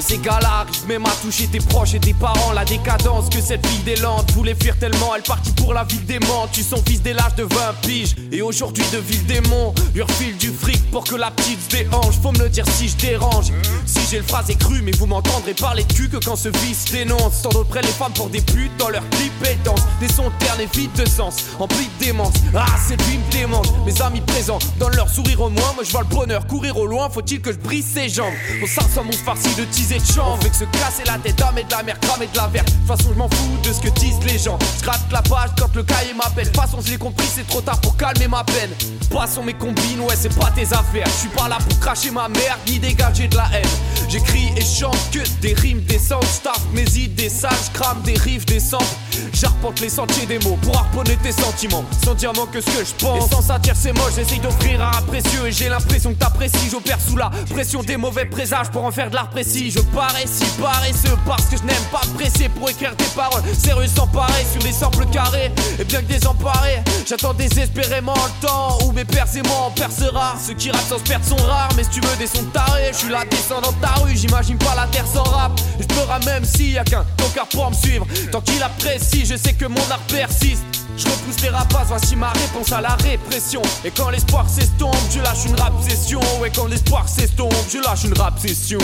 Ces 0.00 0.18
gars-là 0.18 0.60
arrivent 0.60 0.86
même 0.86 1.04
à 1.06 1.10
toucher 1.22 1.48
tes 1.48 1.58
proches 1.58 1.94
et 1.94 2.00
tes 2.00 2.14
parents. 2.14 2.52
La 2.52 2.64
décadence 2.64 3.28
que 3.28 3.40
cette 3.40 3.66
fille 3.66 3.82
des 3.82 3.96
Landes 3.96 4.30
voulait 4.32 4.54
fuir 4.54 4.78
tellement. 4.78 5.14
Elle 5.16 5.22
partit 5.22 5.52
pour 5.52 5.74
la 5.74 5.84
ville 5.84 6.04
des 6.06 6.20
monts. 6.20 6.46
Tu 6.52 6.62
son 6.62 6.82
fils 6.86 7.02
dès 7.02 7.12
l'âge 7.12 7.34
de 7.36 7.42
20 7.42 7.48
piges. 7.82 8.14
Et 8.30 8.40
aujourd'hui 8.40 8.84
de 8.92 8.98
ville 8.98 9.26
des 9.26 9.40
monts, 9.48 9.74
lui 9.94 10.02
refile 10.02 10.36
du 10.36 10.50
fric 10.50 10.90
pour 10.90 11.04
que 11.04 11.16
la 11.16 11.30
petite 11.30 11.60
se 11.62 11.76
déhanche. 11.76 12.14
Faut 12.22 12.32
me 12.32 12.38
le 12.38 12.48
dire 12.48 12.64
si 12.76 12.88
je 12.88 12.96
dérange. 12.96 13.46
Si 13.86 13.98
j'ai 14.10 14.18
le 14.18 14.22
phrase 14.22 14.46
cru, 14.58 14.82
mais 14.82 14.92
vous 14.92 15.06
m'entendrez 15.06 15.54
parler 15.54 15.84
de 15.84 15.92
cul 15.92 16.08
que 16.08 16.18
quand 16.18 16.36
ce 16.36 16.48
vice 16.48 16.86
dénonce. 16.92 17.42
Tant 17.42 17.50
d'autres 17.50 17.68
près 17.68 17.82
les 17.82 17.88
femmes 17.88 18.12
pour 18.14 18.28
des 18.28 18.40
putes 18.40 18.76
dans 18.78 18.88
leurs 18.88 19.08
clips 19.10 19.32
elles 19.44 19.62
dansent. 19.64 19.82
Des 20.00 20.08
sons 20.08 20.30
ternes 20.38 20.60
et 20.60 20.76
vides 20.76 20.92
de 20.92 21.08
sens, 21.08 21.36
emplis 21.58 21.88
de 21.98 22.06
démence. 22.06 22.34
Ah, 22.54 22.66
cette 22.86 23.02
vie 23.02 23.18
me 23.18 23.32
démange. 23.32 23.66
Mes 23.84 24.00
amis 24.00 24.20
présents 24.20 24.58
donnent 24.78 24.96
leur 24.96 25.08
sourire 25.08 25.40
au 25.42 25.50
moins. 25.50 25.72
Moi 25.74 25.84
je 25.84 25.90
vois 25.90 26.02
le 26.02 26.14
bonheur 26.14 26.46
courir 26.46 26.76
au 26.76 26.86
loin. 26.86 27.10
Faut-il 27.10 27.40
que 27.40 27.52
je 27.52 27.58
brise 27.58 27.86
ses 27.86 28.08
jambes? 28.08 28.34
Mon 28.60 28.66
sang 28.66 28.86
soit 28.92 29.02
mon 29.02 29.12
farci 29.12 29.52
de 29.56 29.64
teaser 29.64 29.87
champ. 29.98 30.36
Fait 30.40 30.50
que 30.50 30.56
se 30.56 30.64
casser 30.64 31.04
la 31.06 31.18
tête, 31.18 31.36
d'âme 31.36 31.58
et 31.58 31.64
de 31.64 31.70
la 31.70 31.82
mer, 31.82 31.98
cramer 32.00 32.26
de 32.26 32.36
la 32.36 32.46
verre. 32.48 32.64
De 32.64 32.70
toute 32.70 32.86
façon, 32.86 33.10
je 33.12 33.18
m'en 33.18 33.28
fous 33.28 33.58
de 33.62 33.72
ce 33.72 33.80
que 33.80 33.88
disent 34.00 34.20
les 34.26 34.38
gens. 34.38 34.58
Gratte 34.82 35.10
la 35.10 35.22
page 35.22 35.50
quand 35.58 35.74
le 35.74 35.82
cahier 35.82 36.14
m'appelle. 36.14 36.46
De 36.46 36.50
toute 36.50 36.60
façon, 36.60 36.78
je 36.84 36.90
l'ai 36.90 36.98
compris, 36.98 37.26
c'est 37.34 37.46
trop 37.46 37.60
tard 37.60 37.80
pour 37.80 37.96
calmer 37.96 38.28
ma 38.28 38.44
peine. 38.44 38.70
Passons 39.10 39.42
mes 39.42 39.54
combines, 39.54 40.00
ouais, 40.00 40.16
c'est 40.16 40.34
pas 40.34 40.50
tes 40.50 40.66
affaires. 40.72 41.06
Je 41.06 41.20
suis 41.20 41.28
pas 41.28 41.48
là 41.48 41.58
pour 41.68 41.78
cracher 41.80 42.10
ma 42.10 42.28
merde, 42.28 42.58
ni 42.66 42.78
dégager 42.78 43.28
de 43.28 43.36
la 43.36 43.48
haine. 43.54 43.68
J'écris 44.08 44.50
et 44.56 44.64
chante 44.64 44.98
que 45.12 45.20
des 45.40 45.54
rimes 45.54 45.80
décentes. 45.82 46.26
J'tape 46.34 46.60
mes 46.72 46.88
idées 46.96 47.28
sales, 47.28 47.52
j'crame 47.66 48.02
des 48.02 48.14
rives 48.18 48.44
décentes. 48.44 48.96
J'arpente 49.32 49.80
les 49.80 49.88
sentiers 49.88 50.26
des 50.26 50.38
mots 50.40 50.58
pour 50.62 50.76
harponner 50.76 51.16
tes 51.22 51.32
sentiments. 51.32 51.84
Sans 52.04 52.14
dire 52.14 52.32
que 52.52 52.60
ce 52.60 52.66
que 52.66 52.84
je 52.84 53.04
pense. 53.04 53.26
Et 53.26 53.34
sans 53.34 53.42
satire, 53.42 53.74
c'est 53.76 53.92
moche, 53.92 54.12
j'essaye 54.16 54.40
d'offrir 54.40 54.80
un 54.80 54.86
art 54.86 55.02
précieux. 55.04 55.46
Et 55.46 55.52
j'ai 55.52 55.68
l'impression 55.68 56.12
que 56.12 56.18
t'apprécies. 56.18 56.70
J'opère 56.70 56.98
sous 57.00 57.16
la 57.16 57.30
pression 57.50 57.82
des 57.82 57.96
mauvais 57.96 58.24
présages 58.26 58.70
pour 58.70 58.84
en 58.84 58.90
faire 58.90 59.10
de 59.10 59.14
l'art 59.14 59.30
précis. 59.30 59.70
Je 59.78 59.82
parais 59.94 60.24
si 60.26 60.44
paresseux 60.60 61.16
parce 61.24 61.44
que 61.44 61.56
je 61.56 61.62
n'aime 61.62 61.84
pas 61.92 62.00
presser 62.16 62.48
pour 62.48 62.68
écrire 62.68 62.96
des 62.96 63.04
paroles 63.14 63.44
sérieuses 63.56 63.94
sans 63.94 64.08
pareil 64.08 64.44
sur 64.50 64.60
des 64.60 64.72
simples 64.72 65.06
carrés. 65.06 65.52
Et 65.78 65.84
bien 65.84 66.00
que 66.00 66.06
désemparé, 66.06 66.82
j'attends 67.08 67.32
désespérément 67.32 68.14
le 68.14 68.46
temps 68.46 68.78
où 68.84 68.90
mes 68.90 69.04
en 69.04 69.70
percera. 69.70 70.34
Ceux 70.44 70.54
qui 70.54 70.72
rappent 70.72 70.88
sans 70.88 70.98
se 70.98 71.04
perdre 71.04 71.24
sont 71.24 71.36
rares, 71.46 71.68
mais 71.76 71.84
si 71.84 71.90
tu 71.90 72.00
veux 72.00 72.16
des 72.16 72.26
sons 72.26 72.44
tarés, 72.52 72.90
je 72.90 72.98
suis 72.98 73.08
là 73.08 73.24
descend 73.30 73.62
dans 73.62 73.72
ta 73.74 74.00
rue, 74.02 74.16
j'imagine 74.16 74.58
pas 74.58 74.74
la 74.74 74.88
terre 74.88 75.06
sans 75.06 75.22
rap. 75.22 75.52
Je 75.78 75.86
pleure 75.86 76.18
même 76.26 76.44
s'il 76.44 76.72
y 76.72 76.78
a 76.78 76.82
qu'un 76.82 77.04
car 77.32 77.46
pour 77.46 77.70
me 77.70 77.76
suivre. 77.76 78.04
Tant 78.32 78.40
qu'il 78.40 78.60
apprécie, 78.60 79.26
je 79.26 79.36
sais 79.36 79.52
que 79.52 79.66
mon 79.66 79.90
art 79.90 80.00
persiste. 80.08 80.64
Je 80.96 81.04
repousse 81.04 81.40
les 81.40 81.50
rapaces, 81.50 81.86
voici 81.86 82.16
ma 82.16 82.30
réponse 82.30 82.72
à 82.72 82.80
la 82.80 82.96
répression. 82.96 83.62
Et 83.84 83.92
quand 83.92 84.10
l'espoir 84.10 84.50
s'estompe, 84.50 84.96
je 85.14 85.20
lâche 85.20 85.44
une 85.46 85.54
rap 85.54 85.72
session. 85.88 86.20
Et 86.44 86.50
quand 86.50 86.66
l'espoir 86.66 87.08
s'estompe, 87.08 87.54
je 87.72 87.78
lâche 87.78 88.02
une 88.02 88.18
rap 88.18 88.36
session. 88.40 88.80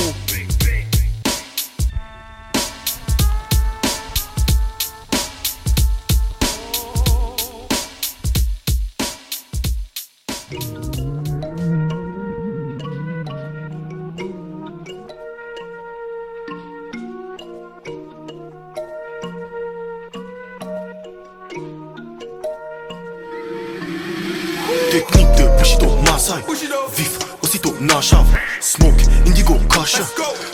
Smoke, 28.60 29.00
indigo, 29.26 29.58
cash 29.70 29.96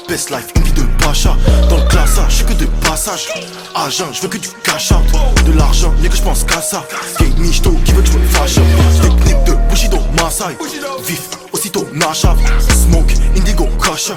Best 0.08 0.30
life, 0.30 0.52
une 0.54 0.62
vie 0.62 0.72
de 0.72 0.82
pacha. 1.02 1.36
Dans 1.68 1.78
le 1.78 1.88
classage, 1.88 2.38
je 2.38 2.44
que 2.44 2.52
de 2.52 2.66
passage. 2.86 3.26
Agent, 3.74 4.12
je 4.12 4.22
veux 4.22 4.28
que 4.28 4.36
du 4.36 4.48
cash 4.62 4.92
out. 4.92 5.44
De 5.44 5.52
l'argent, 5.58 5.92
mais 6.00 6.08
que 6.08 6.14
je 6.14 6.22
pense 6.22 6.44
qu'à 6.44 6.62
ça. 6.62 6.86
Game 7.18 7.34
michto 7.38 7.72
qui 7.84 7.90
veut 7.92 8.02
que 8.02 8.08
je 8.12 8.18
me 8.18 8.26
fâche. 8.28 8.54
Technique 9.02 9.42
de 9.46 9.54
Bushido, 9.68 9.98
Masai 10.16 10.56
Vif, 11.04 11.28
aussitôt 11.52 11.88
Nasha 11.92 12.36
Smoke, 12.72 13.12
indigo, 13.36 13.66
cash 13.82 14.12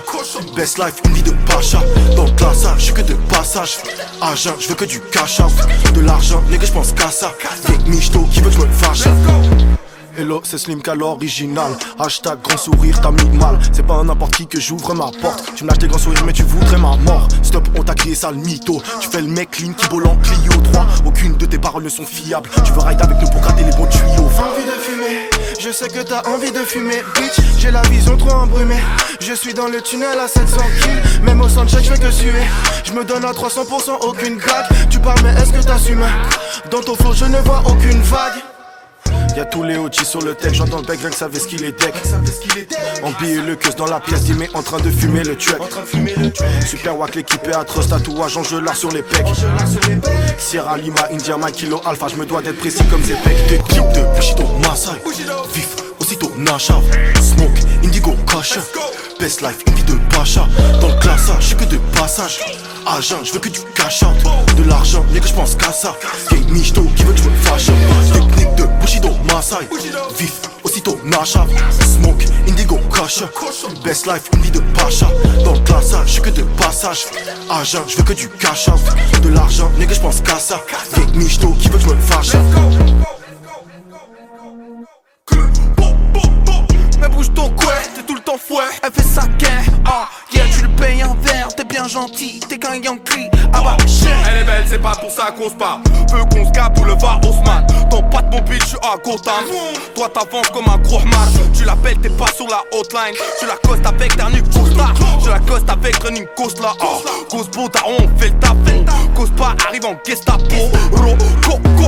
Best 0.55 0.77
life, 0.77 1.01
une 1.05 1.13
vie 1.13 1.23
de 1.23 1.33
pacha. 1.47 1.81
Dans 2.15 2.25
le 2.25 2.31
classage, 2.33 2.77
je 2.77 2.83
suis 2.83 2.93
que 2.93 3.01
de 3.01 3.15
passage. 3.29 3.77
Agent, 4.21 4.57
je 4.59 4.67
veux 4.67 4.75
que 4.75 4.85
du 4.85 4.99
cash 5.11 5.39
out. 5.39 5.51
De 5.95 6.01
l'argent, 6.01 6.43
mais 6.51 6.59
que 6.59 6.67
je 6.67 6.71
pense 6.71 6.91
qu'à 6.91 7.09
ça. 7.09 7.31
Game 7.67 7.81
michto 7.87 8.27
qui 8.31 8.41
veut 8.41 8.51
que 8.51 8.57
je 8.57 8.61
me 8.61 8.71
fâche 8.73 9.07
Hello, 10.15 10.41
c'est 10.43 10.59
Slim 10.59 10.79
qu'à 10.79 10.93
l'original. 10.93 11.71
Hashtag 11.97 12.39
grand 12.43 12.57
sourire, 12.57 13.01
t'as 13.01 13.09
mis 13.09 13.35
mal. 13.35 13.57
C'est 13.71 13.85
pas 13.85 14.03
n'importe 14.03 14.35
qui 14.35 14.45
que 14.45 14.59
j'ouvre 14.59 14.93
ma 14.93 15.09
porte. 15.19 15.43
Tu 15.55 15.63
me 15.63 15.71
des 15.71 15.87
grands 15.87 15.97
sourires, 15.97 16.23
mais 16.23 16.33
tu 16.33 16.43
voudrais 16.43 16.77
ma 16.77 16.95
mort. 16.97 17.27
Stop, 17.41 17.67
on 17.75 17.83
t'a 17.83 17.95
crié 17.95 18.13
sale 18.13 18.35
mytho. 18.35 18.79
Tu 19.01 19.09
fais 19.09 19.21
le 19.21 19.27
mec 19.27 19.49
clean 19.49 19.73
qui 19.73 19.87
vole 19.87 20.05
en 20.05 20.15
Clio 20.17 20.51
3. 20.71 20.85
Aucune 21.05 21.35
de 21.35 21.47
tes 21.47 21.57
paroles 21.57 21.83
ne 21.83 21.89
sont 21.89 22.05
fiables. 22.05 22.47
Tu 22.63 22.71
veux 22.73 22.81
ride 22.81 23.01
avec 23.01 23.19
nous 23.19 23.27
pour 23.27 23.41
gratter 23.41 23.63
les 23.63 23.71
bons 23.71 23.87
tuyaux. 23.87 24.29
Envie 24.37 24.65
de 24.65 24.79
fumer, 24.79 25.29
je 25.59 25.71
sais 25.71 25.87
que 25.87 26.01
t'as 26.03 26.21
envie 26.29 26.51
de 26.51 26.59
fumer. 26.59 27.01
Bitch, 27.15 27.43
j'ai 27.57 27.71
la 27.71 27.81
vision 27.83 28.15
trop 28.15 28.33
embrumée. 28.33 28.83
Je 29.19 29.33
suis 29.33 29.55
dans 29.55 29.67
le 29.67 29.81
tunnel 29.81 30.19
à 30.19 30.27
700 30.27 30.57
kills. 30.81 31.23
Même 31.23 31.41
au 31.41 31.49
soundcheck, 31.49 31.85
je 31.85 31.89
vais 31.89 31.97
te 31.97 32.11
suer. 32.11 32.43
Je 32.83 32.93
me 32.93 33.03
donne 33.03 33.25
à 33.25 33.31
300%, 33.31 33.97
aucune 34.01 34.37
craque. 34.37 34.67
Tu 34.91 34.99
parles, 34.99 35.21
mais 35.23 35.33
est-ce 35.41 35.53
que 35.53 35.63
t'assumes? 35.65 36.05
Dans 36.69 36.81
ton 36.81 36.93
flow, 36.93 37.13
je 37.13 37.25
ne 37.25 37.39
vois 37.39 37.63
aucune 37.65 38.01
vague. 38.03 38.52
Y'a 39.35 39.45
tous 39.45 39.63
les 39.63 39.77
OG 39.77 39.95
sur 39.95 40.21
le 40.21 40.35
tech, 40.35 40.53
j'entends 40.53 40.77
le 40.77 40.83
bec, 40.83 40.99
rien 40.99 41.09
que 41.09 41.15
savait 41.15 41.39
ce 41.39 41.47
qu'il 41.47 41.63
est 41.63 41.71
deck. 41.71 41.93
Empillé 43.01 43.41
le 43.41 43.55
queue 43.55 43.71
dans 43.75 43.87
la 43.87 43.99
pièce, 43.99 44.27
mais 44.37 44.47
en 44.53 44.61
train 44.61 44.79
de 44.79 44.91
fumer 44.91 45.23
le 45.23 45.35
tuek. 45.35 45.57
Super 46.67 46.97
wack, 46.97 47.15
l'équipe 47.15 47.47
est 47.47 47.55
atroce, 47.55 47.87
tatouage 47.89 48.37
en 48.37 48.43
l'art 48.61 48.75
sur 48.75 48.91
les 48.91 49.01
pecs. 49.01 49.25
Sierra 50.37 50.77
Lima, 50.77 51.07
India, 51.11 51.35
my 51.37 51.51
kilo 51.51 51.81
alpha, 51.83 52.07
je 52.09 52.15
me 52.15 52.25
dois 52.25 52.41
d'être 52.43 52.59
précis 52.59 52.83
comme 52.91 53.03
ces 53.03 53.13
pecs. 53.13 53.47
Des 53.49 53.57
clips 53.57 53.91
de 53.93 54.15
Bushido, 54.15 54.43
Masai, 54.61 55.01
vif, 55.53 55.75
aussitôt 55.99 56.31
Nasha, 56.37 56.75
Smoke, 57.19 57.59
Indigo, 57.83 58.15
Cash. 58.27 58.57
Best 59.19 59.41
life, 59.41 59.63
une 59.67 59.73
vie 59.75 59.83
de 59.83 59.93
pacha. 60.09 60.47
Dans 60.81 60.87
le 60.87 60.99
classage, 60.99 61.41
je 61.41 61.47
suis 61.47 61.55
que 61.55 61.65
de 61.65 61.77
passage. 61.97 62.39
Agent, 62.85 63.23
je 63.23 63.33
veux 63.33 63.39
que 63.39 63.49
du 63.49 63.59
cash 63.75 64.03
out. 64.03 64.55
De 64.57 64.63
l'argent, 64.63 65.05
mais 65.11 65.19
que 65.19 65.27
je 65.27 65.33
pense 65.33 65.55
qu'à 65.55 65.71
ça. 65.71 65.95
Game 66.31 66.43
Michto 66.49 66.83
qui 66.95 67.03
veut 67.03 67.13
que 67.13 67.19
je 67.19 67.29
me 67.29 67.35
fâche. 67.37 67.67
Technique 68.11 68.55
de 68.55 68.63
Bushido, 68.81 69.09
Masai. 69.31 69.67
Vif, 70.17 70.41
aussitôt 70.63 70.99
Nasha. 71.05 71.45
Smoke, 71.81 72.25
Indigo, 72.47 72.79
Cash. 72.93 73.23
Best 73.83 74.07
life, 74.07 74.29
une 74.33 74.41
vie 74.41 74.51
de 74.51 74.59
pacha. 74.77 75.09
Dans 75.43 75.53
le 75.53 75.59
classage, 75.59 76.07
je 76.07 76.11
suis 76.13 76.21
que 76.21 76.29
de 76.29 76.43
passage. 76.57 77.05
Agent, 77.49 77.83
je 77.87 77.97
veux 77.97 78.03
que 78.03 78.13
du 78.13 78.27
cash 78.29 78.67
out. 78.67 79.21
De 79.21 79.29
l'argent, 79.29 79.71
mais 79.77 79.85
que 79.85 79.93
je 79.93 80.01
pense 80.01 80.21
qu'à 80.21 80.39
ça. 80.39 80.61
Game 80.95 81.11
Michto 81.15 81.49
qui 81.59 81.69
veut 81.69 81.77
que 81.77 81.83
je 81.83 81.89
me 81.89 82.01
fâche. 82.01 82.31
Mais 87.03 87.09
bouge 87.09 87.33
ton 87.33 87.49
couet, 87.49 87.73
t'es 87.93 88.03
tout 88.03 88.15
le 88.15 88.21
temps 88.21 88.37
fouet. 88.37 88.63
Elle 88.81 88.91
fait 88.93 89.03
sa 89.03 89.27
guerre, 89.27 89.65
ah, 89.85 90.07
yeah, 90.31 90.45
tu 90.55 90.61
le 90.61 90.69
payes 90.69 91.01
un 91.01 91.13
verre, 91.21 91.53
t'es 91.53 91.65
bien 91.65 91.85
gentil, 91.85 92.39
t'es 92.47 92.57
qu'un 92.57 92.75
Yankee, 92.75 93.29
ah 93.51 93.61
bah, 93.61 93.77
shit. 93.85 94.07
Elle 94.29 94.41
est 94.41 94.43
belle, 94.45 94.63
c'est 94.65 94.81
pas 94.81 94.95
pour 94.95 95.11
ça 95.11 95.31
qu'on 95.37 95.49
se 95.49 95.55
parle. 95.55 95.81
Peu 95.83 96.19
qu'on 96.31 96.45
se 96.45 96.85
le 96.85 96.93
var 97.01 97.19
Osman. 97.25 97.67
Ton 97.89 98.03
pote 98.03 98.25
mon 98.31 98.39
bitch, 98.41 98.63
suis 98.67 98.77
à 98.77 98.95
Gotham. 99.03 99.43
Toi 99.95 100.09
t'avances 100.13 100.49
comme 100.49 100.67
un 100.69 100.77
gros 100.77 100.99
mar. 100.99 101.27
Tu 101.53 101.65
l'appelles, 101.65 101.99
t'es 101.99 102.09
pas 102.09 102.27
sur 102.27 102.47
la 102.47 102.63
hotline. 102.71 103.15
Tu 103.39 103.47
la 103.47 103.55
costes 103.57 103.85
avec 103.85 104.15
dernier 104.15 104.41
Costa. 104.41 104.93
Je 105.23 105.29
la 105.29 105.39
coste 105.39 105.69
avec 105.69 106.01
running 106.03 106.27
coast 106.37 106.61
là. 106.61 106.73
Oh, 106.81 107.01
cause 107.33 107.49
bon, 107.49 107.67
on 107.87 108.19
fait 108.19 108.29
le 108.29 108.39
taf. 108.39 108.55
Cause 109.15 109.31
pas, 109.31 109.55
arrive 109.67 109.85
en 109.85 109.95
Gestapo. 110.05 110.43
Ro, 110.91 111.15
co, 111.43 111.57
co. 111.77 111.87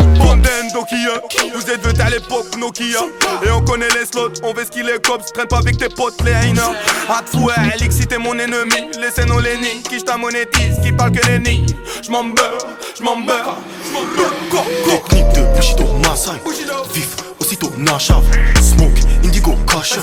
Vous 1.53 1.71
êtes 1.71 1.81
venu 1.85 2.01
à 2.01 2.09
l'époque 2.09 2.57
Nokia. 2.57 3.01
Et 3.45 3.51
on 3.51 3.61
connaît 3.61 3.87
les 3.99 4.05
slots, 4.05 4.31
on 4.43 4.53
veut 4.53 4.65
ce 4.65 4.71
qu'il 4.71 4.89
est 4.89 5.05
cops. 5.05 5.31
Traîne 5.31 5.47
pas 5.47 5.59
avec 5.59 5.77
tes 5.77 5.89
potes, 5.89 6.21
les 6.23 6.31
hainers. 6.31 6.61
Hatsoué, 7.09 7.53
elle 7.57 7.83
excite 7.83 8.17
mon 8.17 8.37
ennemi. 8.37 8.89
Laissez 8.99 9.25
nos 9.25 9.39
Lenny, 9.39 9.81
qui 9.87 9.99
j't'a 9.99 10.17
monétise, 10.17 10.79
qui 10.83 10.91
parle 10.91 11.11
que 11.11 11.27
les 11.27 11.39
nids. 11.39 11.75
J'm'en 12.03 12.23
beurre, 12.25 12.67
j'm'en 12.99 13.17
beurre. 13.17 13.57
Technique 14.85 15.29
de 15.33 15.55
Bushido, 15.55 15.85
Masai. 16.03 16.31
Vif, 16.93 17.15
aussitôt 17.45 17.71
Nasha. 17.77 18.19
Smoke, 18.59 18.99
Indigo, 19.23 19.55
Cash. 19.67 19.99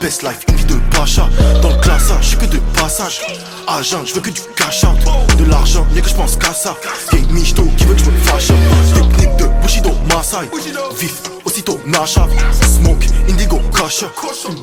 Best 0.00 0.22
life, 0.22 0.38
une 0.48 0.56
vie 0.56 0.64
de 0.66 0.74
pacha. 0.96 1.28
Dans 1.60 1.70
le 1.70 1.80
classage, 1.80 2.30
je 2.30 2.36
que 2.36 2.44
de 2.46 2.58
passage. 2.78 3.20
Agent, 3.66 4.04
je 4.04 4.14
veux 4.14 4.20
que 4.20 4.30
du 4.30 4.40
cash 4.54 4.84
out. 4.84 4.96
De 5.36 5.44
l'argent, 5.46 5.84
mais 5.92 6.00
que 6.00 6.08
je 6.08 6.14
pense 6.14 6.36
qu'à 6.36 6.52
ça. 6.52 6.76
Game 7.12 7.26
Michto 7.30 7.64
qui 7.76 7.84
veut 7.86 7.94
que 7.94 8.04
je 8.04 8.10
me 8.10 8.18
fâche. 8.18 8.48
Technique 8.94 9.36
de 9.36 9.46
Bushido, 9.60 9.90
Masai. 10.08 10.48
Vif, 10.96 11.22
aussitôt 11.44 11.80
Nasha. 11.86 12.28
Smoke, 12.62 13.06
Indigo, 13.28 13.60
Cash. 13.74 14.04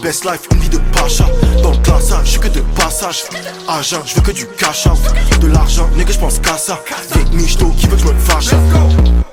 Best 0.02 0.24
life, 0.24 0.48
une 0.54 0.60
vie 0.60 0.70
de 0.70 0.80
pacha. 0.94 1.26
Dans 1.62 1.72
le 1.72 1.78
classage, 1.78 2.34
je 2.34 2.40
que 2.40 2.48
de 2.48 2.62
passage. 2.78 3.24
Agent, 3.68 4.04
je 4.06 4.16
veux 4.16 4.22
que 4.22 4.32
du 4.32 4.48
cash 4.58 4.88
out. 4.88 5.40
De 5.42 5.48
l'argent, 5.48 5.90
mais 5.98 6.06
que 6.06 6.14
je 6.14 6.20
pense 6.20 6.40
qu'à 6.40 6.58
ça. 6.58 6.80
Game 7.14 7.34
Michto 7.34 7.70
qui 7.78 7.88
veut 7.88 7.98
que 7.98 8.04
je 8.04 8.08
me. 8.08 9.33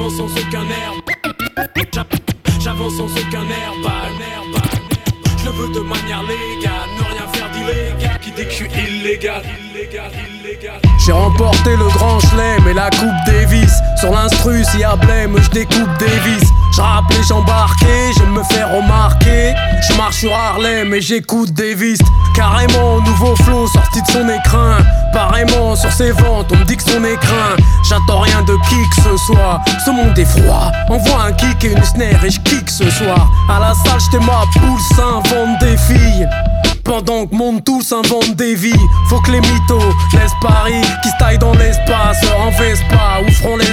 J'avance 0.00 0.16
sans 0.16 0.32
aucun 0.32 0.62
air. 0.62 0.94
J'avance 2.58 2.94
sans 2.94 3.04
aucun 3.04 3.42
air. 3.42 3.74
Pas 3.82 4.08
Je 5.36 5.44
le 5.44 5.50
veux 5.50 5.74
de 5.74 5.80
manière 5.80 6.22
légale. 6.22 6.99
Qui 8.20 8.32
que 8.32 8.42
je 8.42 8.54
suis 8.54 8.66
illégal. 8.66 9.42
Illégal, 9.72 10.10
illégal. 10.12 10.80
J'ai 11.04 11.12
remporté 11.12 11.70
le 11.70 11.88
grand 11.88 12.20
chelem 12.20 12.68
et 12.68 12.74
la 12.74 12.90
coupe 12.90 13.08
Davis. 13.26 13.72
Sur 13.98 14.12
l'instru 14.12 14.62
s'il 14.64 14.80
y 14.80 14.84
a 14.84 14.96
blême 14.96 15.36
je 15.42 15.50
découpe 15.50 15.88
Davis 15.98 16.42
Je 16.74 16.80
rappe 16.80 17.10
les 17.10 17.22
gens 17.22 17.38
embarqués, 17.38 18.12
je 18.18 18.24
me 18.24 18.42
fais 18.44 18.64
remarquer. 18.64 19.54
Je 19.88 19.96
marche 19.96 20.16
sur 20.16 20.34
Harlem 20.34 20.92
et 20.94 21.00
j'écoute 21.00 21.52
Davis 21.52 21.98
Carrément 22.34 23.00
nouveau 23.00 23.34
flow 23.36 23.66
sorti 23.66 24.02
de 24.02 24.06
son 24.10 24.28
écrin. 24.28 24.78
Pareillement 25.12 25.74
sur 25.74 25.90
ses 25.92 26.12
ventes 26.12 26.52
on 26.52 26.56
me 26.56 26.64
dit 26.64 26.76
que 26.76 26.82
son 26.82 27.04
écrin. 27.04 27.56
J'attends 27.88 28.20
rien 28.20 28.42
de 28.42 28.54
qui 28.68 28.88
que 28.90 29.02
ce 29.02 29.16
soit. 29.26 29.60
Ce 29.84 29.90
monde 29.90 30.18
est 30.18 30.24
froid. 30.24 30.70
Envoie 30.90 31.24
un 31.24 31.32
kick 31.32 31.64
et 31.64 31.72
une 31.72 31.84
snare 31.84 32.24
et 32.24 32.30
je 32.30 32.40
kick 32.40 32.68
ce 32.68 32.88
soir. 32.90 33.30
À 33.48 33.58
la 33.60 33.74
salle 33.74 34.00
j'étais 34.00 34.24
ma 34.24 34.44
poule 34.52 34.80
s'invente 34.94 35.58
des 35.60 35.76
filles 35.76 36.28
pendant 36.90 37.24
que 37.24 37.36
monde 37.36 37.62
tous 37.62 37.92
inventent 37.92 38.34
des 38.34 38.56
vies, 38.56 38.86
faut 39.08 39.20
que 39.20 39.30
les 39.30 39.40
mythos 39.40 39.94
laissent 40.12 40.32
Paris, 40.42 40.82
qui 41.04 41.08
se 41.08 41.14
taillent 41.20 41.38
dans 41.38 41.54
l'espace, 41.54 42.18
en 42.36 42.50
Vespa 42.50 43.20
ou 43.24 43.30
feront 43.30 43.56
les. 43.56 43.70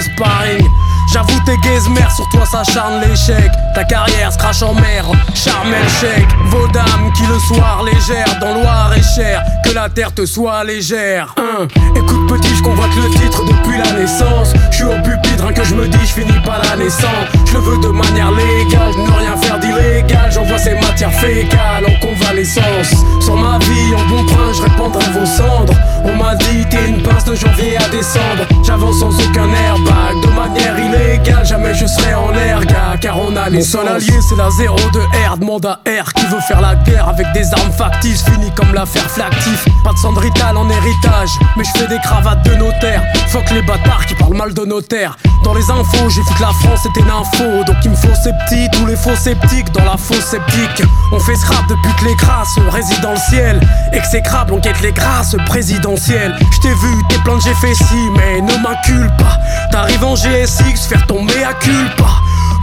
J'avoue 1.12 1.40
tes 1.46 1.58
mère 1.90 2.12
sur 2.12 2.28
toi 2.30 2.46
s'acharne 2.46 3.02
l'échec 3.02 3.50
Ta 3.74 3.84
carrière 3.86 4.32
se 4.32 4.38
crache 4.38 4.62
en 4.62 4.74
mer, 4.74 5.06
charmel 5.34 5.88
chèque 6.02 6.28
Vos 6.48 6.68
dames 6.68 7.12
qui 7.16 7.24
le 7.24 7.40
soir 7.40 7.84
légère 7.84 8.28
Dans 8.42 8.54
Loire 8.54 8.92
et 8.96 9.02
cher, 9.02 9.42
que 9.64 9.72
la 9.72 9.90
terre 9.90 10.14
te 10.14 10.26
soit 10.26 10.64
légère 10.64 11.34
hein. 11.38 11.68
Écoute 11.96 12.28
petit, 12.28 12.54
je 12.56 12.62
convoite 12.62 12.92
le 12.96 13.10
titre 13.20 13.44
depuis 13.78 13.94
la 13.94 14.00
naissance. 14.00 14.54
Je 14.72 14.76
suis 14.76 14.86
au 14.86 15.02
pupitre, 15.02 15.46
hein, 15.46 15.54
que 15.54 15.64
je 15.64 15.76
me 15.76 15.88
dis, 15.88 15.98
je 16.02 16.22
finis 16.22 16.40
pas 16.46 16.60
la 16.70 16.76
naissance. 16.78 17.28
Je 17.46 17.54
le 17.54 17.60
veux 17.60 17.78
de 17.78 17.88
manière 17.88 18.32
légale, 18.32 18.92
ne 18.98 19.20
rien 19.20 19.38
faire 19.38 19.60
d'illégal. 19.60 20.32
J'envoie 20.32 20.58
ces 20.58 20.76
matières 20.76 21.14
fécales 21.14 21.86
en 21.86 22.06
convalescence. 22.06 22.94
Sur 23.22 23.36
ma 23.36 23.58
vie, 23.60 23.96
en 23.96 24.10
bon 24.10 24.24
point, 24.26 24.54
je 24.54 24.62
répondrai 24.62 25.06
vos 25.14 25.26
cendres. 25.26 25.74
On 26.04 26.16
m'a 26.16 26.36
dit, 26.36 26.66
t'es 26.70 26.90
une 26.90 27.02
pince 27.02 27.26
de 27.26 27.36
janvier 27.36 27.78
à 27.78 27.90
décembre. 27.90 28.46
J'avance 28.64 29.00
sans 29.00 29.14
aucun 29.14 29.50
airbag, 29.52 30.22
de 30.22 30.28
manière 30.28 30.78
illégale. 30.80 31.46
Jamais 31.46 31.74
je 31.74 31.86
serai 31.86 32.14
en 32.14 32.32
l'air, 32.32 32.64
gars, 32.66 32.98
car 33.00 33.20
on 33.20 33.36
a 33.36 33.50
les 33.50 33.60
Mon 33.60 33.64
seul 33.64 33.88
allié, 33.88 34.14
c'est 34.28 34.38
la 34.38 34.50
zéro 34.52 34.78
de 34.94 35.00
R, 35.30 35.38
demande 35.38 35.66
à 35.66 35.80
R 35.86 36.14
Qui 36.14 36.26
veut 36.28 36.40
faire 36.48 36.62
la 36.62 36.76
guerre 36.76 37.10
avec 37.10 37.28
des 37.34 37.54
armes 37.54 37.72
factices. 37.72 38.24
Fini 38.24 38.52
comme 38.56 38.74
l'affaire 38.74 39.10
Flactif, 39.10 39.66
pas 39.84 39.94
de 39.94 39.98
cendrital 39.98 40.58
en 40.58 40.70
héritage 40.70 41.30
Mais 41.56 41.64
je 41.64 41.80
fais 41.80 41.88
des 41.88 42.00
cravates 42.00 42.44
de 42.46 42.56
notaire. 42.56 43.04
Fuck 43.28 43.50
les 43.52 43.62
bâtards 43.68 44.06
qui 44.08 44.16
parlent 44.16 44.36
mal 44.36 44.54
de 44.54 44.66
notaire 44.66 45.18
Dans 45.44 45.54
les 45.54 45.70
infos, 45.70 46.10
j'ai 46.10 46.22
vu 46.22 46.34
que 46.36 46.42
la 46.42 46.54
France 46.62 46.86
était 46.86 47.02
une 47.02 47.12
info 47.12 47.64
Donc 47.66 47.76
il 47.84 47.92
me 47.92 47.96
faut 47.96 48.16
sceptique, 48.16 48.72
tous 48.72 48.86
les 48.88 48.96
faux 48.96 49.16
sceptiques 49.16 49.72
Dans 49.74 49.84
la 49.84 49.98
fausse 49.98 50.26
sceptique. 50.26 50.84
On 51.12 51.20
fait 51.20 51.36
scrap 51.36 51.68
depuis 51.68 51.94
que 52.00 52.06
les 52.06 52.16
crasses, 52.16 52.58
on 52.66 52.70
réside 52.72 53.02
dans 53.02 53.12
le 53.12 53.18
ciel 53.30 53.60
Exécrable, 53.94 54.54
on 54.54 54.60
quête 54.60 54.82
les 54.82 54.92
grâces 54.92 55.36
présidentielles. 55.46 56.36
Je 56.52 56.60
t'ai 56.60 56.74
vu, 56.74 57.04
t'es 57.10 57.18
plein 57.20 57.36
de 57.36 57.42
j'ai 57.42 57.54
fait 57.56 57.76
si 57.76 58.10
Mais 58.16 58.42
ne 58.42 58.54
m'incule 58.64 59.12
pas. 59.18 59.38
T'arrives 59.72 60.04
en 60.04 60.16
GSX, 60.16 60.88
faire 60.88 61.06
ton 61.06 61.22
mea 61.22 61.54
culpa 61.60 62.06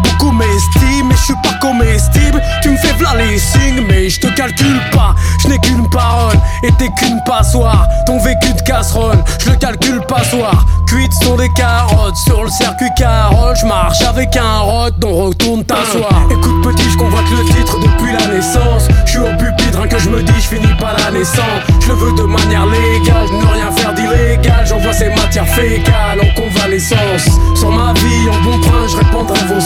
Beaucoup 0.03 0.33
m'estiment, 0.33 1.09
mais 1.09 1.17
je 1.17 1.25
suis 1.25 1.43
pas 1.43 1.55
comestible. 1.61 2.41
Tu 2.63 2.71
me 2.71 2.77
fais 2.77 2.93
v'là 2.95 3.15
les 3.17 3.39
signes, 3.39 3.85
mais 3.89 4.09
je 4.09 4.21
te 4.21 4.27
calcule 4.29 4.81
pas. 4.93 5.15
Je 5.43 5.49
n'ai 5.49 5.59
qu'une 5.59 5.89
parole, 5.91 6.37
et 6.63 6.73
t'es 6.79 6.89
qu'une 6.99 7.21
passoire. 7.25 7.87
Ton 8.07 8.19
vécu 8.19 8.53
de 8.53 8.61
casserole, 8.63 9.23
je 9.45 9.51
le 9.51 9.57
calcule 9.57 10.01
pas 10.07 10.25
soir. 10.25 10.65
Cuites 10.87 11.13
sont 11.23 11.37
des 11.37 11.51
carottes 11.55 12.17
sur 12.17 12.45
le 12.45 12.51
circuit 12.51 12.91
carole. 12.97 13.57
Je 13.57 13.67
marche 13.67 14.03
avec 14.03 14.37
un 14.37 14.59
rot, 14.59 14.91
dont 14.99 15.15
retourne 15.27 15.65
t'asseoir. 15.65 16.27
Écoute 16.31 16.63
petit, 16.63 16.91
je 16.91 16.97
convoite 16.97 17.25
le 17.31 17.45
titre 17.55 17.79
depuis 17.79 18.13
la 18.13 18.35
naissance. 18.35 18.89
Je 19.07 19.11
suis 19.11 19.19
au 19.19 19.37
pupitre, 19.39 19.79
rien 19.79 19.89
que 19.89 19.99
je 19.99 20.09
me 20.09 20.23
dis, 20.23 20.33
je 20.37 20.57
finis 20.57 20.75
pas 20.79 20.95
la 20.99 21.11
naissance. 21.11 21.63
Je 21.81 21.89
le 21.89 21.95
veux 21.95 22.13
de 22.13 22.23
manière 22.23 22.67
légale, 22.67 23.27
ne 23.33 23.47
rien 23.53 23.71
faire 23.73 23.95
d'illégal. 23.95 24.67
J'envoie 24.67 24.93
ces 24.93 25.09
matières 25.11 25.49
fécales 25.49 26.21
en 26.21 26.41
convalescence. 26.41 27.29
Sur 27.55 27.71
ma 27.71 27.93
vie, 27.95 28.29
en 28.31 28.43
bon 28.43 28.61
point, 28.61 28.87
je 28.89 28.97
répondrai 28.97 29.41
vos 29.49 29.61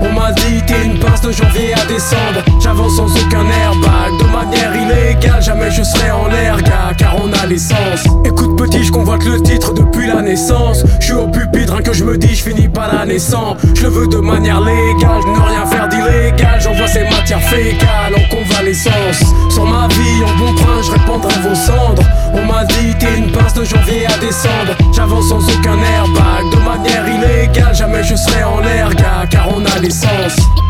On 0.00 0.12
m'a 0.12 0.32
dit 0.32 0.62
t'es 0.66 0.84
une 0.84 0.98
pince 0.98 1.20
de 1.22 1.32
janvier 1.32 1.72
à 1.74 1.84
décembre. 1.86 2.42
J'avance 2.60 2.96
sans 2.96 3.06
aucun 3.06 3.44
airbag. 3.48 4.18
De 4.18 4.24
manière 4.32 4.74
illégale 4.74 5.42
Jamais 5.42 5.70
je 5.70 5.82
serai 5.82 6.10
en 6.10 6.28
l'air 6.28 6.58
Car 6.96 7.16
on 7.22 7.32
a 7.32 7.46
l'essence 7.46 8.04
Écoute 8.24 8.56
petit 8.56 8.84
je 8.84 8.92
convoite 8.92 9.24
le 9.24 9.40
titre 9.42 9.72
depuis 9.72 10.06
la 10.06 10.22
naissance. 10.22 10.84
Je 11.00 11.06
suis 11.06 11.14
au 11.14 11.28
pupitre 11.28 11.74
rien 11.74 11.82
que 11.82 11.92
je 11.92 12.04
me 12.04 12.16
dis 12.16 12.34
je 12.34 12.42
finis 12.42 12.68
pas 12.68 12.88
la 12.92 13.06
naissance. 13.06 13.56
Je 13.74 13.82
le 13.82 13.88
veux 13.88 14.06
de 14.06 14.18
manière 14.18 14.60
légale 14.60 15.20
Je 15.22 15.28
ne 15.28 15.46
rien 15.46 15.66
faire 15.66 15.88
d'illégal. 15.88 16.60
J'envoie 16.60 16.88
ces 16.88 17.04
matières 17.04 17.42
fécales 17.42 18.14
en 18.14 18.34
convalescence. 18.36 19.24
Sur 19.50 19.64
ma 19.66 19.88
vie 19.88 20.24
en 20.24 20.38
bon 20.38 20.54
point 20.54 20.82
je 20.82 20.90
répondrai 20.92 21.34
vos 21.42 21.54
cendres. 21.54 22.02
On 22.34 22.44
m'a 22.44 22.64
dit 22.64 22.94
t'es 22.98 23.18
une 23.18 23.32
pince 23.32 23.54
de 23.54 23.64
janvier 23.64 24.06
à 24.06 24.18
décembre. 24.18 24.76
J'avance 24.94 25.28
sans 25.28 25.42
aucun 25.48 25.78
airbag. 25.78 26.50
De 26.50 26.58
manière 26.58 27.08
illégale 27.08 27.74
Jamais 27.74 28.02
je 28.04 28.14
serai 28.16 28.44
en 28.44 28.55
connaissance 29.88 30.65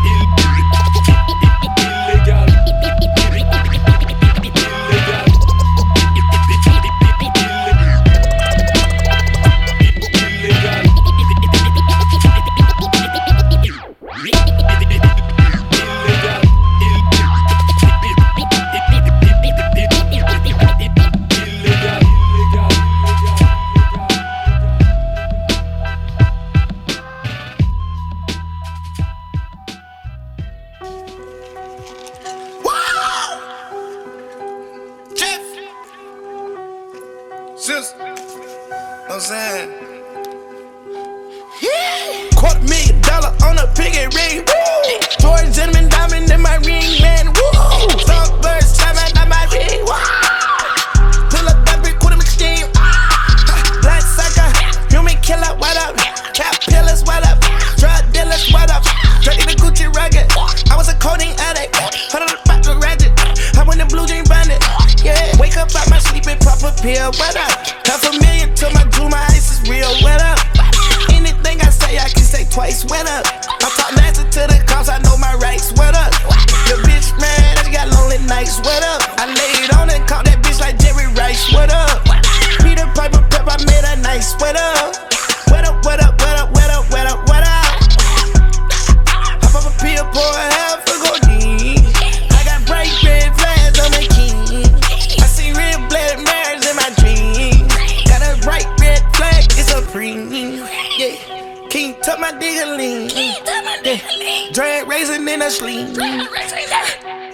Yeah. 103.87 104.51
Drag 104.51 104.85
racing 104.85 105.25
in 105.29 105.41
a 105.41 105.49
sling. 105.49 105.95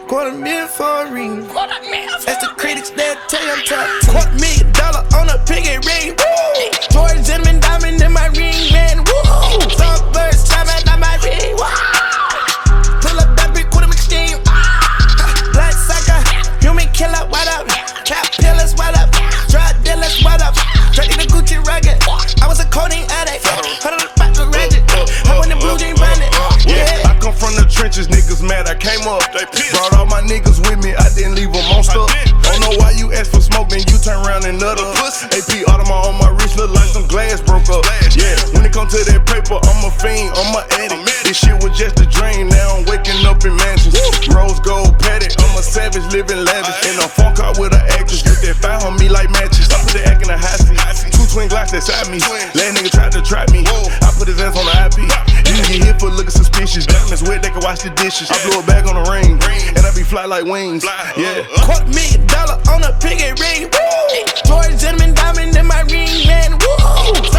Quarter 0.07 0.37
million 0.37 0.67
for 0.67 0.85
a 0.85 1.11
ring. 1.11 1.47
That's 1.47 2.45
the 2.45 2.53
critics 2.57 2.91
that 2.91 3.17
tell 3.27 3.41
you 3.41 3.53
I'm 3.53 3.65
top. 3.65 3.89
Quarter 4.05 4.37
million 4.37 4.71
dollar 4.73 5.01
on 5.17 5.33
a 5.33 5.41
piggy 5.49 5.81
ring. 5.81 6.13
Woo! 6.13 6.69
Jordan 6.93 7.59
diamond 7.59 7.99
in 7.99 8.13
my 8.13 8.27
ring, 8.37 8.69
man. 8.71 8.99
Woo! 8.99 9.67
Stop 9.71 10.12
bitches, 27.93 28.09
niggas 28.09 28.41
mad, 28.41 28.67
I 28.67 28.75
came 28.75 29.05
up. 29.05 29.21
They. 29.33 29.45
Brought 29.69 29.93
all 29.93 30.05
my 30.05 30.21
niggas 30.21 30.57
with 30.65 30.81
me, 30.83 30.95
I 30.97 31.09
didn't 31.13 31.35
leave 31.35 31.53
them 31.53 31.65
on 31.73 31.83
stuff. 31.83 32.09
Don't 32.41 32.61
know 32.61 32.73
why 32.81 32.91
you 32.97 33.13
ask 33.13 33.29
for 33.29 33.41
smoke, 33.41 33.69
then 33.69 33.85
you 33.85 33.97
turn 34.01 34.17
around 34.25 34.45
and 34.45 34.57
nut 34.59 34.81
up. 34.81 34.97
AP 35.29 35.65
Audemars 35.69 36.09
on 36.09 36.17
my 36.17 36.29
wrist, 36.33 36.57
look 36.57 36.73
like 36.73 36.89
some 36.89 37.05
glass 37.07 37.41
broke 37.41 37.69
up. 37.69 37.85
Yeah, 38.17 38.33
when 38.53 38.65
it 38.65 38.73
come 38.73 38.89
to 38.89 38.97
that 38.97 39.21
paper, 39.29 39.61
I'm 39.61 39.79
a 39.85 39.91
fiend, 40.01 40.33
I'm 40.33 40.57
a 40.57 40.61
addict. 40.81 41.05
This 41.25 41.37
shit 41.37 41.57
was 41.61 41.77
just 41.77 42.01
a 42.01 42.05
dream, 42.09 42.49
now 42.49 42.77
I'm 42.77 42.85
waking 42.89 43.21
up 43.29 43.45
in 43.45 43.53
mansions. 43.57 43.93
Rose 44.33 44.59
gold 44.61 44.97
padded, 44.97 45.33
I'm 45.37 45.53
a 45.57 45.63
savage, 45.63 46.05
living 46.09 46.41
lavish. 46.41 46.77
In 46.89 46.97
a 46.97 47.07
phone 47.07 47.35
car 47.37 47.53
with 47.61 47.77
an 47.77 47.85
actress, 47.93 48.25
get 48.25 48.41
that 48.41 48.57
fire 48.57 48.81
on 48.89 48.97
me 48.97 49.09
like 49.09 49.29
matches. 49.29 49.69
I'm 49.69 49.85
just 49.85 50.05
acting 50.05 50.29
a 50.33 50.37
high 50.37 50.57
seat. 50.57 50.81
Two 51.13 51.25
twin 51.29 51.47
glasses 51.49 51.85
inside 51.85 52.09
me, 52.09 52.17
That 52.57 52.73
nigga 52.73 52.89
tried 52.89 53.13
to 53.13 53.21
trap 53.21 53.53
me 53.53 53.65
dishes. 56.73 56.87
Diamonds 56.87 57.23
wet, 57.23 57.41
they 57.43 57.49
can 57.49 57.61
wash 57.61 57.83
the 57.83 57.89
dishes. 57.91 58.31
I 58.31 58.49
blow 58.49 58.59
a 58.59 58.65
bag 58.65 58.87
on 58.87 58.95
the 58.95 59.09
ring, 59.09 59.37
and 59.75 59.85
I 59.85 59.93
be 59.93 60.03
fly 60.03 60.25
like 60.25 60.45
wings. 60.45 60.83
Uh. 60.83 61.13
Yeah. 61.15 61.45
Quarter 61.61 61.85
million 61.87 62.25
dollar 62.27 62.57
on 62.69 62.83
a 62.83 62.93
piggy 62.99 63.29
ring. 63.41 63.69
Woo! 63.69 64.25
Jordan 64.45 64.77
Gentleman 64.77 65.13
diamond 65.13 65.55
in 65.55 65.67
my 65.67 65.81
ring, 65.81 66.09
man. 66.27 66.57
Woo! 66.57 67.32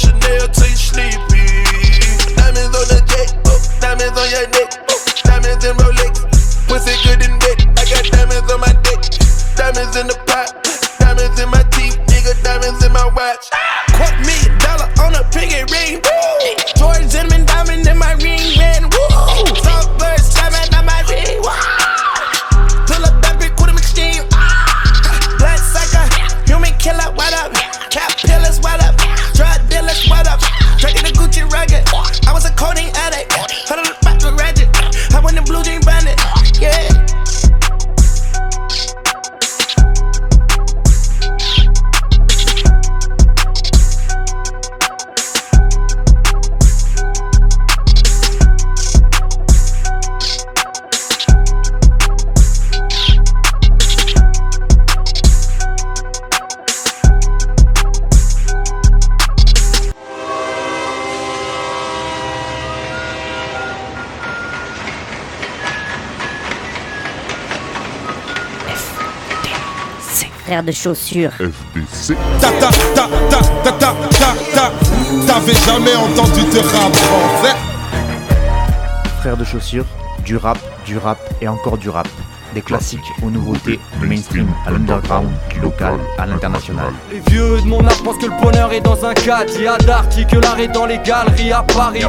Chanel 0.00 0.59
de 70.62 70.72
chaussures. 70.72 71.32
FBC. 71.32 72.16
T'avais 75.26 75.54
jamais 75.54 75.94
entendu 75.96 76.40
de 76.42 76.58
rap. 76.58 76.96
Frères 79.20 79.36
de 79.36 79.44
chaussures, 79.44 79.84
du 80.24 80.36
rap, 80.36 80.58
du 80.84 80.98
rap 80.98 81.18
et 81.40 81.48
encore 81.48 81.78
du 81.78 81.88
rap. 81.88 82.08
Des 82.54 82.62
classiques 82.62 83.00
aux 83.22 83.30
nouveautés, 83.30 83.78
du 84.00 84.06
mainstream 84.08 84.48
à 84.66 84.72
l'underground, 84.72 85.28
du 85.50 85.60
local 85.60 85.94
à 86.18 86.26
l'international. 86.26 86.92
Les 87.12 87.20
vieux 87.20 87.60
de 87.60 87.66
mon 87.66 87.86
âge 87.86 88.02
pensent 88.02 88.18
que 88.18 88.26
le 88.26 88.42
bonheur 88.42 88.72
est 88.72 88.80
dans 88.80 89.04
un 89.04 89.14
cadre. 89.14 89.52
Y'a 89.60 89.78
d'arty 89.78 90.26
que 90.26 90.36
l'art 90.36 90.58
est 90.58 90.68
dans 90.68 90.86
les 90.86 90.98
galeries 90.98 91.52
à 91.52 91.62
Paris. 91.62 92.02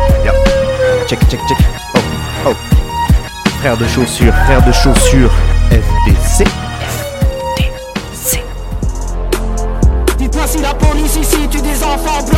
Check, 1.08 1.20
check, 1.30 1.40
check. 1.48 1.58
Oh, 1.96 2.00
oh. 2.48 2.54
Frères 3.60 3.78
de 3.78 3.86
chaussures, 3.88 4.34
frères 4.46 4.66
de 4.66 4.72
chaussures. 4.72 5.32
Fall. 12.04 12.31